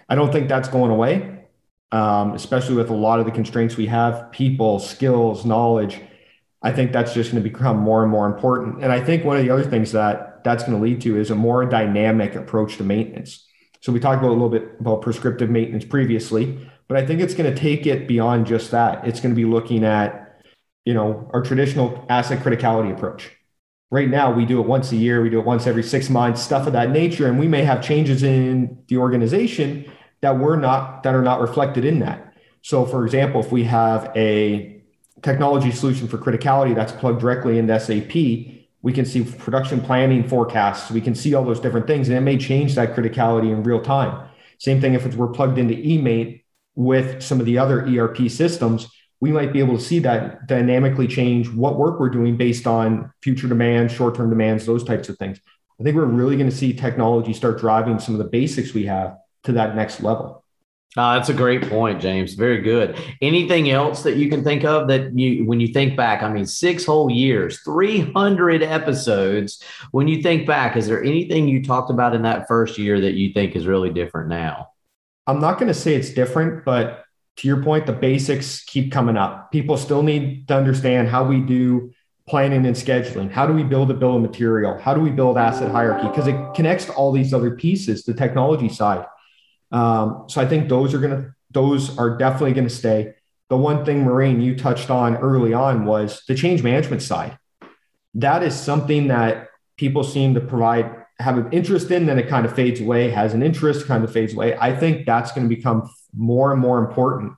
I 0.09 0.14
don't 0.14 0.32
think 0.32 0.49
that's 0.49 0.68
going 0.68 0.90
away, 0.90 1.47
um, 1.90 2.34
especially 2.34 2.76
with 2.76 2.90
a 2.90 2.95
lot 2.95 3.18
of 3.18 3.26
the 3.26 3.32
constraints 3.32 3.76
we 3.76 3.86
have, 3.86 4.30
people, 4.30 4.78
skills, 4.78 5.45
knowledge. 5.45 6.01
I 6.62 6.72
think 6.72 6.92
that's 6.92 7.12
just 7.12 7.32
going 7.32 7.42
to 7.42 7.49
become 7.49 7.78
more 7.78 8.03
and 8.03 8.11
more 8.11 8.26
important. 8.26 8.82
And 8.82 8.92
I 8.92 9.01
think 9.01 9.24
one 9.24 9.36
of 9.36 9.42
the 9.42 9.51
other 9.51 9.64
things 9.64 9.92
that 9.92 10.45
that's 10.45 10.62
going 10.62 10.76
to 10.76 10.82
lead 10.82 11.01
to 11.03 11.18
is 11.18 11.30
a 11.30 11.34
more 11.34 11.64
dynamic 11.64 12.34
approach 12.34 12.76
to 12.76 12.84
maintenance. 12.84 13.47
So 13.80 13.92
we 13.92 14.01
talked 14.01 14.18
about 14.18 14.30
a 14.30 14.32
little 14.32 14.49
bit 14.49 14.76
about 14.80 15.03
prescriptive 15.03 15.51
maintenance 15.51 15.84
previously, 15.84 16.70
but 16.86 16.97
I 16.97 17.05
think 17.05 17.20
it's 17.20 17.34
going 17.34 17.53
to 17.53 17.59
take 17.59 17.86
it 17.86 18.07
beyond 18.07 18.47
just 18.47 18.70
that. 18.70 19.07
It's 19.07 19.20
going 19.20 19.34
to 19.34 19.36
be 19.36 19.45
looking 19.45 19.84
at, 19.84 20.42
you 20.84 20.95
know, 20.95 21.28
our 21.34 21.42
traditional 21.42 22.07
asset 22.09 22.42
criticality 22.42 22.92
approach 22.92 23.30
right 23.95 24.11
now 24.11 24.28
we 24.28 24.45
do 24.45 24.59
it 24.61 24.66
once 24.66 24.90
a 24.90 24.97
year. 24.97 25.22
We 25.22 25.30
do 25.30 25.38
it 25.38 25.47
once 25.47 25.68
every 25.68 25.84
six 25.84 26.11
months 26.11 26.42
stuff 26.42 26.66
of 26.66 26.72
that 26.72 26.90
nature. 26.90 27.28
And 27.28 27.38
we 27.38 27.47
may 27.47 27.62
have 27.62 27.80
changes 27.80 28.24
in 28.24 28.82
the 28.88 28.97
organization 28.97 29.88
that 30.20 30.36
we're 30.36 30.57
not 30.57 31.05
that 31.05 31.14
are 31.14 31.22
not 31.22 31.40
reflected 31.40 31.84
in 31.84 32.01
that. 32.01 32.34
So 32.62 32.86
for 32.86 33.05
example 33.05 33.40
if 33.40 33.53
we 33.53 33.62
have 33.64 34.11
a 34.16 34.82
technology 35.22 35.70
solution 35.70 36.09
for 36.09 36.18
criticality 36.18 36.74
that's 36.74 36.90
plugged 36.90 37.20
directly 37.20 37.57
into 37.57 37.78
sap 37.78 38.16
we 38.82 38.92
can 38.92 39.07
see 39.07 39.22
production 39.22 39.80
planning 39.80 40.26
forecasts. 40.28 40.90
We 40.90 41.01
can 41.01 41.14
see 41.14 41.32
all 41.34 41.45
those 41.45 41.61
different 41.61 41.86
things 41.86 42.09
and 42.09 42.18
it 42.18 42.22
may 42.22 42.36
change 42.36 42.74
that 42.74 42.97
criticality 42.97 43.53
in 43.53 43.62
real 43.62 43.80
time. 43.80 44.28
Same 44.59 44.80
thing 44.80 44.95
if 44.95 45.14
we're 45.14 45.28
plugged 45.28 45.57
into 45.57 45.74
eMaint 45.74 46.42
with 46.74 47.22
some 47.22 47.38
of 47.38 47.47
the 47.47 47.59
other 47.59 47.86
erp 47.86 48.28
systems 48.28 48.88
we 49.25 49.33
might 49.33 49.55
be 49.55 49.59
able 49.59 49.75
to 49.75 49.83
see 49.83 50.01
that 50.01 50.47
dynamically 50.47 51.07
change 51.07 51.49
what 51.49 51.79
work 51.79 51.99
we're 51.99 52.11
doing 52.11 52.37
based 52.37 52.66
on 52.66 53.11
future 53.22 53.49
demands, 53.49 53.91
short 53.91 54.14
term 54.14 54.29
demands, 54.29 54.66
those 54.66 54.85
types 54.85 55.09
of 55.09 55.16
things. 55.16 55.41
I 55.81 55.83
think 55.83 55.97
we're 55.97 56.05
really 56.05 56.37
going 56.37 56.51
to 56.51 56.55
see 56.55 56.75
technology 56.75 57.33
start 57.33 57.59
driving 57.59 57.99
some 57.99 58.14
of 58.14 58.18
the 58.18 58.29
basics 58.29 58.75
we 58.75 58.85
have 58.85 59.16
to 59.45 59.53
that 59.53 59.77
next 59.77 60.03
level. 60.03 60.45
Uh, 60.95 61.14
that's 61.14 61.31
a 61.31 61.35
great 61.35 61.62
point, 61.70 62.03
James. 62.03 62.35
Very 62.35 62.61
good. 62.61 62.99
Anything 63.22 63.70
else 63.70 64.03
that 64.03 64.16
you 64.16 64.29
can 64.29 64.45
think 64.45 64.62
of 64.62 64.89
that 64.89 65.18
you, 65.18 65.47
when 65.47 65.59
you 65.59 65.68
think 65.68 65.97
back, 65.97 66.22
I 66.22 66.31
mean, 66.31 66.45
six 66.45 66.85
whole 66.85 67.11
years, 67.11 67.62
300 67.62 68.62
episodes. 68.62 69.62
When 69.91 70.07
you 70.07 70.20
think 70.20 70.47
back, 70.47 70.77
is 70.77 70.87
there 70.87 71.03
anything 71.03 71.49
you 71.49 71.64
talked 71.64 71.91
about 71.91 72.14
in 72.14 72.20
that 72.25 72.47
first 72.47 72.77
year 72.77 73.01
that 73.01 73.14
you 73.14 73.33
think 73.33 73.57
is 73.57 73.66
really 73.66 73.91
different 73.91 74.29
now? 74.29 74.68
I'm 75.27 75.41
not 75.41 75.59
going 75.59 75.68
to 75.68 75.75
say 75.75 75.95
it's 75.95 76.11
different, 76.11 76.66
but 76.66 77.03
to 77.37 77.49
your 77.49 77.62
point, 77.62 77.87
the 77.87 77.93
basics 77.93 78.64
keep 78.64 78.93
coming 78.93 79.16
up. 79.16 79.51
People 79.51 79.76
still 79.76 80.03
need 80.03 80.47
to 80.49 80.57
understand 80.57 81.09
how 81.09 81.24
we 81.24 81.41
do 81.41 81.93
planning 82.28 82.64
and 82.64 82.76
scheduling. 82.76 83.30
How 83.30 83.47
do 83.47 83.53
we 83.53 83.62
build 83.62 83.91
a 83.91 83.95
bill 83.95 84.16
of 84.16 84.22
material? 84.22 84.78
How 84.78 84.95
do 84.95 85.01
we 85.01 85.11
build 85.11 85.37
asset 85.37 85.70
hierarchy? 85.70 86.09
Because 86.09 86.26
it 86.26 86.55
connects 86.55 86.87
to 86.87 86.93
all 86.93 87.12
these 87.12 87.35
other 87.35 87.51
pieces, 87.57 88.05
the 88.05 88.14
technology 88.14 88.68
side. 88.68 89.05
Um, 89.72 90.24
so 90.28 90.41
I 90.41 90.47
think 90.47 90.68
those 90.68 90.95
are 90.95 91.01
to, 91.01 91.35
those 91.51 91.99
are 91.99 92.16
definitely 92.16 92.55
to 92.55 92.70
stay. 92.70 93.14
The 93.51 93.57
one 93.57 93.85
thing, 93.85 94.05
Maureen, 94.05 94.41
you 94.41 94.57
touched 94.57 94.89
on 94.89 95.16
early 95.16 95.53
on 95.53 95.85
was 95.85 96.22
the 96.26 96.35
change 96.35 96.62
management 96.62 97.03
side. 97.03 97.39
That 98.14 98.43
is 98.43 98.59
something 98.59 99.09
that 99.09 99.49
people 99.76 100.05
seem 100.05 100.35
to 100.35 100.41
provide, 100.41 101.03
have 101.18 101.38
an 101.38 101.52
interest 101.52 101.90
in, 101.90 102.06
then 102.06 102.18
it 102.18 102.28
kind 102.28 102.44
of 102.44 102.54
fades 102.54 102.80
away, 102.80 103.10
has 103.10 103.34
an 103.34 103.42
interest, 103.42 103.86
kind 103.86 104.04
of 104.04 104.12
fades 104.12 104.34
away. 104.34 104.56
I 104.56 104.74
think 104.74 105.06
that's 105.06 105.32
going 105.32 105.48
to 105.48 105.54
become 105.54 105.88
more 106.16 106.52
and 106.52 106.60
more 106.60 106.78
important 106.78 107.34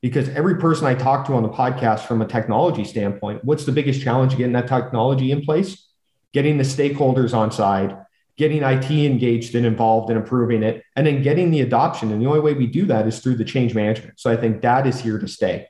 because 0.00 0.28
every 0.30 0.56
person 0.56 0.86
I 0.86 0.94
talk 0.94 1.26
to 1.26 1.34
on 1.34 1.42
the 1.42 1.48
podcast 1.48 2.00
from 2.00 2.22
a 2.22 2.26
technology 2.26 2.84
standpoint, 2.84 3.44
what's 3.44 3.64
the 3.64 3.72
biggest 3.72 4.00
challenge 4.00 4.36
getting 4.36 4.52
that 4.52 4.68
technology 4.68 5.32
in 5.32 5.42
place? 5.42 5.86
Getting 6.32 6.58
the 6.58 6.64
stakeholders 6.64 7.34
on 7.34 7.50
side, 7.50 7.96
getting 8.36 8.62
IT 8.62 8.90
engaged 8.90 9.54
and 9.54 9.66
involved 9.66 10.10
in 10.10 10.16
improving 10.16 10.62
it, 10.62 10.82
and 10.94 11.06
then 11.06 11.22
getting 11.22 11.50
the 11.50 11.62
adoption. 11.62 12.12
And 12.12 12.22
the 12.22 12.26
only 12.26 12.40
way 12.40 12.54
we 12.54 12.66
do 12.66 12.86
that 12.86 13.06
is 13.06 13.18
through 13.18 13.36
the 13.36 13.44
change 13.44 13.74
management. 13.74 14.20
So 14.20 14.30
I 14.30 14.36
think 14.36 14.62
that 14.62 14.86
is 14.86 15.00
here 15.00 15.18
to 15.18 15.26
stay. 15.26 15.68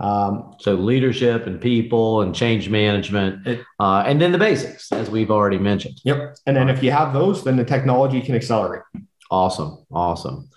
Um, 0.00 0.54
so 0.58 0.74
leadership 0.74 1.46
and 1.46 1.60
people 1.60 2.22
and 2.22 2.34
change 2.34 2.70
management, 2.70 3.46
uh, 3.78 4.02
and 4.06 4.20
then 4.20 4.32
the 4.32 4.38
basics, 4.38 4.90
as 4.92 5.10
we've 5.10 5.30
already 5.30 5.58
mentioned. 5.58 6.00
Yep. 6.04 6.38
And 6.46 6.56
then 6.56 6.70
if 6.70 6.82
you 6.82 6.90
have 6.90 7.12
those, 7.12 7.44
then 7.44 7.56
the 7.56 7.64
technology 7.64 8.22
can 8.22 8.34
accelerate. 8.34 8.82
Awesome. 9.30 9.84
Awesome. 9.92 10.48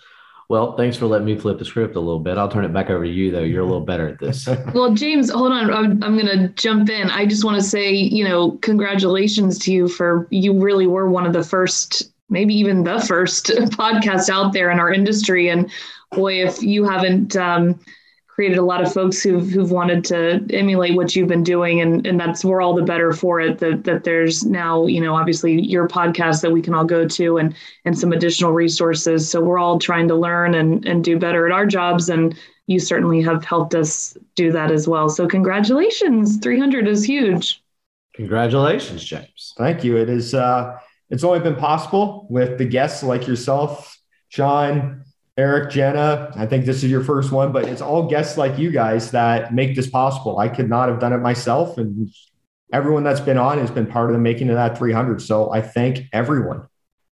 Well, 0.48 0.76
thanks 0.76 0.96
for 0.96 1.06
letting 1.06 1.26
me 1.26 1.38
flip 1.38 1.58
the 1.58 1.64
script 1.64 1.96
a 1.96 2.00
little 2.00 2.20
bit. 2.20 2.36
I'll 2.36 2.48
turn 2.48 2.64
it 2.64 2.72
back 2.72 2.90
over 2.90 3.04
to 3.04 3.10
you, 3.10 3.30
though. 3.30 3.42
You're 3.42 3.62
a 3.62 3.66
little 3.66 3.84
better 3.84 4.08
at 4.08 4.18
this. 4.18 4.46
well, 4.74 4.92
James, 4.92 5.30
hold 5.30 5.52
on. 5.52 5.70
I'm, 5.72 6.02
I'm 6.02 6.18
going 6.18 6.26
to 6.26 6.48
jump 6.48 6.90
in. 6.90 7.10
I 7.10 7.24
just 7.24 7.44
want 7.44 7.56
to 7.56 7.66
say, 7.66 7.92
you 7.92 8.24
know, 8.24 8.52
congratulations 8.58 9.58
to 9.60 9.72
you 9.72 9.88
for 9.88 10.28
you 10.30 10.58
really 10.58 10.86
were 10.86 11.08
one 11.08 11.26
of 11.26 11.32
the 11.32 11.42
first, 11.42 12.12
maybe 12.28 12.54
even 12.54 12.84
the 12.84 13.00
first 13.00 13.46
podcast 13.72 14.28
out 14.28 14.52
there 14.52 14.70
in 14.70 14.78
our 14.78 14.92
industry. 14.92 15.48
And 15.48 15.70
boy, 16.12 16.44
if 16.44 16.62
you 16.62 16.84
haven't, 16.84 17.36
um, 17.36 17.80
created 18.34 18.58
a 18.58 18.62
lot 18.62 18.82
of 18.82 18.92
folks 18.92 19.22
who've 19.22 19.48
who've 19.48 19.70
wanted 19.70 20.04
to 20.04 20.44
emulate 20.50 20.96
what 20.96 21.14
you've 21.14 21.28
been 21.28 21.44
doing 21.44 21.80
and 21.80 22.04
and 22.04 22.18
that's 22.18 22.44
we're 22.44 22.60
all 22.60 22.74
the 22.74 22.82
better 22.82 23.12
for 23.12 23.40
it 23.40 23.58
that 23.58 23.84
that 23.84 24.02
there's 24.02 24.44
now 24.44 24.86
you 24.86 25.00
know 25.00 25.14
obviously 25.14 25.60
your 25.60 25.86
podcast 25.86 26.42
that 26.42 26.50
we 26.50 26.60
can 26.60 26.74
all 26.74 26.84
go 26.84 27.06
to 27.06 27.38
and 27.38 27.54
and 27.84 27.96
some 27.96 28.12
additional 28.12 28.50
resources. 28.50 29.30
So 29.30 29.40
we're 29.40 29.58
all 29.58 29.78
trying 29.78 30.08
to 30.08 30.16
learn 30.16 30.56
and 30.56 30.84
and 30.84 31.04
do 31.04 31.16
better 31.16 31.46
at 31.46 31.52
our 31.52 31.64
jobs 31.64 32.08
and 32.08 32.36
you 32.66 32.80
certainly 32.80 33.22
have 33.22 33.44
helped 33.44 33.74
us 33.74 34.16
do 34.34 34.50
that 34.50 34.72
as 34.72 34.88
well. 34.88 35.08
So 35.08 35.28
congratulations. 35.28 36.38
300 36.38 36.88
is 36.88 37.04
huge. 37.04 37.62
Congratulations 38.14 39.04
james. 39.04 39.54
Thank 39.56 39.84
you. 39.84 39.96
It 39.96 40.08
is 40.08 40.34
uh 40.34 40.76
it's 41.08 41.22
only 41.22 41.38
been 41.38 41.56
possible 41.56 42.26
with 42.28 42.58
the 42.58 42.64
guests 42.64 43.04
like 43.04 43.28
yourself 43.28 43.96
Shon 44.28 45.03
Eric, 45.36 45.70
Jenna, 45.70 46.32
I 46.36 46.46
think 46.46 46.64
this 46.64 46.84
is 46.84 46.90
your 46.90 47.02
first 47.02 47.32
one, 47.32 47.50
but 47.50 47.66
it's 47.66 47.80
all 47.80 48.08
guests 48.08 48.38
like 48.38 48.56
you 48.56 48.70
guys 48.70 49.10
that 49.10 49.52
make 49.52 49.74
this 49.74 49.90
possible. 49.90 50.38
I 50.38 50.48
could 50.48 50.68
not 50.68 50.88
have 50.88 51.00
done 51.00 51.12
it 51.12 51.18
myself. 51.18 51.76
And 51.76 52.08
everyone 52.72 53.02
that's 53.02 53.20
been 53.20 53.38
on 53.38 53.58
has 53.58 53.70
been 53.70 53.86
part 53.86 54.10
of 54.10 54.12
the 54.12 54.20
making 54.20 54.48
of 54.50 54.54
that 54.54 54.78
300. 54.78 55.20
So 55.20 55.50
I 55.50 55.60
thank 55.60 56.02
everyone. 56.12 56.68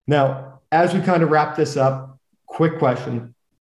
Now, 0.07 0.61
as 0.72 0.95
we 0.95 1.01
kind 1.01 1.22
of 1.22 1.30
wrap 1.30 1.55
this 1.55 1.78
up, 1.78 2.20
quick 2.47 2.80
question 2.80 3.36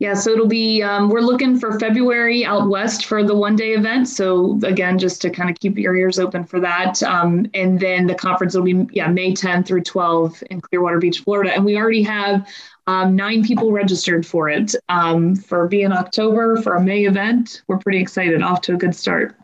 Yeah, 0.00 0.14
so 0.14 0.30
it'll 0.30 0.46
be, 0.46 0.80
um, 0.80 1.08
we're 1.08 1.20
looking 1.20 1.58
for 1.58 1.76
February 1.80 2.44
out 2.44 2.68
west 2.68 3.06
for 3.06 3.24
the 3.24 3.34
one 3.34 3.56
day 3.56 3.72
event. 3.72 4.08
So, 4.08 4.56
again, 4.62 4.96
just 4.96 5.20
to 5.22 5.30
kind 5.30 5.50
of 5.50 5.58
keep 5.58 5.76
your 5.76 5.96
ears 5.96 6.20
open 6.20 6.44
for 6.44 6.60
that. 6.60 7.02
Um, 7.02 7.46
and 7.52 7.80
then 7.80 8.06
the 8.06 8.14
conference 8.14 8.54
will 8.54 8.62
be, 8.62 8.86
yeah, 8.92 9.08
May 9.08 9.34
10 9.34 9.64
through 9.64 9.82
12 9.82 10.44
in 10.50 10.60
Clearwater 10.60 10.98
Beach, 10.98 11.20
Florida. 11.20 11.52
And 11.52 11.64
we 11.64 11.76
already 11.76 12.04
have 12.04 12.46
um, 12.86 13.16
nine 13.16 13.42
people 13.42 13.72
registered 13.72 14.24
for 14.24 14.48
it 14.48 14.72
um, 14.88 15.34
for 15.34 15.66
being 15.66 15.90
October 15.90 16.62
for 16.62 16.76
a 16.76 16.80
May 16.80 17.04
event. 17.04 17.62
We're 17.66 17.78
pretty 17.78 17.98
excited, 17.98 18.40
off 18.40 18.60
to 18.62 18.74
a 18.74 18.76
good 18.76 18.94
start. 18.94 19.34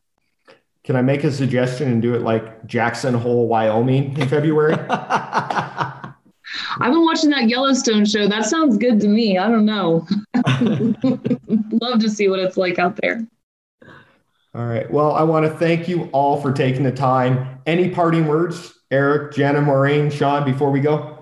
Can 0.85 0.95
I 0.95 1.03
make 1.03 1.25
a 1.25 1.33
suggestion 1.33 1.91
and 1.91 2.01
do 2.01 2.15
it 2.15 2.23
like 2.23 2.65
Jackson 2.67 3.15
Hole, 3.15 3.49
Wyoming 3.49 4.17
in 4.19 4.29
February? 4.29 4.75
I've 6.81 6.93
been 6.93 7.05
watching 7.05 7.31
that 7.31 7.49
Yellowstone 7.49 8.05
show. 8.05 8.29
That 8.29 8.45
sounds 8.45 8.77
good 8.79 9.01
to 9.01 9.09
me. 9.09 9.39
I 9.39 9.49
don't 9.49 9.65
know. 9.65 10.07
Love 11.81 12.01
to 12.01 12.11
see 12.11 12.29
what 12.29 12.39
it's 12.41 12.57
like 12.57 12.79
out 12.79 12.99
there. 13.01 13.27
All 14.55 14.67
right. 14.67 14.89
Well, 14.91 15.13
I 15.13 15.23
want 15.25 15.47
to 15.47 15.59
thank 15.59 15.89
you 15.89 16.05
all 16.13 16.41
for 16.41 16.53
taking 16.53 16.85
the 16.85 16.93
time. 16.93 17.59
Any 17.67 17.91
parting 17.91 18.27
words, 18.29 18.73
Eric, 18.91 19.35
Jenna, 19.35 19.61
Maureen, 19.61 20.11
Shon, 20.11 20.45
before 20.45 20.71
we 20.71 20.81
go? 20.81 21.15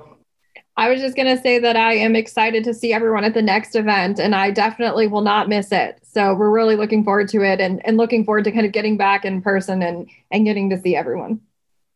I 0.77 0.89
was 0.89 1.01
just 1.01 1.17
going 1.17 1.35
to 1.35 1.43
say 1.43 1.59
that 1.59 1.77
I 1.77 1.95
am 1.95 2.17
excited 2.17 2.65
to 2.65 2.75
see 2.75 2.93
everyone 2.93 3.25
at 3.25 3.35
the 3.35 3.43
next 3.43 3.77
event, 3.77 4.19
and 4.19 4.35
I 4.35 4.51
definitely 4.51 5.07
will 5.07 5.21
not 5.21 5.49
miss 5.49 5.71
it. 5.71 5.99
So 6.03 6.35
we're 6.35 6.51
really 6.51 6.77
looking 6.77 7.05
forward 7.05 7.29
to 7.31 7.43
it, 7.43 7.61
and, 7.61 7.85
and 7.87 7.97
looking 7.97 8.25
forward 8.25 8.45
to 8.45 8.53
kind 8.53 8.67
of 8.67 8.73
getting 8.73 8.97
back 8.97 9.25
in 9.25 9.43
person 9.43 9.83
and 9.83 10.09
and 10.31 10.45
getting 10.47 10.71
to 10.71 10.81
see 10.81 10.97
everyone. 10.97 11.41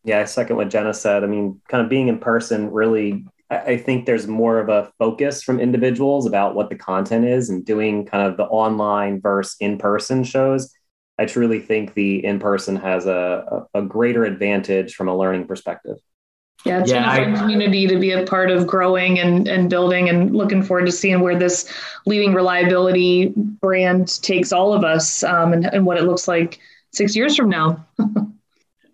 Yeah, 0.07 0.21
I 0.21 0.25
second 0.25 0.55
what 0.55 0.69
Jenna 0.69 0.93
said. 0.93 1.23
I 1.23 1.27
mean, 1.27 1.61
kind 1.67 1.83
of 1.83 1.89
being 1.89 2.07
in 2.07 2.17
person 2.17 2.71
really 2.71 3.25
I 3.49 3.77
think 3.77 4.05
there's 4.05 4.27
more 4.27 4.59
of 4.59 4.67
a 4.67 4.91
focus 4.99 5.41
from 5.41 5.61
individuals 5.61 6.25
about 6.25 6.53
what 6.53 6.69
the 6.69 6.75
content 6.75 7.25
is 7.25 7.49
and 7.49 7.63
doing 7.63 8.05
kind 8.05 8.27
of 8.27 8.35
the 8.35 8.43
online 8.43 9.21
versus 9.21 9.55
in 9.61 9.77
person 9.77 10.25
shows. 10.25 10.73
I 11.17 11.25
truly 11.25 11.61
think 11.61 11.93
the 11.93 12.23
in 12.25 12.39
person 12.39 12.75
has 12.75 13.05
a, 13.05 13.65
a, 13.73 13.79
a, 13.79 13.81
greater 13.81 14.25
advantage 14.25 14.95
from 14.95 15.07
a 15.07 15.17
learning 15.17 15.47
perspective. 15.47 15.97
Yeah, 16.65 16.81
it's 16.81 16.91
yeah, 16.91 17.15
been 17.15 17.33
a 17.33 17.37
fun 17.37 17.41
community 17.41 17.87
to 17.87 17.97
be 17.97 18.11
a 18.11 18.25
part 18.25 18.51
of 18.51 18.67
growing 18.67 19.17
and, 19.17 19.47
and 19.47 19.69
building 19.69 20.09
and 20.09 20.35
looking 20.35 20.61
forward 20.61 20.85
to 20.85 20.91
seeing 20.91 21.21
where 21.21 21.39
this 21.39 21.73
leading 22.05 22.33
reliability 22.33 23.33
brand 23.35 24.21
takes 24.21 24.51
all 24.51 24.73
of 24.73 24.83
us 24.83 25.23
um, 25.23 25.53
and, 25.53 25.65
and 25.65 25.85
what 25.85 25.97
it 25.97 26.03
looks 26.03 26.27
like 26.27 26.59
six 26.91 27.15
years 27.15 27.35
from 27.35 27.49
now. 27.49 27.85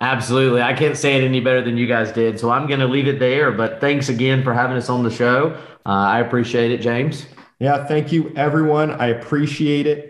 Absolutely. 0.04 0.62
I 0.62 0.74
can't 0.74 0.97
say 0.97 1.16
it 1.16 1.24
any 1.24 1.39
better 1.39 1.62
than 1.62 1.78
you 1.78 1.88
guys 1.88 2.12
did. 2.12 2.38
So 2.38 2.51
I'm 2.51 2.68
going 2.68 2.82
to 2.82 2.88
leave 2.88 3.08
it 3.08 3.20
there. 3.20 3.54
But 3.54 3.80
thanks 3.80 4.10
again 4.10 4.43
for 4.43 4.54
having 4.54 4.76
us 4.76 4.89
on 4.89 5.01
the 5.01 5.10
show. 5.10 5.58
Uh, 5.86 5.89
I 5.91 6.20
appreciate 6.20 6.72
it, 6.72 6.82
James. 6.82 7.26
Yeah. 7.60 7.86
Thank 7.86 8.12
you, 8.12 8.34
everyone. 8.36 8.91
I 8.91 9.08
appreciate 9.08 9.88
it. 9.88 10.10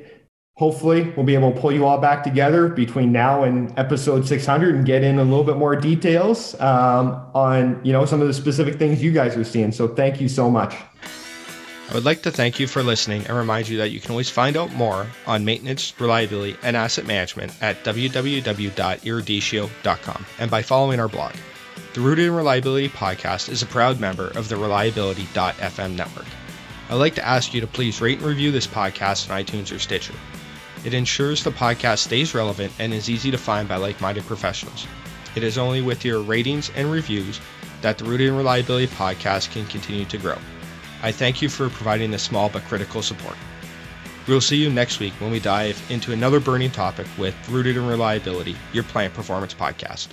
Hopefully, 0.56 1.12
we'll 1.16 1.26
be 1.26 1.36
able 1.36 1.52
to 1.52 1.60
pull 1.60 1.72
you 1.72 1.86
all 1.86 2.00
back 2.00 2.24
together 2.24 2.68
between 2.68 3.12
now 3.12 3.44
and 3.44 3.72
episode 3.78 4.28
600 4.28 4.76
and 4.76 4.86
get 4.86 5.04
in 5.04 5.20
a 5.20 5.24
little 5.24 5.44
bit 5.44 5.58
more 5.58 5.76
details 5.76 6.60
um, 6.62 7.26
on 7.34 7.82
you 7.84 7.91
know 7.91 8.06
some 8.06 8.22
of 8.22 8.28
the 8.28 8.34
specific 8.34 8.78
things 8.78 9.02
you 9.02 9.12
guys 9.12 9.36
are 9.36 9.44
seeing. 9.44 9.72
So 9.72 9.88
thank 9.88 10.22
you 10.22 10.30
so 10.30 10.52
much. 10.52 10.76
I 11.90 11.96
would 11.96 12.06
like 12.06 12.22
to 12.24 12.32
thank 12.32 12.60
you 12.60 12.68
for 12.68 12.82
listening 12.82 13.28
and 13.28 13.38
remind 13.38 13.68
you 13.68 13.78
that 13.78 13.92
you 13.92 14.00
can 14.00 14.10
always 14.12 14.30
find 14.30 14.56
out 14.58 14.74
more 14.74 15.06
on 15.28 15.46
maintenance, 15.46 15.94
reliability, 16.00 16.56
and 16.64 16.78
asset 16.78 17.06
management 17.06 17.54
at 17.62 17.84
www.eruditio.com 17.84 20.26
and 20.40 20.50
by 20.50 20.62
following 20.62 21.00
our 21.00 21.10
blog. 21.10 21.34
The 21.94 22.02
Rooted 22.02 22.26
in 22.26 22.34
Reliability 22.34 22.90
podcast 22.90 23.50
is 23.50 23.62
a 23.62 23.68
proud 23.68 24.00
member 24.00 24.30
of 24.30 24.50
the 24.50 24.56
Reliability.fm 24.56 25.96
network. 25.96 26.26
I'd 26.90 26.96
like 26.96 27.14
to 27.16 27.28
ask 27.28 27.54
you 27.54 27.62
to 27.62 27.68
please 27.68 28.02
rate 28.02 28.18
and 28.18 28.28
review 28.28 28.52
this 28.52 28.66
podcast 28.66 29.30
on 29.30 29.44
iTunes 29.44 29.76
or 29.76 29.78
Stitcher. 29.78 30.16
It 30.86 30.94
ensures 30.94 31.44
the 31.44 31.52
podcast 31.52 32.00
stays 32.00 32.34
relevant 32.34 32.74
and 32.80 32.94
is 32.94 33.10
easy 33.10 33.30
to 33.32 33.38
find 33.38 33.68
by 33.70 33.76
like 33.76 34.02
minded 34.02 34.26
professionals. 34.26 34.88
It 35.36 35.44
is 35.44 35.58
only 35.58 35.82
with 35.82 36.06
your 36.06 36.22
ratings 36.22 36.72
and 36.76 36.92
reviews 36.92 37.40
that 37.82 37.98
the 37.98 38.06
Rooted 38.06 38.30
in 38.30 38.38
Reliability 38.38 38.88
podcast 38.88 39.52
can 39.52 39.66
continue 39.68 40.06
to 40.06 40.18
grow. 40.18 40.38
I 41.04 41.12
thank 41.12 41.41
you 41.41 41.49
for 41.49 41.70
providing 41.70 42.12
this 42.12 42.24
small 42.24 42.49
but 42.49 42.64
critical 42.64 43.01
support. 43.01 43.36
We 44.26 44.34
will 44.34 44.41
see 44.41 44.56
you 44.56 44.70
next 44.70 45.01
week 45.01 45.12
when 45.20 45.32
we 45.32 45.39
dive 45.41 45.80
into 45.91 46.14
another 46.14 46.39
burning 46.39 46.72
topic 46.72 47.06
with 47.18 47.36
Rooted 47.49 47.76
in 47.76 47.86
Reliability, 47.86 48.56
your 48.72 48.86
plant 48.86 49.14
performance 49.14 49.54
podcast. 49.54 50.08